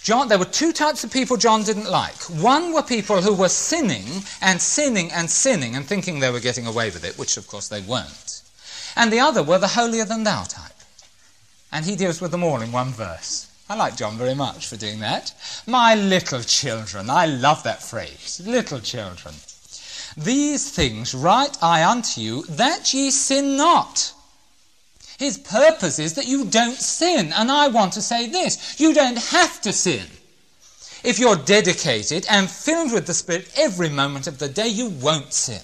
John, 0.04 0.28
there 0.28 0.38
were 0.38 0.46
two 0.46 0.72
types 0.72 1.04
of 1.04 1.12
people 1.12 1.36
John 1.36 1.64
didn't 1.64 1.90
like. 1.90 2.22
One 2.30 2.74
were 2.74 2.84
people 2.84 3.22
who 3.22 3.34
were 3.34 3.50
sinning 3.50 4.06
and 4.42 4.62
sinning 4.62 5.12
and 5.12 5.28
sinning 5.28 5.76
and 5.76 5.88
thinking 5.88 6.20
they 6.20 6.30
were 6.30 6.40
getting 6.40 6.68
away 6.68 6.92
with 6.92 7.04
it, 7.04 7.18
which 7.18 7.38
of 7.38 7.48
course 7.48 7.70
they 7.70 7.82
weren't. 7.82 8.44
And 8.96 9.12
the 9.12 9.20
other 9.20 9.42
were 9.42 9.58
the 9.58 9.70
holier 9.70 10.06
than 10.06 10.24
thou 10.24 10.44
type. 10.44 10.74
And 11.72 11.86
he 11.86 11.96
deals 11.96 12.22
with 12.22 12.30
them 12.30 12.44
all 12.44 12.62
in 12.62 12.72
one 12.72 12.92
verse. 12.92 13.48
I 13.70 13.76
like 13.76 13.96
John 13.96 14.18
very 14.18 14.36
much 14.36 14.68
for 14.68 14.76
doing 14.76 15.00
that. 15.00 15.34
My 15.66 15.96
little 15.96 16.42
children, 16.42 17.10
I 17.10 17.26
love 17.26 17.64
that 17.64 17.82
phrase, 17.82 18.42
little 18.46 18.80
children. 18.80 19.36
These 20.18 20.70
things 20.70 21.16
write 21.16 21.58
I 21.64 21.84
unto 21.84 22.22
you, 22.22 22.44
that 22.44 22.94
ye 22.94 23.10
sin 23.10 23.58
not. 23.58 24.14
His 25.18 25.38
purpose 25.38 26.00
is 26.00 26.14
that 26.16 26.28
you 26.28 26.46
don't 26.46 26.78
sin. 26.78 27.32
And 27.34 27.52
I 27.52 27.68
want 27.70 27.94
to 27.94 28.02
say 28.02 28.28
this 28.28 28.80
you 28.80 28.94
don't 28.94 29.18
have 29.18 29.62
to 29.62 29.72
sin. 29.72 30.08
If 31.04 31.20
you're 31.20 31.36
dedicated 31.36 32.26
and 32.30 32.50
filled 32.50 32.92
with 32.92 33.08
the 33.08 33.14
Spirit 33.14 33.52
every 33.58 33.90
moment 33.90 34.28
of 34.28 34.40
the 34.40 34.50
day, 34.50 34.68
you 34.68 34.88
won't 34.88 35.34
sin. 35.34 35.62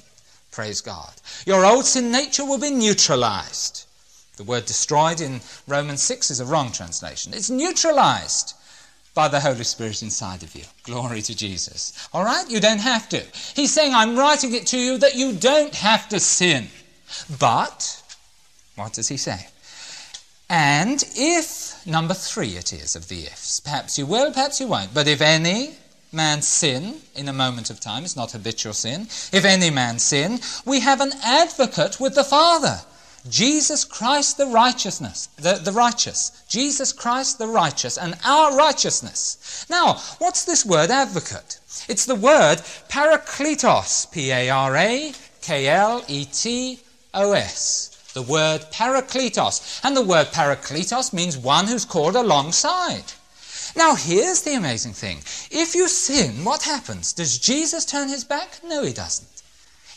Praise 0.52 0.82
God. 0.82 1.14
Your 1.46 1.66
old 1.66 1.86
sin 1.86 2.12
nature 2.12 2.46
will 2.46 2.58
be 2.58 2.72
neutralized. 2.72 3.86
The 4.40 4.46
word 4.46 4.66
destroyed 4.68 5.20
in 5.20 5.42
Romans 5.68 6.02
6 6.02 6.32
is 6.32 6.40
a 6.40 6.46
wrong 6.46 6.72
translation. 6.72 7.34
It's 7.34 7.50
neutralized 7.50 8.54
by 9.14 9.28
the 9.28 9.42
Holy 9.42 9.66
Spirit 9.66 10.02
inside 10.02 10.44
of 10.44 10.56
you. 10.56 10.64
Glory 10.84 11.22
to 11.24 11.36
Jesus. 11.36 12.08
All 12.14 12.24
right? 12.24 12.50
You 12.50 12.62
don't 12.62 12.80
have 12.80 13.10
to. 13.10 13.22
He's 13.54 13.74
saying, 13.74 13.94
I'm 13.94 14.18
writing 14.18 14.54
it 14.54 14.66
to 14.68 14.78
you 14.78 14.98
that 15.00 15.18
you 15.18 15.34
don't 15.34 15.76
have 15.76 16.08
to 16.08 16.22
sin. 16.22 16.70
But 17.38 18.02
what 18.76 18.94
does 18.94 19.10
he 19.10 19.18
say? 19.18 19.48
And 20.50 21.04
if, 21.18 21.86
number 21.86 22.14
three 22.14 22.56
it 22.56 22.72
is 22.72 22.96
of 22.96 23.10
the 23.10 23.24
ifs, 23.24 23.60
perhaps 23.60 23.98
you 23.98 24.06
will, 24.06 24.32
perhaps 24.32 24.62
you 24.62 24.68
won't, 24.68 24.94
but 24.94 25.10
if 25.10 25.20
any 25.20 25.74
man 26.14 26.42
sin 26.44 27.02
in 27.14 27.28
a 27.28 27.34
moment 27.34 27.70
of 27.70 27.82
time, 27.82 28.06
it's 28.06 28.16
not 28.16 28.32
habitual 28.32 28.72
sin, 28.72 29.02
if 29.34 29.44
any 29.44 29.70
man 29.70 30.00
sin, 30.00 30.40
we 30.66 30.80
have 30.80 31.02
an 31.02 31.12
advocate 31.26 32.00
with 32.00 32.16
the 32.16 32.24
Father. 32.24 32.80
Jesus 33.28 33.84
Christ 33.84 34.38
the 34.38 34.46
righteousness, 34.46 35.28
the, 35.38 35.54
the 35.56 35.72
righteous. 35.72 36.44
Jesus 36.48 36.94
Christ 36.94 37.38
the 37.38 37.48
righteous 37.48 37.98
and 37.98 38.18
our 38.24 38.56
righteousness. 38.56 39.66
Now, 39.70 39.96
what's 40.20 40.46
this 40.46 40.66
word 40.66 40.90
advocate? 40.90 41.60
It's 41.88 42.06
the 42.06 42.16
word 42.16 42.60
parakletos, 42.90 44.12
P 44.12 44.32
A 44.32 44.50
R 44.50 44.76
A 44.76 45.14
K 45.42 45.68
L 45.68 46.04
E 46.08 46.26
T 46.26 46.80
O 47.14 47.34
S 47.34 47.90
the 48.14 48.22
word 48.24 48.62
parakletos. 48.72 49.80
And 49.84 49.96
the 49.96 50.02
word 50.02 50.28
parakletos 50.28 51.14
means 51.14 51.38
one 51.38 51.68
who's 51.68 51.86
called 51.86 52.16
alongside. 52.16 53.14
Now, 53.76 53.96
here's 53.96 54.42
the 54.42 54.56
amazing 54.56 54.94
thing. 54.94 55.20
If 55.52 55.76
you 55.76 55.88
sin, 55.88 56.44
what 56.44 56.64
happens? 56.64 57.14
Does 57.14 57.38
Jesus 57.38 57.86
turn 57.86 58.10
his 58.10 58.24
back? 58.24 58.60
No, 58.64 58.84
he 58.84 58.94
doesn't. 58.94 59.44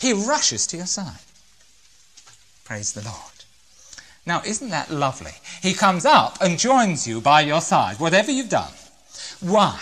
He 0.01 0.13
rushes 0.13 0.67
to 0.69 0.77
your 0.77 0.87
side. 0.87 1.21
Praise 2.73 2.95
the 2.95 3.03
Lord. 3.03 3.45
Now, 4.25 4.41
isn't 4.47 4.71
that 4.71 4.91
lovely? 4.91 5.35
He 5.61 5.75
comes 5.75 6.07
up 6.07 6.41
and 6.41 6.59
joins 6.59 7.07
you 7.07 7.21
by 7.21 7.43
your 7.43 7.61
side, 7.61 8.01
whatever 8.01 8.31
you've 8.31 8.49
done. 8.49 8.73
Why? 9.41 9.79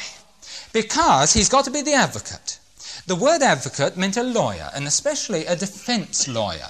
Because 0.72 1.32
he's 1.32 1.49
got 1.49 1.64
to 1.66 1.70
be 1.70 1.82
the 1.82 1.95
advocate. 1.95 2.59
The 3.07 3.14
word 3.14 3.43
advocate 3.43 3.97
meant 3.97 4.16
a 4.16 4.24
lawyer, 4.24 4.70
and 4.74 4.88
especially 4.88 5.47
a 5.47 5.55
defense 5.55 6.26
lawyer 6.26 6.66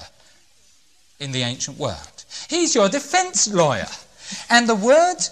in 1.18 1.32
the 1.32 1.40
ancient 1.40 1.78
world. 1.78 2.26
He's 2.50 2.74
your 2.74 2.90
defense 2.90 3.50
lawyer. 3.50 3.88
And 4.50 4.68
the 4.68 4.74
word 4.74 5.24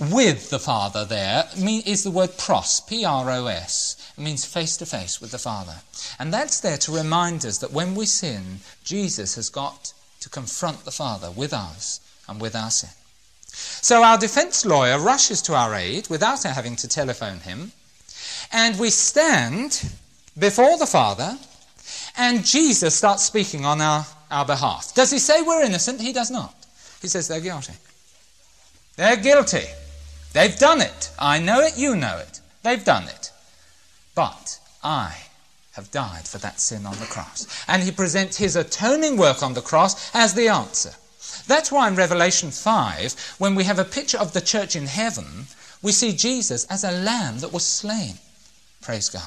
with 0.00 0.50
the 0.50 0.58
Father 0.58 1.04
there 1.04 1.44
is 1.54 2.02
the 2.02 2.10
word 2.10 2.36
pros, 2.36 2.80
P 2.80 3.04
R 3.04 3.30
O 3.30 3.46
S. 3.46 4.12
It 4.18 4.20
means 4.20 4.44
face 4.44 4.76
to 4.78 4.86
face 4.86 5.20
with 5.20 5.30
the 5.30 5.38
Father. 5.38 5.76
And 6.18 6.34
that's 6.34 6.58
there 6.58 6.78
to 6.78 6.90
remind 6.90 7.46
us 7.46 7.58
that 7.58 7.70
when 7.70 7.94
we 7.94 8.06
sin, 8.06 8.58
Jesus 8.82 9.36
has 9.36 9.48
got 9.48 9.92
to 10.22 10.28
confront 10.28 10.84
the 10.84 10.90
Father 10.90 11.30
with 11.30 11.52
us 11.52 12.00
and 12.28 12.40
with 12.40 12.56
our 12.56 12.70
sin. 12.70 12.90
So 13.52 14.02
our 14.02 14.18
defense 14.18 14.64
lawyer 14.64 14.98
rushes 14.98 15.42
to 15.42 15.54
our 15.54 15.74
aid 15.74 16.08
without 16.08 16.46
our 16.46 16.52
having 16.52 16.76
to 16.76 16.88
telephone 16.88 17.40
him. 17.40 17.72
And 18.50 18.78
we 18.78 18.90
stand 18.90 19.92
before 20.38 20.78
the 20.78 20.86
Father, 20.86 21.38
and 22.16 22.44
Jesus 22.44 22.94
starts 22.94 23.22
speaking 23.22 23.64
on 23.64 23.80
our 23.80 24.06
our 24.32 24.46
behalf. 24.46 24.94
Does 24.94 25.10
he 25.10 25.18
say 25.18 25.42
we're 25.42 25.62
innocent? 25.62 26.00
He 26.00 26.12
does 26.12 26.30
not. 26.30 26.54
He 27.02 27.08
says 27.08 27.28
they're 27.28 27.40
guilty. 27.40 27.74
They're 28.96 29.16
guilty. 29.16 29.66
They've 30.32 30.56
done 30.56 30.80
it. 30.80 31.10
I 31.18 31.38
know 31.38 31.60
it, 31.60 31.76
you 31.76 31.94
know 31.94 32.16
it. 32.18 32.40
They've 32.62 32.82
done 32.82 33.04
it. 33.04 33.30
But 34.14 34.58
I 34.82 35.14
have 35.72 35.90
died 35.90 36.26
for 36.26 36.38
that 36.38 36.60
sin 36.60 36.86
on 36.86 36.98
the 36.98 37.06
cross. 37.06 37.46
And 37.66 37.82
he 37.82 37.90
presents 37.90 38.36
his 38.36 38.56
atoning 38.56 39.16
work 39.16 39.42
on 39.42 39.54
the 39.54 39.60
cross 39.60 40.14
as 40.14 40.34
the 40.34 40.48
answer. 40.48 40.92
That's 41.46 41.72
why 41.72 41.88
in 41.88 41.96
Revelation 41.96 42.50
5, 42.50 43.36
when 43.38 43.54
we 43.54 43.64
have 43.64 43.78
a 43.78 43.84
picture 43.84 44.18
of 44.18 44.32
the 44.32 44.40
church 44.40 44.76
in 44.76 44.86
heaven, 44.86 45.46
we 45.80 45.92
see 45.92 46.12
Jesus 46.12 46.64
as 46.66 46.84
a 46.84 46.92
lamb 46.92 47.38
that 47.38 47.52
was 47.52 47.64
slain. 47.64 48.18
Praise 48.80 49.08
God. 49.08 49.22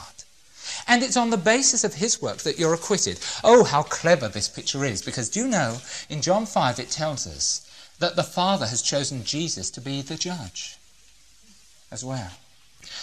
And 0.88 1.04
it's 1.04 1.18
on 1.18 1.30
the 1.30 1.38
basis 1.38 1.84
of 1.84 1.96
his 1.96 2.22
work 2.22 2.38
that 2.40 2.60
you're 2.60 2.74
acquitted. 2.74 3.20
Oh, 3.44 3.64
how 3.64 3.84
clever 3.84 4.28
this 4.28 4.48
picture 4.48 4.86
is, 4.86 5.02
because 5.02 5.30
do 5.30 5.42
you 5.42 5.48
know, 5.48 5.78
in 6.10 6.22
John 6.22 6.46
5 6.46 6.80
it 6.80 6.92
tells 6.92 7.26
us 7.26 7.62
that 8.00 8.16
the 8.16 8.24
Father 8.24 8.68
has 8.68 8.82
chosen 8.82 9.24
Jesus 9.24 9.70
to 9.72 9.82
be 9.82 10.02
the 10.02 10.16
judge 10.16 10.78
as 11.92 12.04
well. 12.04 12.32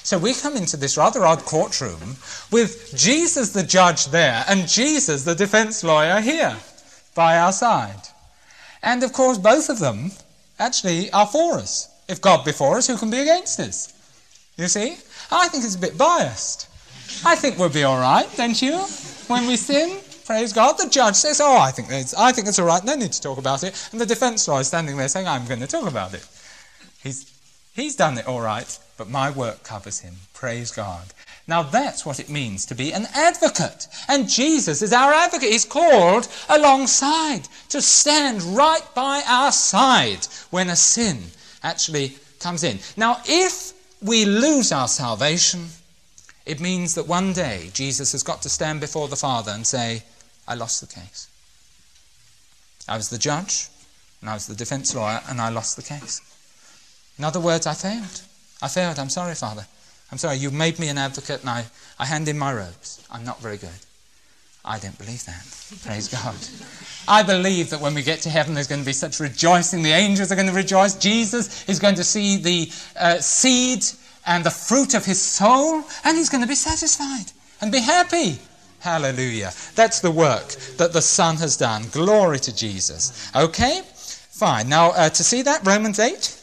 So 0.02 0.18
we 0.18 0.34
come 0.34 0.56
into 0.56 0.76
this 0.76 0.96
rather 0.96 1.24
odd 1.24 1.40
courtroom 1.40 2.16
with 2.50 2.92
Jesus 2.96 3.50
the 3.50 3.62
judge 3.62 4.06
there 4.06 4.44
and 4.48 4.68
Jesus 4.68 5.24
the 5.24 5.34
defense 5.34 5.84
lawyer 5.84 6.20
here 6.20 6.56
by 7.14 7.38
our 7.38 7.52
side. 7.52 8.08
And 8.82 9.02
of 9.02 9.12
course, 9.12 9.38
both 9.38 9.68
of 9.68 9.78
them 9.78 10.12
actually 10.58 11.10
are 11.12 11.26
for 11.26 11.54
us. 11.54 11.88
If 12.08 12.20
God 12.20 12.44
be 12.44 12.52
for 12.52 12.78
us, 12.78 12.88
who 12.88 12.96
can 12.96 13.10
be 13.10 13.20
against 13.20 13.60
us? 13.60 13.92
You 14.56 14.68
see? 14.68 14.96
I 15.30 15.48
think 15.48 15.64
it's 15.64 15.76
a 15.76 15.78
bit 15.78 15.96
biased. 15.96 16.68
I 17.24 17.36
think 17.36 17.58
we'll 17.58 17.68
be 17.68 17.84
all 17.84 18.00
right, 18.00 18.28
don't 18.36 18.60
you? 18.60 18.76
When 19.28 19.46
we 19.46 19.56
sin, 19.56 19.98
praise 20.24 20.52
God. 20.52 20.78
The 20.78 20.88
judge 20.88 21.14
says, 21.14 21.40
"Oh, 21.40 21.56
I 21.56 21.70
think 21.70 21.90
it's, 21.90 22.14
I 22.14 22.32
think 22.32 22.48
it's 22.48 22.58
all 22.58 22.66
right. 22.66 22.84
No 22.84 22.94
need 22.94 23.12
to 23.12 23.20
talk 23.20 23.38
about 23.38 23.62
it." 23.62 23.88
And 23.92 24.00
the 24.00 24.06
defence 24.06 24.46
lawyer 24.48 24.60
is 24.60 24.68
standing 24.68 24.96
there 24.96 25.08
saying, 25.08 25.28
"I'm 25.28 25.46
going 25.46 25.60
to 25.60 25.66
talk 25.66 25.86
about 25.86 26.14
it." 26.14 26.26
He's 27.02 27.31
he's 27.74 27.96
done 27.96 28.18
it 28.18 28.26
all 28.26 28.40
right, 28.40 28.78
but 28.96 29.08
my 29.08 29.30
work 29.30 29.62
covers 29.62 30.00
him. 30.00 30.14
Praise 30.32 30.70
God. 30.70 31.06
Now 31.46 31.62
that's 31.62 32.06
what 32.06 32.20
it 32.20 32.28
means 32.28 32.66
to 32.66 32.74
be 32.74 32.92
an 32.92 33.06
advocate. 33.14 33.88
And 34.08 34.28
Jesus 34.28 34.82
is 34.82 34.92
our 34.92 35.12
advocate. 35.12 35.50
He's 35.50 35.64
called 35.64 36.28
alongside 36.48 37.42
to 37.70 37.82
stand 37.82 38.42
right 38.42 38.84
by 38.94 39.22
our 39.26 39.52
side 39.52 40.26
when 40.50 40.68
a 40.68 40.76
sin 40.76 41.18
actually 41.62 42.16
comes 42.40 42.64
in. 42.64 42.78
Now, 42.96 43.18
if 43.26 43.72
we 44.02 44.24
lose 44.24 44.72
our 44.72 44.88
salvation, 44.88 45.66
it 46.44 46.60
means 46.60 46.94
that 46.96 47.06
one 47.06 47.32
day 47.32 47.70
Jesus 47.72 48.12
has 48.12 48.22
got 48.22 48.42
to 48.42 48.48
stand 48.48 48.80
before 48.80 49.08
the 49.08 49.16
Father 49.16 49.52
and 49.52 49.66
say, 49.66 50.02
I 50.46 50.54
lost 50.54 50.80
the 50.80 50.92
case. 50.92 51.28
I 52.88 52.96
was 52.96 53.10
the 53.10 53.18
judge, 53.18 53.68
and 54.20 54.28
I 54.28 54.34
was 54.34 54.48
the 54.48 54.56
defense 54.56 54.94
lawyer, 54.94 55.20
and 55.28 55.40
I 55.40 55.50
lost 55.50 55.76
the 55.76 55.82
case. 55.82 56.20
In 57.22 57.26
other 57.26 57.38
words, 57.38 57.68
I 57.68 57.74
failed. 57.74 58.20
I 58.60 58.66
failed. 58.66 58.98
I'm 58.98 59.08
sorry, 59.08 59.36
Father. 59.36 59.64
I'm 60.10 60.18
sorry. 60.18 60.38
You've 60.38 60.52
made 60.52 60.80
me 60.80 60.88
an 60.88 60.98
advocate, 60.98 61.42
and 61.42 61.50
I, 61.50 61.66
I 61.96 62.04
hand 62.04 62.26
in 62.26 62.36
my 62.36 62.52
robes. 62.52 63.00
I'm 63.12 63.24
not 63.24 63.40
very 63.40 63.58
good. 63.58 63.70
I 64.64 64.80
don't 64.80 64.98
believe 64.98 65.24
that. 65.26 65.46
Praise 65.84 66.08
God. 66.08 66.34
I 67.06 67.22
believe 67.22 67.70
that 67.70 67.80
when 67.80 67.94
we 67.94 68.02
get 68.02 68.22
to 68.22 68.28
heaven, 68.28 68.54
there's 68.54 68.66
going 68.66 68.80
to 68.80 68.84
be 68.84 68.92
such 68.92 69.20
rejoicing. 69.20 69.84
The 69.84 69.92
angels 69.92 70.32
are 70.32 70.34
going 70.34 70.48
to 70.48 70.52
rejoice. 70.52 70.96
Jesus 70.96 71.68
is 71.68 71.78
going 71.78 71.94
to 71.94 72.02
see 72.02 72.38
the 72.38 72.72
uh, 72.98 73.18
seed 73.20 73.84
and 74.26 74.42
the 74.42 74.50
fruit 74.50 74.94
of 74.94 75.04
his 75.04 75.22
soul, 75.22 75.84
and 76.04 76.18
he's 76.18 76.28
going 76.28 76.42
to 76.42 76.48
be 76.48 76.56
satisfied 76.56 77.30
and 77.60 77.70
be 77.70 77.78
happy. 77.78 78.40
Hallelujah. 78.80 79.52
That's 79.76 80.00
the 80.00 80.10
work 80.10 80.48
that 80.76 80.92
the 80.92 81.02
Son 81.02 81.36
has 81.36 81.56
done. 81.56 81.84
Glory 81.92 82.40
to 82.40 82.52
Jesus. 82.52 83.30
Okay? 83.36 83.82
Fine. 83.86 84.68
Now, 84.68 84.90
uh, 84.90 85.08
to 85.08 85.22
see 85.22 85.42
that, 85.42 85.64
Romans 85.64 86.00
8. 86.00 86.40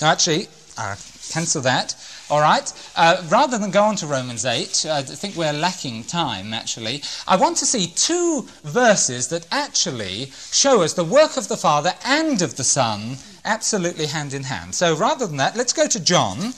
Now, 0.00 0.12
actually, 0.12 0.48
uh, 0.76 0.96
cancel 1.30 1.62
that. 1.62 1.94
All 2.28 2.40
right. 2.40 2.72
Uh, 2.96 3.22
rather 3.28 3.56
than 3.56 3.70
go 3.70 3.82
on 3.84 3.96
to 3.96 4.06
Romans 4.06 4.44
8, 4.44 4.86
I 4.86 5.02
think 5.02 5.36
we're 5.36 5.52
lacking 5.52 6.04
time, 6.04 6.52
actually. 6.52 7.02
I 7.26 7.36
want 7.36 7.56
to 7.58 7.66
see 7.66 7.86
two 7.86 8.48
verses 8.64 9.28
that 9.28 9.46
actually 9.52 10.32
show 10.50 10.82
us 10.82 10.92
the 10.92 11.04
work 11.04 11.36
of 11.36 11.48
the 11.48 11.56
Father 11.56 11.94
and 12.04 12.42
of 12.42 12.56
the 12.56 12.64
Son 12.64 13.16
absolutely 13.44 14.06
hand 14.06 14.34
in 14.34 14.42
hand. 14.42 14.74
So 14.74 14.96
rather 14.96 15.26
than 15.26 15.36
that, 15.36 15.56
let's 15.56 15.72
go 15.72 15.86
to 15.86 16.00
John. 16.00 16.52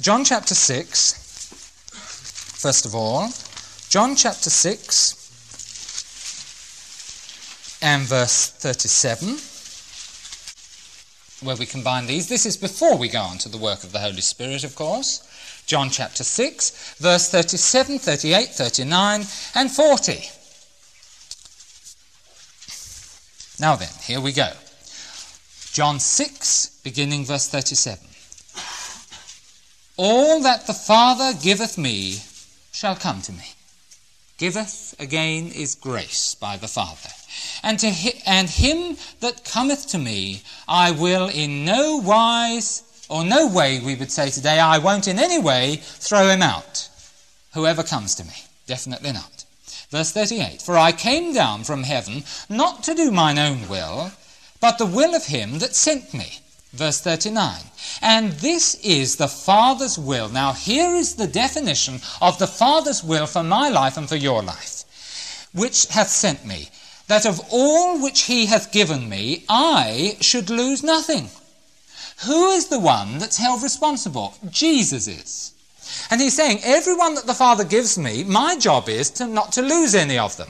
John 0.00 0.24
chapter 0.24 0.54
6. 0.54 1.18
First 2.62 2.86
of 2.86 2.94
all, 2.94 3.28
John 3.90 4.16
chapter 4.16 4.48
6 4.48 5.18
and 7.82 8.02
verse 8.04 8.48
37 8.48 9.51
where 11.42 11.56
we 11.56 11.66
combine 11.66 12.06
these. 12.06 12.28
This 12.28 12.46
is 12.46 12.56
before 12.56 12.96
we 12.96 13.08
go 13.08 13.20
on 13.20 13.38
to 13.38 13.48
the 13.48 13.58
work 13.58 13.84
of 13.84 13.92
the 13.92 13.98
Holy 13.98 14.20
Spirit, 14.20 14.64
of 14.64 14.74
course. 14.74 15.28
John 15.66 15.90
chapter 15.90 16.24
6, 16.24 16.96
verse 16.98 17.28
37, 17.30 17.98
38, 17.98 18.48
39, 18.48 19.24
and 19.54 19.70
40. 19.70 20.28
Now 23.60 23.76
then, 23.76 23.88
here 24.02 24.20
we 24.20 24.32
go. 24.32 24.50
John 25.72 26.00
6, 26.00 26.80
beginning 26.82 27.24
verse 27.24 27.48
37. 27.48 28.04
All 29.96 30.42
that 30.42 30.66
the 30.66 30.74
Father 30.74 31.38
giveth 31.40 31.78
me 31.78 32.18
shall 32.72 32.96
come 32.96 33.22
to 33.22 33.32
me. 33.32 33.54
Giveth, 34.38 34.94
again, 34.98 35.48
is 35.48 35.74
grace 35.74 36.34
by 36.34 36.56
the 36.56 36.66
Father. 36.66 37.10
And, 37.62 37.78
to 37.78 37.90
hi- 37.90 38.20
and 38.26 38.48
him 38.48 38.96
that 39.20 39.44
cometh 39.44 39.88
to 39.88 39.98
me, 39.98 40.42
I 40.68 40.90
will 40.90 41.28
in 41.28 41.64
no 41.64 41.96
wise, 41.96 42.82
or 43.08 43.24
no 43.24 43.46
way, 43.46 43.80
we 43.80 43.94
would 43.94 44.10
say 44.10 44.30
today, 44.30 44.58
I 44.58 44.78
won't 44.78 45.08
in 45.08 45.18
any 45.18 45.38
way 45.38 45.76
throw 45.76 46.28
him 46.28 46.42
out. 46.42 46.88
Whoever 47.54 47.82
comes 47.82 48.14
to 48.16 48.24
me. 48.24 48.34
Definitely 48.66 49.12
not. 49.12 49.44
Verse 49.90 50.10
38 50.12 50.62
For 50.62 50.78
I 50.78 50.92
came 50.92 51.34
down 51.34 51.64
from 51.64 51.82
heaven 51.82 52.24
not 52.48 52.82
to 52.84 52.94
do 52.94 53.10
mine 53.10 53.38
own 53.38 53.68
will, 53.68 54.12
but 54.60 54.78
the 54.78 54.86
will 54.86 55.14
of 55.14 55.26
him 55.26 55.58
that 55.58 55.76
sent 55.76 56.14
me. 56.14 56.38
Verse 56.72 57.00
39. 57.00 57.60
And 58.00 58.32
this 58.32 58.74
is 58.76 59.16
the 59.16 59.28
Father's 59.28 59.98
will. 59.98 60.30
Now, 60.30 60.54
here 60.54 60.94
is 60.94 61.16
the 61.16 61.26
definition 61.26 62.00
of 62.22 62.38
the 62.38 62.46
Father's 62.46 63.04
will 63.04 63.26
for 63.26 63.42
my 63.42 63.68
life 63.68 63.98
and 63.98 64.08
for 64.08 64.16
your 64.16 64.42
life, 64.42 64.84
which 65.52 65.86
hath 65.88 66.08
sent 66.08 66.46
me 66.46 66.70
that 67.12 67.26
of 67.26 67.42
all 67.50 68.02
which 68.02 68.22
he 68.22 68.46
hath 68.46 68.72
given 68.72 69.06
me, 69.06 69.44
I 69.46 70.16
should 70.22 70.48
lose 70.48 70.82
nothing. 70.82 71.28
Who 72.24 72.52
is 72.52 72.68
the 72.68 72.80
one 72.80 73.18
that's 73.18 73.36
held 73.36 73.62
responsible? 73.62 74.34
Jesus 74.48 75.06
is. 75.06 75.52
And 76.10 76.22
he's 76.22 76.34
saying, 76.34 76.60
everyone 76.64 77.14
that 77.16 77.26
the 77.26 77.34
Father 77.34 77.64
gives 77.64 77.98
me, 77.98 78.24
my 78.24 78.56
job 78.56 78.88
is 78.88 79.10
to 79.10 79.26
not 79.26 79.52
to 79.52 79.60
lose 79.60 79.94
any 79.94 80.16
of 80.16 80.38
them. 80.38 80.48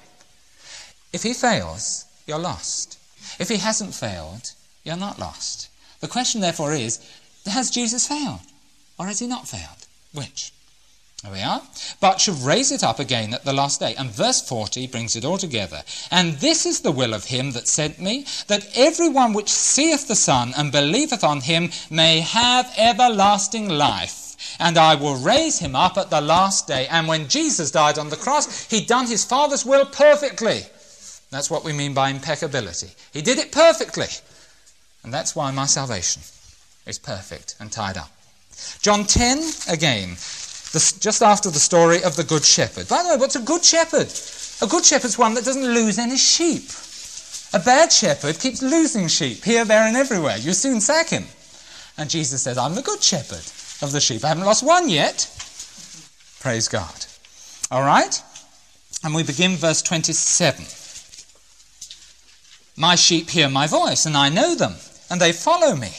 If 1.13 1.25
he 1.25 1.35
fails, 1.35 2.05
you're 2.29 2.39
lost. 2.39 2.97
If 3.41 3.49
he 3.49 3.57
hasn't 3.57 3.97
failed, 3.97 4.53
you're 4.85 4.97
not 4.97 5.19
lost. 5.19 5.69
The 5.99 6.07
question, 6.07 6.41
therefore, 6.41 6.75
is 6.75 7.01
has 7.45 7.73
Jesus 7.73 8.07
failed? 8.07 8.47
Or 9.01 9.07
has 9.07 9.19
he 9.19 9.27
not 9.27 9.49
failed? 9.49 9.89
Which? 10.15 10.53
There 11.23 11.33
we 11.33 11.41
are. 11.41 11.63
But 12.01 12.21
shall 12.21 12.35
raise 12.35 12.73
it 12.73 12.83
up 12.83 12.99
again 12.99 13.33
at 13.33 13.45
the 13.45 13.53
last 13.53 13.79
day. 13.79 13.95
And 13.97 14.11
verse 14.11 14.41
40 14.41 14.89
brings 14.89 15.15
it 15.15 15.25
all 15.25 15.39
together. 15.39 15.85
And 16.11 16.35
this 16.35 16.67
is 16.67 16.81
the 16.81 16.91
will 16.91 17.15
of 17.15 17.27
him 17.27 17.53
that 17.53 17.69
sent 17.69 18.01
me, 18.01 18.27
that 18.49 18.67
every 18.75 19.09
one 19.09 19.33
which 19.33 19.49
seeth 19.49 20.09
the 20.09 20.17
Son 20.17 20.53
and 20.57 20.73
believeth 20.73 21.23
on 21.23 21.43
him 21.43 21.71
may 21.91 22.21
have 22.21 22.75
everlasting 22.77 23.69
life. 23.69 24.37
And 24.59 24.77
I 24.77 24.97
will 24.97 25.15
raise 25.15 25.61
him 25.61 25.77
up 25.77 25.97
at 25.97 26.11
the 26.11 26.21
last 26.21 26.67
day. 26.67 26.89
And 26.89 27.07
when 27.07 27.29
Jesus 27.29 27.71
died 27.71 27.99
on 27.99 28.09
the 28.09 28.17
cross, 28.17 28.69
he'd 28.71 28.89
done 28.89 29.07
his 29.07 29.25
Father's 29.25 29.65
will 29.65 29.87
perfectly. 29.87 30.63
That's 31.31 31.51
what 31.51 31.65
we 31.65 31.73
mean 31.73 31.95
by 31.95 32.11
impeccability. 32.11 32.91
He 33.13 33.23
did 33.23 33.39
it 33.39 33.53
perfectly. 33.53 34.09
And 35.05 35.15
that's 35.15 35.37
why 35.37 35.53
my 35.53 35.67
salvation 35.67 36.23
is 36.85 36.99
perfect 36.99 37.55
and 37.61 37.71
tied 37.71 37.97
up. 37.97 38.11
John 38.81 39.05
10 39.05 39.43
again 39.71 40.17
just 40.73 41.23
after 41.23 41.51
the 41.51 41.59
story 41.59 42.03
of 42.03 42.17
the 42.17 42.25
Good 42.25 42.45
Shepherd. 42.45 42.89
By 42.89 43.03
the 43.03 43.11
way, 43.11 43.17
what's 43.17 43.37
a 43.37 43.41
good 43.41 43.65
shepherd? 43.65 44.09
A 44.63 44.71
good 44.71 44.85
shepherd's 44.85 45.19
one 45.19 45.35
that 45.35 45.45
doesn't 45.45 45.75
lose 45.75 45.99
any 45.99 46.17
sheep. 46.17 46.71
A 47.55 47.63
bad 47.63 47.93
shepherd 47.93 48.39
keeps 48.41 48.63
losing 48.63 49.09
sheep 49.09 49.45
here, 49.45 49.65
there, 49.65 49.87
and 49.87 49.97
everywhere. 49.97 50.39
You 50.39 50.55
soon 50.55 50.81
sack 50.81 51.11
him. 51.11 51.25
And 51.99 52.09
Jesus 52.09 52.43
says, 52.43 52.57
I'm 52.57 52.75
the 52.75 52.83
good 52.83 53.03
shepherd 53.03 53.45
of 53.85 53.93
the 53.93 54.01
sheep. 54.01 54.25
I 54.25 54.29
haven't 54.29 54.45
lost 54.45 54.65
one 54.65 54.89
yet. 54.89 55.29
Praise 56.41 56.69
God. 56.69 57.07
All 57.71 57.83
right? 57.83 58.23
And 59.05 59.15
we 59.15 59.23
begin 59.23 59.57
verse 59.57 59.83
27. 59.83 60.65
My 62.77 62.95
sheep 62.95 63.29
hear 63.29 63.51
my 63.51 63.67
voice, 63.67 64.07
and 64.07 64.17
I 64.17 64.31
know 64.31 64.55
them, 64.55 64.77
and 65.11 65.21
they 65.21 65.33
follow 65.33 65.77
me. 65.77 65.91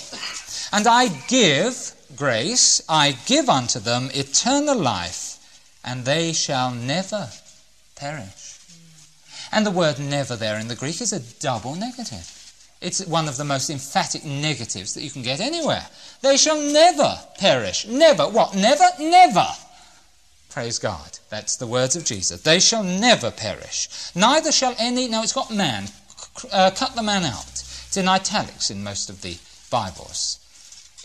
And 0.72 0.88
I 0.88 1.10
give 1.28 1.93
grace, 2.16 2.82
I 2.88 3.18
give 3.26 3.50
unto 3.50 3.80
them 3.80 4.10
eternal 4.14 4.78
life, 4.78 5.38
and 5.84 6.06
they 6.06 6.34
shall 6.34 6.72
never 6.72 7.30
perish. 7.96 8.60
And 9.52 9.66
the 9.66 9.72
word 9.72 10.00
never 10.00 10.36
there 10.36 10.60
in 10.60 10.68
the 10.68 10.76
Greek 10.76 11.02
is 11.02 11.14
a 11.14 11.20
double 11.40 11.76
negative. 11.76 12.30
It's 12.82 13.06
one 13.06 13.28
of 13.30 13.38
the 13.38 13.46
most 13.46 13.70
emphatic 13.70 14.26
negatives 14.26 14.94
that 14.94 15.04
you 15.04 15.10
can 15.10 15.22
get 15.22 15.40
anywhere. 15.40 15.86
They 16.22 16.38
shall 16.38 16.60
never 16.60 17.18
perish. 17.38 17.88
Never. 17.88 18.24
What? 18.24 18.56
Never? 18.56 18.86
Never. 19.00 19.48
Praise 20.50 20.80
God. 20.80 21.20
That's 21.30 21.56
the 21.56 21.68
words 21.68 21.96
of 21.96 22.04
Jesus. 22.04 22.42
They 22.42 22.60
shall 22.60 22.84
never 22.84 23.32
perish. 23.32 23.88
Neither 24.14 24.52
shall 24.52 24.76
any. 24.78 25.08
No, 25.08 25.24
it's 25.24 25.34
got 25.34 25.50
man. 25.50 25.86
Uh, 26.52 26.72
cut 26.72 26.96
the 26.96 27.04
man 27.04 27.24
out. 27.24 27.46
It's 27.48 27.98
in 27.98 28.08
italics 28.08 28.70
in 28.70 28.84
most 28.84 29.10
of 29.10 29.22
the 29.22 29.38
Bibles. 29.72 30.40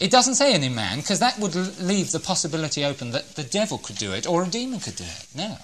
It 0.01 0.13
doesn't 0.13 0.37
say 0.37 0.55
any 0.55 0.69
man, 0.69 0.99
because 0.99 1.19
that 1.19 1.39
would 1.41 1.55
leave 1.81 2.13
the 2.13 2.21
possibility 2.21 2.85
open 2.85 3.11
that 3.11 3.35
the 3.35 3.43
devil 3.43 3.79
could 3.79 3.97
do 3.97 4.13
it 4.13 4.29
or 4.29 4.45
a 4.45 4.47
demon 4.47 4.79
could 4.79 4.95
do 4.95 5.05
it. 5.05 5.27
No. 5.35 5.57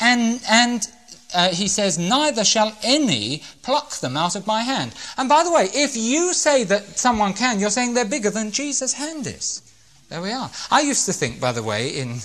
And, 0.00 0.40
and 0.48 0.88
uh, 1.34 1.48
he 1.48 1.68
says, 1.68 1.98
Neither 1.98 2.44
shall 2.44 2.76
any 2.82 3.42
pluck 3.62 3.90
them 3.96 4.16
out 4.16 4.34
of 4.34 4.46
my 4.46 4.62
hand. 4.62 4.94
And 5.18 5.28
by 5.28 5.44
the 5.44 5.52
way, 5.52 5.68
if 5.74 5.94
you 5.96 6.32
say 6.32 6.64
that 6.64 6.98
someone 6.98 7.34
can, 7.34 7.60
you're 7.60 7.70
saying 7.70 7.92
they're 7.92 8.06
bigger 8.06 8.30
than 8.30 8.50
Jesus' 8.50 8.94
hand 8.94 9.26
is. 9.26 9.60
There 10.08 10.22
we 10.22 10.32
are. 10.32 10.50
I 10.70 10.80
used 10.80 11.04
to 11.06 11.12
think, 11.12 11.40
by 11.40 11.52
the 11.52 11.62
way, 11.62 11.88
in 11.88 12.20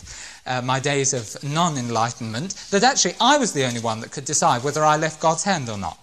uh, 0.46 0.62
my 0.62 0.80
days 0.80 1.14
of 1.14 1.44
non 1.44 1.78
enlightenment, 1.78 2.54
that 2.72 2.84
actually 2.84 3.16
I 3.20 3.38
was 3.38 3.52
the 3.52 3.66
only 3.66 3.82
one 3.82 4.00
that 4.02 4.12
could 4.12 4.26
decide 4.26 4.64
whether 4.64 4.86
I 4.86 4.98
left 4.98 5.20
God's 5.20 5.44
hand 5.44 5.68
or 5.68 5.78
not, 5.78 5.98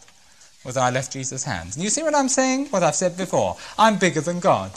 whether 0.65 0.81
I 0.81 0.91
left 0.91 1.13
Jesus' 1.13 1.45
hand. 1.45 1.75
And 1.75 1.83
you 1.83 1.89
see 1.89 2.03
what 2.03 2.15
I'm 2.15 2.29
saying? 2.29 2.67
What 2.67 2.83
I've 2.83 2.97
said 2.97 3.17
before. 3.17 3.57
I'm 3.79 3.97
bigger 3.97 4.21
than 4.21 4.41
God. 4.41 4.73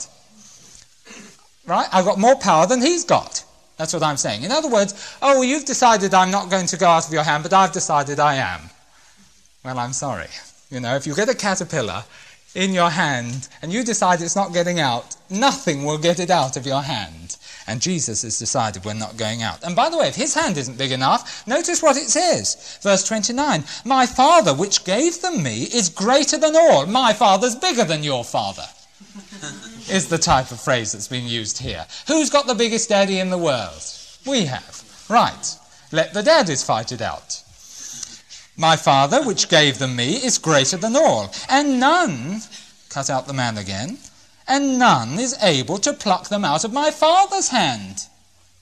Right? 1.66 1.88
I've 1.92 2.04
got 2.04 2.18
more 2.18 2.36
power 2.36 2.66
than 2.66 2.80
he's 2.80 3.04
got. 3.04 3.44
That's 3.76 3.92
what 3.92 4.02
I'm 4.02 4.16
saying. 4.16 4.42
In 4.42 4.52
other 4.52 4.68
words, 4.68 5.16
oh, 5.22 5.34
well, 5.34 5.44
you've 5.44 5.64
decided 5.64 6.14
I'm 6.14 6.30
not 6.30 6.50
going 6.50 6.66
to 6.66 6.76
go 6.76 6.86
out 6.86 7.06
of 7.06 7.12
your 7.12 7.22
hand, 7.22 7.42
but 7.42 7.52
I've 7.52 7.72
decided 7.72 8.20
I 8.20 8.34
am. 8.34 8.60
Well, 9.64 9.78
I'm 9.78 9.92
sorry. 9.92 10.28
You 10.70 10.80
know, 10.80 10.96
if 10.96 11.06
you 11.06 11.14
get 11.14 11.28
a 11.28 11.34
caterpillar 11.34 12.04
in 12.54 12.72
your 12.72 12.90
hand 12.90 13.48
and 13.62 13.72
you 13.72 13.84
decide 13.84 14.20
it's 14.20 14.36
not 14.36 14.52
getting 14.52 14.80
out, 14.80 15.16
nothing 15.30 15.84
will 15.84 15.98
get 15.98 16.20
it 16.20 16.30
out 16.30 16.56
of 16.56 16.66
your 16.66 16.82
hand. 16.82 17.36
And 17.66 17.80
Jesus 17.80 18.22
has 18.22 18.38
decided 18.38 18.84
we're 18.84 18.94
not 18.94 19.16
going 19.16 19.42
out. 19.42 19.62
And 19.62 19.76
by 19.76 19.88
the 19.88 19.96
way, 19.96 20.08
if 20.08 20.16
his 20.16 20.34
hand 20.34 20.58
isn't 20.58 20.78
big 20.78 20.90
enough, 20.90 21.46
notice 21.46 21.82
what 21.82 21.96
it 21.96 22.08
says. 22.08 22.78
Verse 22.82 23.04
29 23.04 23.64
My 23.84 24.04
Father, 24.04 24.52
which 24.52 24.84
gave 24.84 25.22
them 25.22 25.42
me, 25.42 25.62
is 25.62 25.88
greater 25.88 26.38
than 26.38 26.56
all. 26.56 26.86
My 26.86 27.12
Father's 27.12 27.54
bigger 27.54 27.84
than 27.84 28.02
your 28.02 28.24
Father 28.24 28.66
is 29.90 30.08
the 30.08 30.18
type 30.18 30.50
of 30.50 30.60
phrase 30.60 30.92
that's 30.92 31.08
being 31.08 31.26
used 31.26 31.58
here. 31.58 31.86
Who's 32.06 32.30
got 32.30 32.46
the 32.46 32.54
biggest 32.54 32.88
daddy 32.88 33.18
in 33.18 33.30
the 33.30 33.38
world? 33.38 33.82
We 34.26 34.46
have. 34.46 35.04
Right. 35.08 35.56
Let 35.90 36.14
the 36.14 36.22
daddies 36.22 36.62
fight 36.62 36.92
it 36.92 37.02
out. 37.02 37.42
My 38.56 38.76
Father, 38.76 39.22
which 39.22 39.48
gave 39.48 39.78
them 39.78 39.96
me, 39.96 40.14
is 40.16 40.38
greater 40.38 40.76
than 40.76 40.96
all, 40.96 41.32
and 41.48 41.80
none, 41.80 42.42
cut 42.90 43.10
out 43.10 43.26
the 43.26 43.32
man 43.32 43.58
again, 43.58 43.98
and 44.46 44.78
none 44.78 45.18
is 45.18 45.36
able 45.42 45.78
to 45.78 45.92
pluck 45.92 46.28
them 46.28 46.44
out 46.44 46.64
of 46.64 46.72
my 46.72 46.90
Father's 46.90 47.48
hand. 47.48 48.08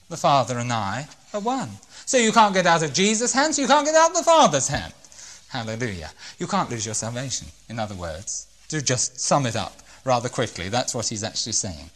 The 0.09 0.17
Father 0.17 0.57
and 0.57 0.71
I 0.71 1.07
are 1.33 1.41
one. 1.41 1.69
So 2.05 2.17
you 2.17 2.31
can't 2.31 2.53
get 2.53 2.65
out 2.65 2.83
of 2.83 2.93
Jesus' 2.93 3.33
hand, 3.33 3.55
so 3.55 3.61
you 3.61 3.67
can't 3.67 3.85
get 3.85 3.95
out 3.95 4.11
of 4.11 4.17
the 4.17 4.23
Father's 4.23 4.67
hand. 4.67 4.93
Hallelujah. 5.49 6.11
You 6.39 6.47
can't 6.47 6.69
lose 6.69 6.85
your 6.85 6.95
salvation, 6.95 7.47
in 7.69 7.79
other 7.79 7.95
words. 7.95 8.47
To 8.69 8.81
just 8.81 9.19
sum 9.19 9.45
it 9.45 9.55
up 9.55 9.81
rather 10.03 10.29
quickly. 10.29 10.69
That's 10.69 10.95
what 10.95 11.07
he's 11.09 11.23
actually 11.23 11.53
saying. 11.53 11.89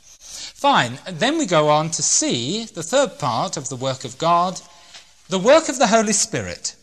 Fine. 0.55 0.99
Then 1.09 1.37
we 1.37 1.45
go 1.45 1.69
on 1.69 1.89
to 1.91 2.01
see 2.01 2.65
the 2.65 2.83
third 2.83 3.19
part 3.19 3.57
of 3.57 3.69
the 3.69 3.75
work 3.75 4.05
of 4.05 4.17
God, 4.17 4.61
the 5.29 5.39
work 5.39 5.69
of 5.69 5.79
the 5.79 5.87
Holy 5.87 6.13
Spirit. 6.13 6.75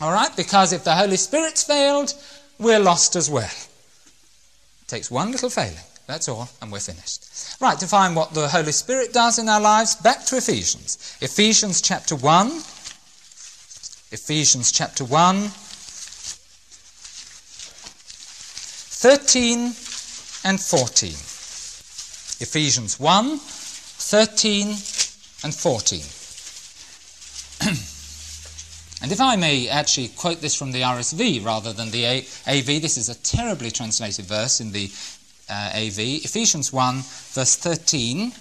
All 0.00 0.12
right? 0.12 0.34
Because 0.36 0.72
if 0.72 0.84
the 0.84 0.94
Holy 0.94 1.16
Spirit's 1.16 1.62
failed, 1.62 2.14
we're 2.58 2.80
lost 2.80 3.16
as 3.16 3.30
well. 3.30 3.44
It 3.44 4.88
takes 4.88 5.10
one 5.10 5.30
little 5.32 5.50
failing. 5.50 5.84
That's 6.06 6.28
all, 6.28 6.50
and 6.60 6.70
we're 6.70 6.80
finished. 6.80 7.24
Right, 7.60 7.78
to 7.78 7.86
find 7.86 8.14
what 8.14 8.34
the 8.34 8.48
Holy 8.48 8.72
Spirit 8.72 9.12
does 9.14 9.38
in 9.38 9.48
our 9.48 9.60
lives, 9.60 9.94
back 9.96 10.26
to 10.26 10.36
Ephesians. 10.36 11.16
Ephesians 11.20 11.80
chapter 11.80 12.14
1. 12.14 12.48
Ephesians 14.12 14.70
chapter 14.70 15.04
1. 15.04 15.48
13 19.04 19.72
and 20.44 20.60
14. 20.60 21.10
Ephesians 22.40 23.00
1, 23.00 23.38
13 23.38 24.68
and 25.42 25.54
14. 25.54 26.00
and 29.02 29.12
if 29.12 29.20
I 29.20 29.36
may 29.36 29.68
actually 29.68 30.08
quote 30.08 30.40
this 30.40 30.54
from 30.54 30.72
the 30.72 30.82
RSV 30.82 31.44
rather 31.44 31.72
than 31.72 31.90
the 31.90 32.06
AV, 32.46 32.66
this 32.82 32.98
is 32.98 33.08
a 33.08 33.14
terribly 33.22 33.70
translated 33.70 34.26
verse 34.26 34.60
in 34.60 34.72
the 34.72 34.90
uh, 35.48 35.72
AV. 35.74 35.98
Ephesians 36.24 36.72
1, 36.72 36.96
verse 37.32 37.56
13. 37.56 38.32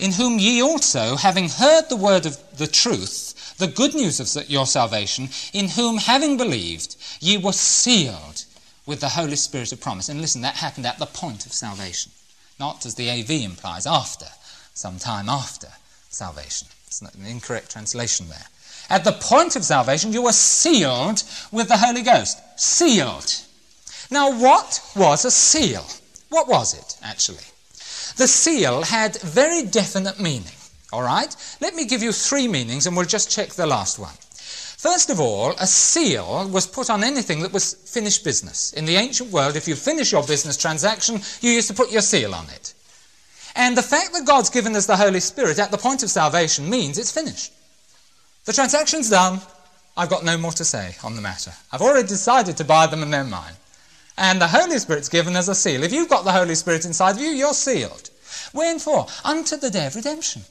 In 0.00 0.12
whom 0.12 0.38
ye 0.40 0.60
also, 0.60 1.14
having 1.16 1.48
heard 1.48 1.88
the 1.88 1.96
word 1.96 2.26
of 2.26 2.36
the 2.56 2.66
truth, 2.66 3.56
the 3.58 3.68
good 3.68 3.94
news 3.94 4.18
of 4.18 4.50
your 4.50 4.66
salvation, 4.66 5.28
in 5.52 5.68
whom, 5.68 5.98
having 5.98 6.36
believed, 6.36 6.96
ye 7.20 7.38
were 7.38 7.52
sealed 7.52 8.43
with 8.86 9.00
the 9.00 9.10
Holy 9.10 9.36
Spirit 9.36 9.72
of 9.72 9.80
promise. 9.80 10.08
And 10.08 10.20
listen, 10.20 10.42
that 10.42 10.56
happened 10.56 10.86
at 10.86 10.98
the 10.98 11.06
point 11.06 11.46
of 11.46 11.52
salvation, 11.52 12.12
not 12.58 12.84
as 12.86 12.94
the 12.94 13.10
AV 13.10 13.30
implies, 13.30 13.86
after, 13.86 14.26
some 14.74 14.98
time 14.98 15.28
after 15.28 15.68
salvation. 16.10 16.68
It's 16.86 17.00
an 17.00 17.26
incorrect 17.26 17.70
translation 17.70 18.28
there. 18.28 18.46
At 18.90 19.04
the 19.04 19.12
point 19.12 19.56
of 19.56 19.64
salvation, 19.64 20.12
you 20.12 20.22
were 20.22 20.32
sealed 20.32 21.22
with 21.50 21.68
the 21.68 21.78
Holy 21.78 22.02
Ghost. 22.02 22.38
Sealed. 22.56 23.32
Now, 24.10 24.38
what 24.38 24.80
was 24.94 25.24
a 25.24 25.30
seal? 25.30 25.86
What 26.28 26.48
was 26.48 26.74
it, 26.74 26.98
actually? 27.02 27.44
The 28.16 28.28
seal 28.28 28.82
had 28.82 29.16
very 29.22 29.64
definite 29.64 30.20
meaning. 30.20 30.52
All 30.92 31.02
right? 31.02 31.34
Let 31.60 31.74
me 31.74 31.86
give 31.86 32.02
you 32.02 32.12
three 32.12 32.46
meanings 32.46 32.86
and 32.86 32.96
we'll 32.96 33.06
just 33.06 33.30
check 33.30 33.50
the 33.50 33.66
last 33.66 33.98
one. 33.98 34.14
First 34.84 35.08
of 35.08 35.18
all, 35.18 35.52
a 35.52 35.66
seal 35.66 36.46
was 36.50 36.66
put 36.66 36.90
on 36.90 37.02
anything 37.02 37.40
that 37.40 37.54
was 37.54 37.72
finished 37.72 38.22
business. 38.22 38.74
In 38.74 38.84
the 38.84 38.96
ancient 38.96 39.30
world, 39.30 39.56
if 39.56 39.66
you 39.66 39.76
finish 39.76 40.12
your 40.12 40.22
business 40.22 40.58
transaction, 40.58 41.22
you 41.40 41.52
used 41.52 41.68
to 41.68 41.74
put 41.74 41.90
your 41.90 42.02
seal 42.02 42.34
on 42.34 42.44
it. 42.50 42.74
And 43.56 43.78
the 43.78 43.82
fact 43.82 44.12
that 44.12 44.26
God's 44.26 44.50
given 44.50 44.76
us 44.76 44.84
the 44.84 44.98
Holy 44.98 45.20
Spirit 45.20 45.58
at 45.58 45.70
the 45.70 45.78
point 45.78 46.02
of 46.02 46.10
salvation 46.10 46.68
means 46.68 46.98
it's 46.98 47.10
finished. 47.10 47.50
The 48.44 48.52
transaction's 48.52 49.08
done. 49.08 49.40
I've 49.96 50.10
got 50.10 50.22
no 50.22 50.36
more 50.36 50.52
to 50.52 50.66
say 50.66 50.96
on 51.02 51.16
the 51.16 51.22
matter. 51.22 51.52
I've 51.72 51.80
already 51.80 52.06
decided 52.06 52.58
to 52.58 52.64
buy 52.64 52.86
them 52.86 53.02
and 53.02 53.10
they're 53.10 53.24
mine. 53.24 53.54
And 54.18 54.38
the 54.38 54.48
Holy 54.48 54.78
Spirit's 54.78 55.08
given 55.08 55.34
as 55.34 55.48
a 55.48 55.54
seal. 55.54 55.82
If 55.82 55.94
you've 55.94 56.10
got 56.10 56.26
the 56.26 56.32
Holy 56.32 56.56
Spirit 56.56 56.84
inside 56.84 57.12
of 57.12 57.22
you, 57.22 57.30
you're 57.30 57.54
sealed. 57.54 58.10
When 58.52 58.78
for? 58.78 59.06
Unto 59.24 59.56
the 59.56 59.70
day 59.70 59.86
of 59.86 59.96
redemption. 59.96 60.42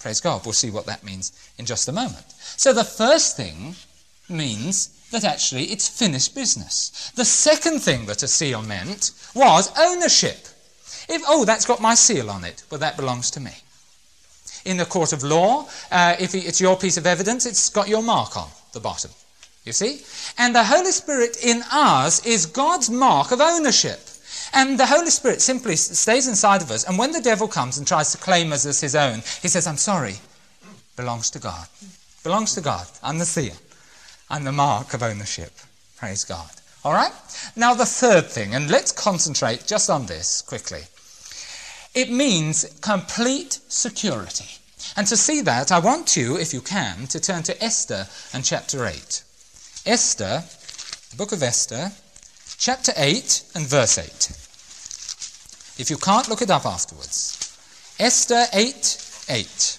Praise 0.00 0.20
God. 0.20 0.44
We'll 0.44 0.52
see 0.52 0.70
what 0.70 0.86
that 0.86 1.04
means 1.04 1.32
in 1.58 1.66
just 1.66 1.88
a 1.88 1.92
moment. 1.92 2.26
So 2.56 2.72
the 2.72 2.84
first 2.84 3.36
thing 3.36 3.74
means 4.28 4.88
that 5.10 5.24
actually 5.24 5.64
it's 5.64 5.88
finished 5.88 6.34
business. 6.34 7.12
The 7.14 7.24
second 7.24 7.80
thing 7.80 8.06
that 8.06 8.22
a 8.22 8.28
seal 8.28 8.62
meant 8.62 9.12
was 9.34 9.72
ownership. 9.78 10.48
If, 11.08 11.22
oh, 11.26 11.44
that's 11.44 11.66
got 11.66 11.80
my 11.80 11.94
seal 11.94 12.30
on 12.30 12.44
it, 12.44 12.64
well, 12.70 12.80
that 12.80 12.96
belongs 12.96 13.30
to 13.32 13.40
me. 13.40 13.52
In 14.64 14.76
the 14.76 14.84
court 14.84 15.12
of 15.12 15.22
law, 15.22 15.68
uh, 15.92 16.16
if 16.18 16.34
it's 16.34 16.60
your 16.60 16.76
piece 16.76 16.96
of 16.96 17.06
evidence, 17.06 17.46
it's 17.46 17.68
got 17.68 17.88
your 17.88 18.02
mark 18.02 18.36
on 18.36 18.48
the 18.72 18.80
bottom. 18.80 19.12
You 19.64 19.72
see? 19.72 20.02
And 20.38 20.54
the 20.54 20.64
Holy 20.64 20.92
Spirit 20.92 21.36
in 21.42 21.62
us 21.72 22.24
is 22.26 22.46
God's 22.46 22.90
mark 22.90 23.30
of 23.30 23.40
ownership. 23.40 24.00
And 24.52 24.78
the 24.78 24.86
Holy 24.86 25.10
Spirit 25.10 25.42
simply 25.42 25.76
stays 25.76 26.28
inside 26.28 26.62
of 26.62 26.70
us. 26.70 26.84
And 26.84 26.98
when 26.98 27.12
the 27.12 27.20
devil 27.20 27.48
comes 27.48 27.78
and 27.78 27.86
tries 27.86 28.12
to 28.12 28.18
claim 28.18 28.52
us 28.52 28.66
as 28.66 28.80
his 28.80 28.94
own, 28.94 29.22
he 29.42 29.48
says, 29.48 29.66
I'm 29.66 29.76
sorry. 29.76 30.16
Belongs 30.96 31.30
to 31.30 31.38
God. 31.38 31.68
Belongs 32.22 32.54
to 32.54 32.60
God. 32.60 32.86
I'm 33.02 33.18
the 33.18 33.24
seal. 33.24 33.54
I'm 34.30 34.44
the 34.44 34.52
mark 34.52 34.94
of 34.94 35.02
ownership. 35.02 35.52
Praise 35.96 36.24
God. 36.24 36.50
All 36.84 36.92
right? 36.92 37.12
Now, 37.56 37.74
the 37.74 37.86
third 37.86 38.26
thing, 38.26 38.54
and 38.54 38.70
let's 38.70 38.92
concentrate 38.92 39.66
just 39.66 39.90
on 39.90 40.06
this 40.06 40.42
quickly. 40.42 40.82
It 41.94 42.10
means 42.10 42.78
complete 42.80 43.60
security. 43.68 44.58
And 44.96 45.06
to 45.08 45.16
see 45.16 45.40
that, 45.42 45.72
I 45.72 45.78
want 45.78 46.16
you, 46.16 46.36
if 46.36 46.54
you 46.54 46.60
can, 46.60 47.06
to 47.08 47.18
turn 47.18 47.42
to 47.44 47.64
Esther 47.64 48.06
and 48.32 48.44
chapter 48.44 48.86
8. 48.86 49.22
Esther, 49.86 50.44
the 51.10 51.16
book 51.16 51.32
of 51.32 51.42
Esther, 51.42 51.92
chapter 52.58 52.92
8 52.96 53.42
and 53.54 53.66
verse 53.66 53.98
8. 53.98 54.30
If 55.78 55.90
you 55.90 55.96
can't, 55.96 56.28
look 56.28 56.42
it 56.42 56.50
up 56.50 56.64
afterwards. 56.64 57.56
Esther 57.98 58.46
8 58.52 59.24
8. 59.28 59.78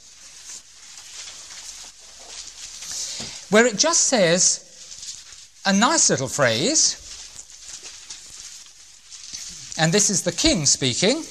Where 3.50 3.66
it 3.66 3.78
just 3.78 4.04
says 4.04 4.64
a 5.66 5.74
nice 5.74 6.10
little 6.10 6.28
phrase, 6.28 7.04
and 9.80 9.94
this 9.94 10.10
is 10.10 10.24
the 10.24 10.32
king 10.32 10.66
speaking. 10.66 11.24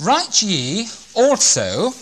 Write 0.00 0.42
ye 0.42 0.88
also 1.14 1.94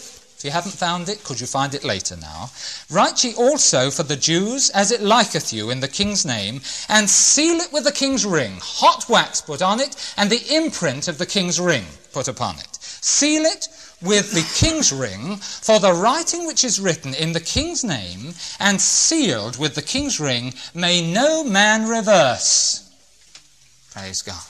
if 0.42 0.46
you 0.46 0.50
haven't 0.50 0.72
found 0.72 1.08
it, 1.08 1.22
could 1.22 1.40
you 1.40 1.46
find 1.46 1.72
it 1.72 1.84
later 1.84 2.16
now? 2.16 2.50
Write 2.90 3.22
ye 3.22 3.32
also 3.34 3.92
for 3.92 4.02
the 4.02 4.16
Jews 4.16 4.70
as 4.70 4.90
it 4.90 5.00
liketh 5.00 5.52
you 5.52 5.70
in 5.70 5.78
the 5.78 5.86
king's 5.86 6.26
name, 6.26 6.60
and 6.88 7.08
seal 7.08 7.60
it 7.60 7.72
with 7.72 7.84
the 7.84 7.92
king's 7.92 8.26
ring, 8.26 8.58
hot 8.60 9.08
wax 9.08 9.40
put 9.40 9.62
on 9.62 9.78
it, 9.78 9.94
and 10.16 10.28
the 10.28 10.44
imprint 10.52 11.06
of 11.06 11.18
the 11.18 11.26
king's 11.26 11.60
ring 11.60 11.84
put 12.12 12.26
upon 12.26 12.56
it. 12.56 12.76
Seal 12.80 13.44
it 13.44 13.68
with 14.02 14.32
the 14.32 14.42
king's 14.58 14.92
ring, 14.92 15.36
for 15.36 15.78
the 15.78 15.92
writing 15.92 16.44
which 16.44 16.64
is 16.64 16.80
written 16.80 17.14
in 17.14 17.30
the 17.30 17.38
king's 17.38 17.84
name, 17.84 18.34
and 18.58 18.80
sealed 18.80 19.60
with 19.60 19.76
the 19.76 19.80
king's 19.80 20.18
ring, 20.18 20.54
may 20.74 21.08
no 21.08 21.44
man 21.44 21.88
reverse. 21.88 22.90
Praise 23.92 24.22
God. 24.22 24.42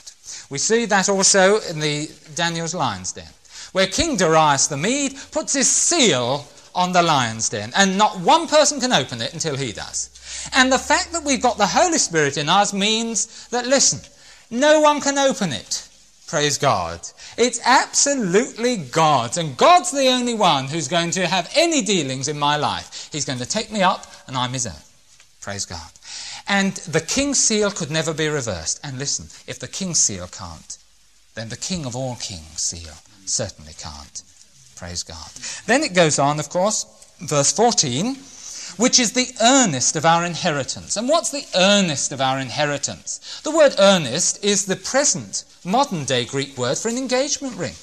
We 0.49 0.57
see 0.57 0.85
that 0.85 1.07
also 1.07 1.59
in 1.69 1.79
the 1.79 2.09
Daniel's 2.33 2.73
lion's 2.73 3.11
den 3.11 3.29
where 3.73 3.87
King 3.87 4.15
Darius 4.15 4.67
the 4.67 4.77
Mede 4.77 5.15
puts 5.31 5.53
his 5.53 5.69
seal 5.69 6.47
on 6.73 6.93
the 6.93 7.03
lion's 7.03 7.49
den, 7.49 7.71
and 7.75 7.97
not 7.97 8.19
one 8.19 8.47
person 8.47 8.79
can 8.79 8.93
open 8.93 9.21
it 9.21 9.33
until 9.33 9.57
he 9.57 9.71
does. 9.71 10.09
And 10.53 10.71
the 10.71 10.79
fact 10.79 11.11
that 11.11 11.23
we've 11.23 11.41
got 11.41 11.57
the 11.57 11.67
Holy 11.67 11.97
Spirit 11.97 12.37
in 12.37 12.49
us 12.49 12.73
means 12.73 13.47
that, 13.49 13.67
listen, 13.67 13.99
no 14.49 14.79
one 14.79 15.01
can 15.01 15.17
open 15.17 15.51
it. 15.51 15.87
Praise 16.27 16.57
God. 16.57 16.99
It's 17.37 17.59
absolutely 17.63 18.77
God's, 18.77 19.37
and 19.37 19.57
God's 19.57 19.91
the 19.91 20.07
only 20.07 20.33
one 20.33 20.65
who's 20.65 20.87
going 20.87 21.11
to 21.11 21.27
have 21.27 21.51
any 21.55 21.81
dealings 21.81 22.27
in 22.27 22.39
my 22.39 22.57
life. 22.57 23.09
He's 23.11 23.25
going 23.25 23.39
to 23.39 23.45
take 23.45 23.71
me 23.71 23.83
up, 23.83 24.07
and 24.27 24.35
I'm 24.35 24.53
his 24.53 24.67
own. 24.67 24.81
Praise 25.41 25.65
God. 25.65 25.91
And 26.47 26.73
the 26.73 27.01
king's 27.01 27.39
seal 27.39 27.71
could 27.71 27.91
never 27.91 28.13
be 28.13 28.27
reversed. 28.27 28.79
And 28.83 28.97
listen, 28.97 29.25
if 29.47 29.59
the 29.59 29.67
king's 29.67 29.99
seal 29.99 30.27
can't, 30.27 30.77
then 31.35 31.49
the 31.49 31.57
king 31.57 31.85
of 31.85 31.95
all 31.95 32.15
kings' 32.15 32.61
seal 32.61 32.93
Certainly 33.25 33.73
can't. 33.77 34.23
Praise 34.75 35.03
God. 35.03 35.31
Then 35.65 35.83
it 35.83 35.93
goes 35.93 36.19
on, 36.19 36.39
of 36.39 36.49
course, 36.49 36.85
verse 37.19 37.51
14, 37.53 38.15
which 38.77 38.99
is 38.99 39.13
the 39.13 39.31
earnest 39.41 39.95
of 39.95 40.05
our 40.05 40.25
inheritance. 40.25 40.97
And 40.97 41.07
what's 41.07 41.31
the 41.31 41.45
earnest 41.55 42.11
of 42.11 42.21
our 42.21 42.39
inheritance? 42.39 43.41
The 43.43 43.55
word 43.55 43.75
earnest 43.79 44.43
is 44.43 44.65
the 44.65 44.75
present 44.75 45.45
modern 45.63 46.05
day 46.05 46.25
Greek 46.25 46.57
word 46.57 46.77
for 46.77 46.89
an 46.89 46.97
engagement 46.97 47.55
ring. 47.55 47.75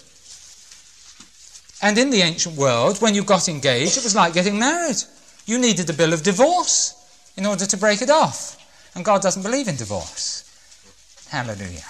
And 1.82 1.96
in 1.96 2.10
the 2.10 2.20
ancient 2.22 2.56
world, 2.56 3.00
when 3.00 3.14
you 3.14 3.24
got 3.24 3.48
engaged, 3.48 3.96
it 3.96 4.04
was 4.04 4.14
like 4.14 4.34
getting 4.34 4.58
married. 4.58 5.02
You 5.46 5.58
needed 5.58 5.88
a 5.88 5.94
bill 5.94 6.12
of 6.12 6.22
divorce 6.22 6.94
in 7.36 7.46
order 7.46 7.64
to 7.64 7.76
break 7.76 8.02
it 8.02 8.10
off. 8.10 8.56
And 8.94 9.04
God 9.04 9.22
doesn't 9.22 9.42
believe 9.42 9.68
in 9.68 9.76
divorce. 9.76 10.44
Hallelujah. 11.30 11.86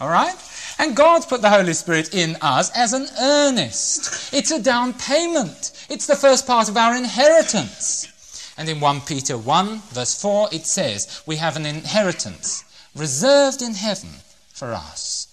All 0.00 0.10
right? 0.10 0.34
And 0.78 0.96
God's 0.96 1.26
put 1.26 1.40
the 1.40 1.50
Holy 1.50 1.72
Spirit 1.72 2.14
in 2.14 2.36
us 2.40 2.70
as 2.76 2.92
an 2.92 3.06
earnest. 3.20 4.32
It's 4.32 4.50
a 4.50 4.62
down 4.62 4.94
payment. 4.94 5.86
It's 5.88 6.06
the 6.06 6.16
first 6.16 6.46
part 6.46 6.68
of 6.68 6.76
our 6.76 6.96
inheritance. 6.96 8.10
And 8.56 8.68
in 8.68 8.80
1 8.80 9.00
Peter 9.02 9.36
1, 9.36 9.80
verse 9.90 10.20
4, 10.20 10.48
it 10.52 10.66
says, 10.66 11.22
We 11.26 11.36
have 11.36 11.56
an 11.56 11.66
inheritance 11.66 12.64
reserved 12.94 13.62
in 13.62 13.74
heaven 13.74 14.10
for 14.52 14.72
us, 14.72 15.26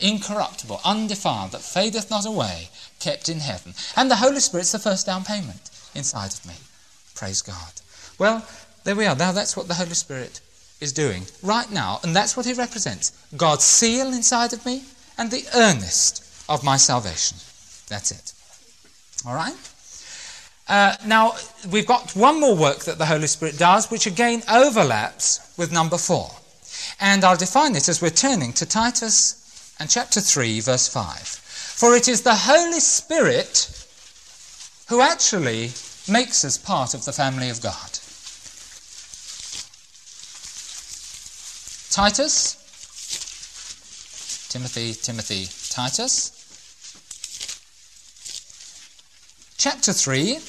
incorruptible, 0.00 0.80
undefiled, 0.84 1.52
that 1.52 1.62
fadeth 1.62 2.10
not 2.10 2.26
away, 2.26 2.68
kept 2.98 3.28
in 3.28 3.40
heaven. 3.40 3.74
And 3.96 4.10
the 4.10 4.16
Holy 4.16 4.40
Spirit's 4.40 4.72
the 4.72 4.78
first 4.78 5.06
down 5.06 5.24
payment 5.24 5.70
inside 5.94 6.32
of 6.32 6.46
me. 6.46 6.54
Praise 7.14 7.42
God. 7.42 7.72
Well, 8.18 8.46
there 8.82 8.96
we 8.96 9.06
are. 9.06 9.16
Now 9.16 9.32
that's 9.32 9.56
what 9.56 9.68
the 9.68 9.74
Holy 9.74 9.94
Spirit 9.94 10.40
is 10.80 10.92
doing 10.92 11.26
right 11.42 11.70
now, 11.70 12.00
and 12.02 12.14
that's 12.14 12.36
what 12.36 12.46
he 12.46 12.52
represents 12.52 13.12
God's 13.36 13.64
seal 13.64 14.08
inside 14.08 14.52
of 14.52 14.64
me 14.66 14.84
and 15.16 15.30
the 15.30 15.46
earnest 15.54 16.22
of 16.48 16.64
my 16.64 16.76
salvation. 16.76 17.38
That's 17.88 18.10
it. 18.10 18.32
All 19.26 19.34
right? 19.34 19.54
Uh, 20.68 20.96
now, 21.06 21.34
we've 21.70 21.86
got 21.86 22.16
one 22.16 22.40
more 22.40 22.56
work 22.56 22.84
that 22.84 22.98
the 22.98 23.06
Holy 23.06 23.26
Spirit 23.26 23.58
does, 23.58 23.90
which 23.90 24.06
again 24.06 24.42
overlaps 24.50 25.54
with 25.58 25.72
number 25.72 25.98
four. 25.98 26.30
And 27.00 27.24
I'll 27.24 27.36
define 27.36 27.76
it 27.76 27.88
as 27.88 28.00
we're 28.00 28.10
turning 28.10 28.52
to 28.54 28.66
Titus 28.66 29.74
and 29.78 29.90
chapter 29.90 30.20
3, 30.20 30.60
verse 30.60 30.88
5. 30.88 31.18
For 31.18 31.94
it 31.94 32.08
is 32.08 32.22
the 32.22 32.34
Holy 32.34 32.80
Spirit 32.80 33.86
who 34.88 35.00
actually 35.00 35.70
makes 36.08 36.44
us 36.44 36.58
part 36.58 36.94
of 36.94 37.04
the 37.04 37.12
family 37.12 37.50
of 37.50 37.60
God. 37.60 37.98
Titus, 41.94 42.56
Timothy, 44.48 44.94
Timothy, 44.94 45.46
Titus, 45.72 46.32
chapter 49.56 49.92
3 49.92 50.40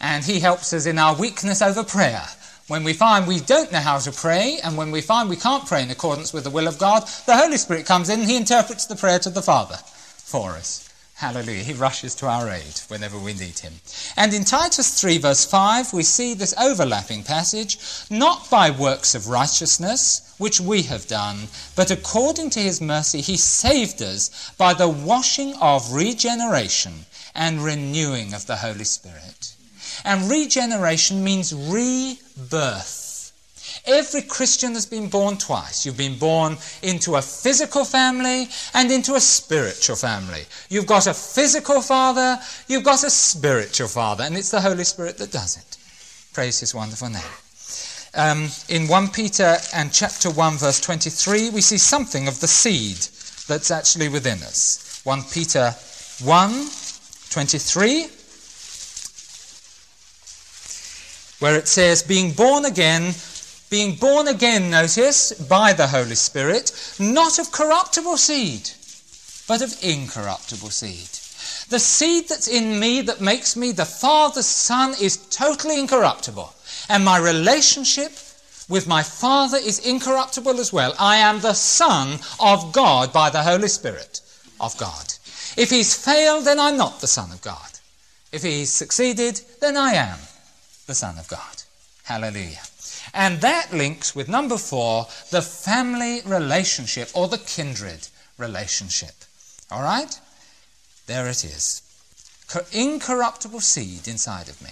And 0.00 0.24
he 0.24 0.40
helps 0.40 0.72
us 0.72 0.86
in 0.86 0.98
our 0.98 1.14
weakness 1.14 1.60
over 1.60 1.84
prayer. 1.84 2.26
When 2.66 2.82
we 2.82 2.94
find 2.94 3.26
we 3.26 3.40
don't 3.40 3.70
know 3.72 3.80
how 3.80 3.98
to 3.98 4.10
pray, 4.10 4.58
and 4.64 4.78
when 4.78 4.90
we 4.90 5.02
find 5.02 5.28
we 5.28 5.36
can't 5.36 5.66
pray 5.66 5.82
in 5.82 5.90
accordance 5.90 6.32
with 6.32 6.44
the 6.44 6.50
will 6.50 6.66
of 6.66 6.78
God, 6.78 7.06
the 7.26 7.36
Holy 7.36 7.58
Spirit 7.58 7.84
comes 7.84 8.08
in 8.08 8.20
and 8.20 8.30
he 8.30 8.38
interprets 8.38 8.86
the 8.86 8.96
prayer 8.96 9.18
to 9.18 9.28
the 9.28 9.42
Father 9.42 9.76
for 9.76 10.52
us. 10.52 10.88
Hallelujah. 11.16 11.62
He 11.62 11.74
rushes 11.74 12.14
to 12.16 12.26
our 12.26 12.48
aid 12.48 12.80
whenever 12.88 13.18
we 13.18 13.34
need 13.34 13.58
him. 13.58 13.74
And 14.16 14.32
in 14.32 14.44
Titus 14.44 14.98
3, 14.98 15.18
verse 15.18 15.44
5, 15.44 15.92
we 15.92 16.02
see 16.02 16.32
this 16.32 16.54
overlapping 16.58 17.22
passage 17.22 17.78
not 18.08 18.48
by 18.50 18.70
works 18.70 19.14
of 19.14 19.28
righteousness, 19.28 20.34
which 20.38 20.58
we 20.58 20.82
have 20.82 21.06
done, 21.06 21.48
but 21.76 21.90
according 21.90 22.48
to 22.50 22.60
his 22.60 22.80
mercy, 22.80 23.20
he 23.20 23.36
saved 23.36 24.00
us 24.00 24.52
by 24.56 24.72
the 24.72 24.88
washing 24.88 25.54
of 25.60 25.92
regeneration 25.92 27.04
and 27.34 27.62
renewing 27.62 28.32
of 28.32 28.46
the 28.46 28.56
Holy 28.56 28.84
Spirit. 28.84 29.43
And 30.04 30.30
regeneration 30.30 31.24
means 31.24 31.54
rebirth. 31.54 33.04
Every 33.86 34.22
Christian 34.22 34.72
has 34.74 34.86
been 34.86 35.08
born 35.08 35.36
twice. 35.36 35.84
You've 35.84 35.96
been 35.96 36.18
born 36.18 36.56
into 36.82 37.16
a 37.16 37.22
physical 37.22 37.84
family 37.84 38.48
and 38.72 38.90
into 38.90 39.14
a 39.14 39.20
spiritual 39.20 39.96
family. 39.96 40.44
You've 40.68 40.86
got 40.86 41.06
a 41.06 41.14
physical 41.14 41.80
father, 41.80 42.38
you've 42.68 42.84
got 42.84 43.04
a 43.04 43.10
spiritual 43.10 43.88
father, 43.88 44.24
and 44.24 44.36
it's 44.36 44.50
the 44.50 44.60
Holy 44.60 44.84
Spirit 44.84 45.18
that 45.18 45.32
does 45.32 45.56
it. 45.56 45.76
Praise 46.32 46.60
his 46.60 46.74
wonderful 46.74 47.08
name. 47.08 47.22
Um, 48.16 48.48
in 48.68 48.86
1 48.86 49.08
Peter 49.08 49.56
and 49.74 49.92
chapter 49.92 50.30
1, 50.30 50.58
verse 50.58 50.80
23, 50.80 51.50
we 51.50 51.60
see 51.60 51.78
something 51.78 52.28
of 52.28 52.40
the 52.40 52.46
seed 52.46 52.96
that's 53.48 53.70
actually 53.70 54.08
within 54.08 54.38
us. 54.44 55.00
1 55.04 55.22
Peter 55.32 55.74
1, 56.22 56.68
23. 57.30 58.06
Where 61.44 61.56
it 61.56 61.68
says, 61.68 62.02
being 62.02 62.32
born 62.32 62.64
again, 62.64 63.12
being 63.68 63.96
born 63.96 64.28
again, 64.28 64.70
notice, 64.70 65.30
by 65.34 65.74
the 65.74 65.86
Holy 65.86 66.14
Spirit, 66.14 66.72
not 66.98 67.38
of 67.38 67.52
corruptible 67.52 68.16
seed, 68.16 68.70
but 69.46 69.60
of 69.60 69.76
incorruptible 69.82 70.70
seed. 70.70 71.10
The 71.68 71.78
seed 71.78 72.30
that's 72.30 72.48
in 72.48 72.80
me 72.80 73.02
that 73.02 73.20
makes 73.20 73.56
me 73.56 73.72
the 73.72 73.84
Father's 73.84 74.46
Son 74.46 74.94
is 74.98 75.18
totally 75.28 75.78
incorruptible. 75.78 76.50
And 76.88 77.04
my 77.04 77.18
relationship 77.18 78.12
with 78.70 78.86
my 78.86 79.02
Father 79.02 79.58
is 79.58 79.86
incorruptible 79.86 80.58
as 80.58 80.72
well. 80.72 80.94
I 80.98 81.16
am 81.16 81.42
the 81.42 81.52
Son 81.52 82.20
of 82.40 82.72
God 82.72 83.12
by 83.12 83.28
the 83.28 83.42
Holy 83.42 83.68
Spirit 83.68 84.22
of 84.62 84.74
God. 84.78 85.12
If 85.58 85.68
he's 85.68 85.94
failed, 85.94 86.46
then 86.46 86.58
I'm 86.58 86.78
not 86.78 87.02
the 87.02 87.06
Son 87.06 87.30
of 87.30 87.42
God. 87.42 87.70
If 88.32 88.42
he's 88.42 88.72
succeeded, 88.72 89.42
then 89.60 89.76
I 89.76 89.92
am 89.92 90.18
the 90.86 90.94
Son 90.94 91.18
of 91.18 91.28
God. 91.28 91.62
Hallelujah. 92.04 92.62
And 93.12 93.40
that 93.40 93.72
links 93.72 94.14
with 94.14 94.28
number 94.28 94.58
four, 94.58 95.06
the 95.30 95.42
family 95.42 96.20
relationship 96.24 97.10
or 97.14 97.28
the 97.28 97.38
kindred 97.38 98.08
relationship. 98.38 99.14
All 99.70 99.82
right? 99.82 100.18
There 101.06 101.26
it 101.26 101.44
is. 101.44 101.82
Incorruptible 102.72 103.60
seed 103.60 104.06
inside 104.06 104.48
of 104.48 104.62
me. 104.62 104.70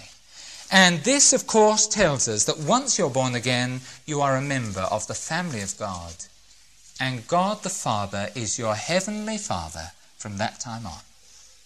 And 0.71 1.03
this, 1.03 1.33
of 1.33 1.45
course, 1.45 1.87
tells 1.87 2.27
us 2.27 2.45
that 2.45 2.57
once 2.57 2.97
you're 2.97 3.09
born 3.09 3.35
again, 3.35 3.81
you 4.05 4.21
are 4.21 4.37
a 4.37 4.41
member 4.41 4.81
of 4.81 5.05
the 5.07 5.13
family 5.13 5.61
of 5.61 5.77
God. 5.77 6.13
And 6.99 7.27
God 7.27 7.63
the 7.63 7.69
Father 7.69 8.29
is 8.35 8.57
your 8.57 8.75
heavenly 8.75 9.37
Father 9.37 9.91
from 10.17 10.37
that 10.37 10.59
time 10.59 10.85
on. 10.85 11.01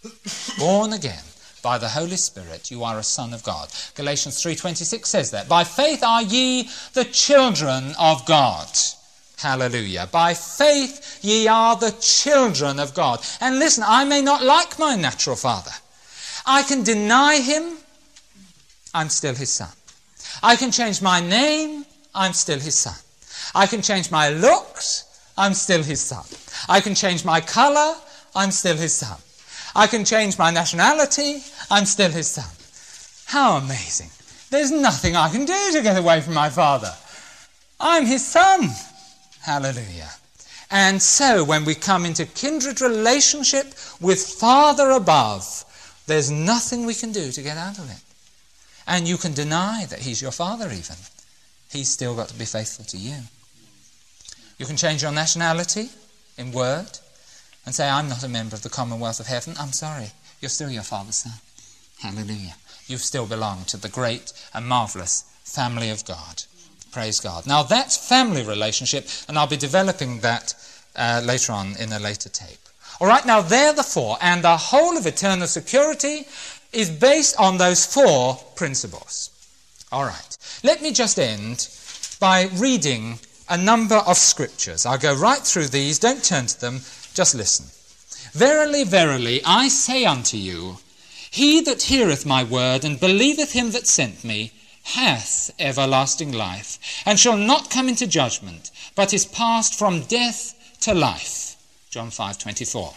born 0.59 0.93
again 0.93 1.23
by 1.61 1.77
the 1.77 1.89
Holy 1.89 2.17
Spirit, 2.17 2.71
you 2.71 2.83
are 2.83 2.99
a 2.99 3.03
son 3.03 3.33
of 3.33 3.43
God. 3.43 3.69
Galatians 3.95 4.41
3:26 4.41 5.09
says 5.09 5.31
that. 5.31 5.47
By 5.47 5.63
faith 5.63 6.03
are 6.03 6.21
ye 6.21 6.69
the 6.93 7.05
children 7.05 7.95
of 7.99 8.25
God. 8.25 8.69
Hallelujah. 9.37 10.07
By 10.11 10.33
faith 10.33 11.19
ye 11.21 11.47
are 11.47 11.75
the 11.75 11.91
children 11.91 12.79
of 12.79 12.93
God. 12.93 13.21
And 13.39 13.59
listen, 13.59 13.83
I 13.87 14.03
may 14.03 14.21
not 14.21 14.43
like 14.43 14.79
my 14.79 14.95
natural 14.95 15.35
father. 15.35 15.73
I 16.45 16.63
can 16.63 16.83
deny 16.83 17.39
him. 17.39 17.77
I'm 18.93 19.09
still 19.09 19.35
his 19.35 19.51
son. 19.51 19.69
I 20.41 20.55
can 20.55 20.71
change 20.71 21.01
my 21.01 21.19
name. 21.19 21.85
I'm 22.15 22.33
still 22.33 22.59
his 22.59 22.75
son. 22.75 22.95
I 23.53 23.67
can 23.67 23.81
change 23.81 24.09
my 24.09 24.29
looks. 24.29 25.03
I'm 25.37 25.53
still 25.53 25.83
his 25.83 26.01
son. 26.01 26.23
I 26.67 26.81
can 26.81 26.95
change 26.95 27.23
my 27.23 27.41
color. 27.41 27.95
I'm 28.35 28.51
still 28.51 28.75
his 28.75 28.93
son. 28.93 29.17
I 29.77 29.85
can 29.85 30.03
change 30.05 30.39
my 30.39 30.49
nationality, 30.49 31.43
I'm 31.69 31.85
still 31.85 32.09
his 32.09 32.27
son. 32.27 32.49
How 33.27 33.57
amazing. 33.57 34.09
There's 34.49 34.71
nothing 34.71 35.15
I 35.15 35.29
can 35.29 35.45
do 35.45 35.71
to 35.73 35.83
get 35.83 35.97
away 35.97 36.19
from 36.21 36.33
my 36.33 36.49
father. 36.49 36.91
I'm 37.79 38.07
his 38.07 38.25
son. 38.25 38.69
Hallelujah. 39.41 40.09
And 40.71 40.99
so, 40.99 41.43
when 41.43 41.63
we 41.63 41.75
come 41.75 42.05
into 42.05 42.25
kindred 42.25 42.81
relationship 42.81 43.67
with 44.01 44.19
Father 44.19 44.89
above, 44.89 45.63
there's 46.07 46.31
nothing 46.31 46.85
we 46.85 46.95
can 46.95 47.11
do 47.11 47.31
to 47.31 47.41
get 47.41 47.55
out 47.55 47.77
of 47.77 47.89
it. 47.89 48.01
And 48.87 49.07
you 49.07 49.17
can 49.17 49.33
deny 49.33 49.85
that 49.89 49.99
He's 49.99 50.21
your 50.21 50.31
Father, 50.31 50.65
even. 50.65 50.95
He's 51.71 51.89
still 51.89 52.15
got 52.15 52.29
to 52.29 52.39
be 52.39 52.45
faithful 52.45 52.83
to 52.85 52.97
you. 52.97 53.15
You 54.57 54.65
can 54.65 54.75
change 54.75 55.03
your 55.03 55.11
nationality 55.11 55.89
in 56.37 56.51
word 56.51 56.99
and 57.67 57.75
say, 57.75 57.89
I'm 57.89 58.07
not 58.07 58.23
a 58.23 58.29
member 58.29 58.55
of 58.55 58.63
the 58.63 58.69
Commonwealth 58.69 59.19
of 59.19 59.27
Heaven, 59.27 59.53
I'm 59.59 59.73
sorry. 59.73 60.11
You're 60.39 60.47
still 60.47 60.69
your 60.69 60.83
Father's 60.83 61.17
son. 61.17 61.33
Hallelujah. 61.99 62.55
You 62.87 62.97
still 62.97 63.27
belong 63.27 63.65
to 63.65 63.75
the 63.75 63.89
great 63.89 64.31
and 64.53 64.65
marvelous 64.65 65.25
family 65.43 65.89
of 65.89 66.05
God. 66.05 66.43
Praise 66.93 67.19
God. 67.19 67.45
Now, 67.45 67.63
that's 67.63 67.97
family 67.97 68.41
relationship, 68.41 69.09
and 69.27 69.37
I'll 69.37 69.47
be 69.47 69.57
developing 69.57 70.21
that 70.21 70.55
uh, 70.95 71.21
later 71.25 71.51
on 71.51 71.75
in 71.77 71.91
a 71.91 71.99
later 71.99 72.29
tape. 72.29 72.69
All 73.01 73.07
right, 73.09 73.25
now, 73.25 73.41
there 73.41 73.73
the 73.73 73.83
four, 73.83 74.17
and 74.21 74.45
the 74.45 74.55
whole 74.55 74.97
of 74.97 75.05
eternal 75.05 75.45
security 75.45 76.25
is 76.71 76.89
based 76.89 77.37
on 77.37 77.57
those 77.57 77.85
four 77.85 78.37
principles. 78.55 79.29
All 79.91 80.05
right, 80.05 80.37
let 80.63 80.81
me 80.81 80.93
just 80.93 81.19
end 81.19 81.67
by 82.21 82.49
reading 82.55 83.19
a 83.49 83.57
number 83.57 83.95
of 83.95 84.15
scriptures. 84.15 84.85
I'll 84.85 84.97
go 84.97 85.13
right 85.15 85.41
through 85.41 85.67
these, 85.67 85.99
don't 85.99 86.23
turn 86.23 86.47
to 86.47 86.61
them, 86.61 86.79
just 87.17 87.33
listen. 87.33 87.65
Verily, 88.33 88.83
verily, 88.83 89.41
I 89.43 89.69
say 89.69 90.05
unto 90.05 90.37
you, 90.37 90.77
He 91.31 91.61
that 91.61 91.81
heareth 91.81 92.27
my 92.27 92.43
word 92.43 92.85
and 92.85 92.99
believeth 92.99 93.53
him 93.53 93.71
that 93.71 93.87
sent 93.87 94.23
me 94.23 94.51
hath 94.83 95.49
everlasting 95.57 96.31
life, 96.31 96.77
and 97.07 97.19
shall 97.19 97.35
not 97.35 97.71
come 97.71 97.89
into 97.89 98.05
judgment, 98.05 98.69
but 98.95 99.15
is 99.15 99.25
passed 99.25 99.73
from 99.73 100.03
death 100.03 100.53
to 100.81 100.93
life. 100.93 101.55
John 101.89 102.11
5:24. 102.11 102.93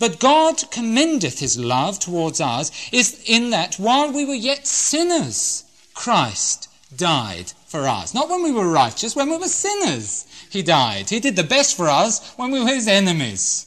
But 0.00 0.18
God 0.18 0.68
commendeth 0.72 1.38
his 1.38 1.56
love 1.56 2.00
towards 2.00 2.40
us 2.40 2.72
is 2.90 3.20
in 3.24 3.50
that 3.50 3.76
while 3.76 4.10
we 4.10 4.24
were 4.24 4.34
yet 4.50 4.66
sinners, 4.66 5.62
Christ 5.94 6.68
died 6.96 7.52
for 7.68 7.86
us. 7.86 8.14
Not 8.14 8.28
when 8.28 8.42
we 8.42 8.52
were 8.52 8.68
righteous, 8.68 9.14
when 9.14 9.30
we 9.30 9.36
were 9.36 9.48
sinners. 9.48 10.26
He 10.54 10.62
died. 10.62 11.10
He 11.10 11.18
did 11.18 11.34
the 11.34 11.42
best 11.42 11.76
for 11.76 11.88
us 11.88 12.32
when 12.36 12.52
we 12.52 12.60
were 12.60 12.68
his 12.68 12.86
enemies. 12.86 13.66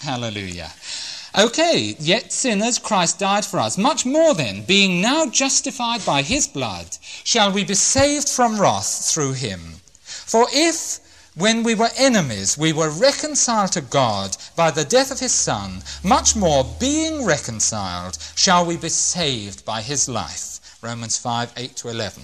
Hallelujah. 0.00 0.70
Okay, 1.38 1.96
yet 1.98 2.30
sinners, 2.30 2.78
Christ 2.78 3.18
died 3.18 3.46
for 3.46 3.58
us. 3.58 3.78
Much 3.78 4.04
more 4.04 4.34
then, 4.34 4.62
being 4.64 5.00
now 5.00 5.30
justified 5.30 6.04
by 6.04 6.20
his 6.20 6.46
blood, 6.46 6.98
shall 7.00 7.50
we 7.50 7.64
be 7.64 7.74
saved 7.74 8.28
from 8.28 8.60
wrath 8.60 9.10
through 9.10 9.32
him. 9.32 9.80
For 10.02 10.46
if 10.52 10.98
when 11.34 11.62
we 11.62 11.74
were 11.74 11.88
enemies, 11.96 12.58
we 12.58 12.74
were 12.74 12.90
reconciled 12.90 13.72
to 13.72 13.80
God 13.80 14.36
by 14.54 14.70
the 14.70 14.84
death 14.84 15.10
of 15.10 15.20
his 15.20 15.32
Son. 15.32 15.82
Much 16.04 16.36
more, 16.36 16.64
being 16.78 17.24
reconciled, 17.24 18.18
shall 18.34 18.66
we 18.66 18.76
be 18.76 18.90
saved 18.90 19.64
by 19.64 19.80
his 19.80 20.06
life. 20.06 20.76
Romans 20.82 21.16
5 21.16 21.54
8 21.56 21.76
to 21.76 21.88
11. 21.88 22.22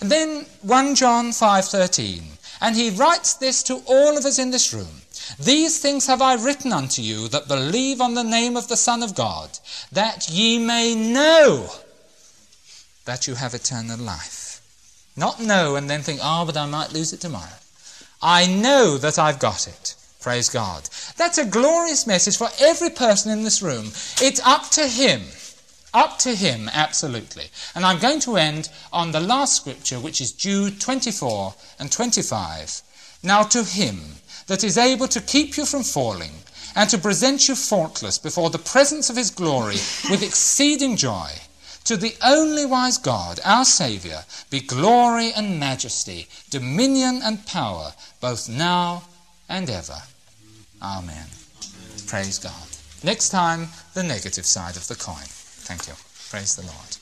And 0.00 0.10
then 0.10 0.46
1 0.62 0.94
John 0.96 1.30
5 1.30 1.64
13. 1.66 2.38
And 2.60 2.76
he 2.76 2.90
writes 2.90 3.34
this 3.34 3.62
to 3.64 3.82
all 3.86 4.18
of 4.18 4.24
us 4.24 4.38
in 4.38 4.50
this 4.50 4.74
room. 4.74 5.02
These 5.38 5.78
things 5.80 6.06
have 6.06 6.20
I 6.20 6.34
written 6.34 6.72
unto 6.72 7.02
you 7.02 7.28
that 7.28 7.48
believe 7.48 8.00
on 8.00 8.14
the 8.14 8.24
name 8.24 8.56
of 8.56 8.68
the 8.68 8.76
Son 8.76 9.02
of 9.02 9.14
God, 9.14 9.58
that 9.92 10.28
ye 10.28 10.58
may 10.58 10.94
know 10.94 11.70
that 13.04 13.26
you 13.26 13.34
have 13.34 13.54
eternal 13.54 13.98
life. 13.98 14.60
Not 15.16 15.40
know 15.40 15.76
and 15.76 15.88
then 15.88 16.02
think, 16.02 16.20
oh, 16.22 16.44
but 16.46 16.56
I 16.56 16.66
might 16.66 16.92
lose 16.92 17.12
it 17.12 17.20
tomorrow. 17.20 17.58
I 18.22 18.46
know 18.46 18.98
that 18.98 19.18
I've 19.18 19.38
got 19.38 19.66
it. 19.66 19.94
Praise 20.20 20.50
God. 20.50 20.88
That's 21.16 21.38
a 21.38 21.46
glorious 21.46 22.06
message 22.06 22.36
for 22.36 22.48
every 22.60 22.90
person 22.90 23.32
in 23.32 23.42
this 23.42 23.62
room. 23.62 23.86
It's 24.20 24.40
up 24.44 24.68
to 24.70 24.86
Him. 24.86 25.22
Up 25.92 26.18
to 26.20 26.34
Him, 26.34 26.70
absolutely. 26.72 27.46
And 27.74 27.84
I'm 27.84 27.98
going 27.98 28.20
to 28.20 28.36
end 28.36 28.70
on 28.92 29.10
the 29.10 29.20
last 29.20 29.56
scripture, 29.56 29.98
which 29.98 30.20
is 30.20 30.32
Jude 30.32 30.80
24 30.80 31.54
and 31.78 31.90
25. 31.90 32.82
Now 33.22 33.42
to 33.44 33.64
Him 33.64 34.00
that 34.46 34.64
is 34.64 34.78
able 34.78 35.08
to 35.08 35.20
keep 35.20 35.56
you 35.56 35.64
from 35.66 35.82
falling 35.82 36.32
and 36.76 36.88
to 36.90 36.98
present 36.98 37.48
you 37.48 37.54
faultless 37.54 38.18
before 38.18 38.50
the 38.50 38.58
presence 38.58 39.10
of 39.10 39.16
His 39.16 39.30
glory 39.30 39.76
with 40.08 40.22
exceeding 40.22 40.96
joy. 40.96 41.30
To 41.84 41.96
the 41.96 42.14
only 42.24 42.66
wise 42.66 42.98
God, 42.98 43.40
our 43.44 43.64
Saviour, 43.64 44.24
be 44.50 44.60
glory 44.60 45.32
and 45.32 45.58
majesty, 45.58 46.28
dominion 46.50 47.20
and 47.24 47.44
power, 47.46 47.94
both 48.20 48.48
now 48.48 49.04
and 49.48 49.68
ever. 49.68 50.02
Amen. 50.80 51.26
Praise 52.06 52.38
God. 52.38 52.52
Next 53.02 53.30
time, 53.30 53.68
the 53.94 54.02
negative 54.02 54.46
side 54.46 54.76
of 54.76 54.86
the 54.86 54.94
coin. 54.94 55.26
Thank 55.70 55.86
you. 55.86 55.94
Praise 56.30 56.56
the 56.56 56.62
Lord. 56.62 56.99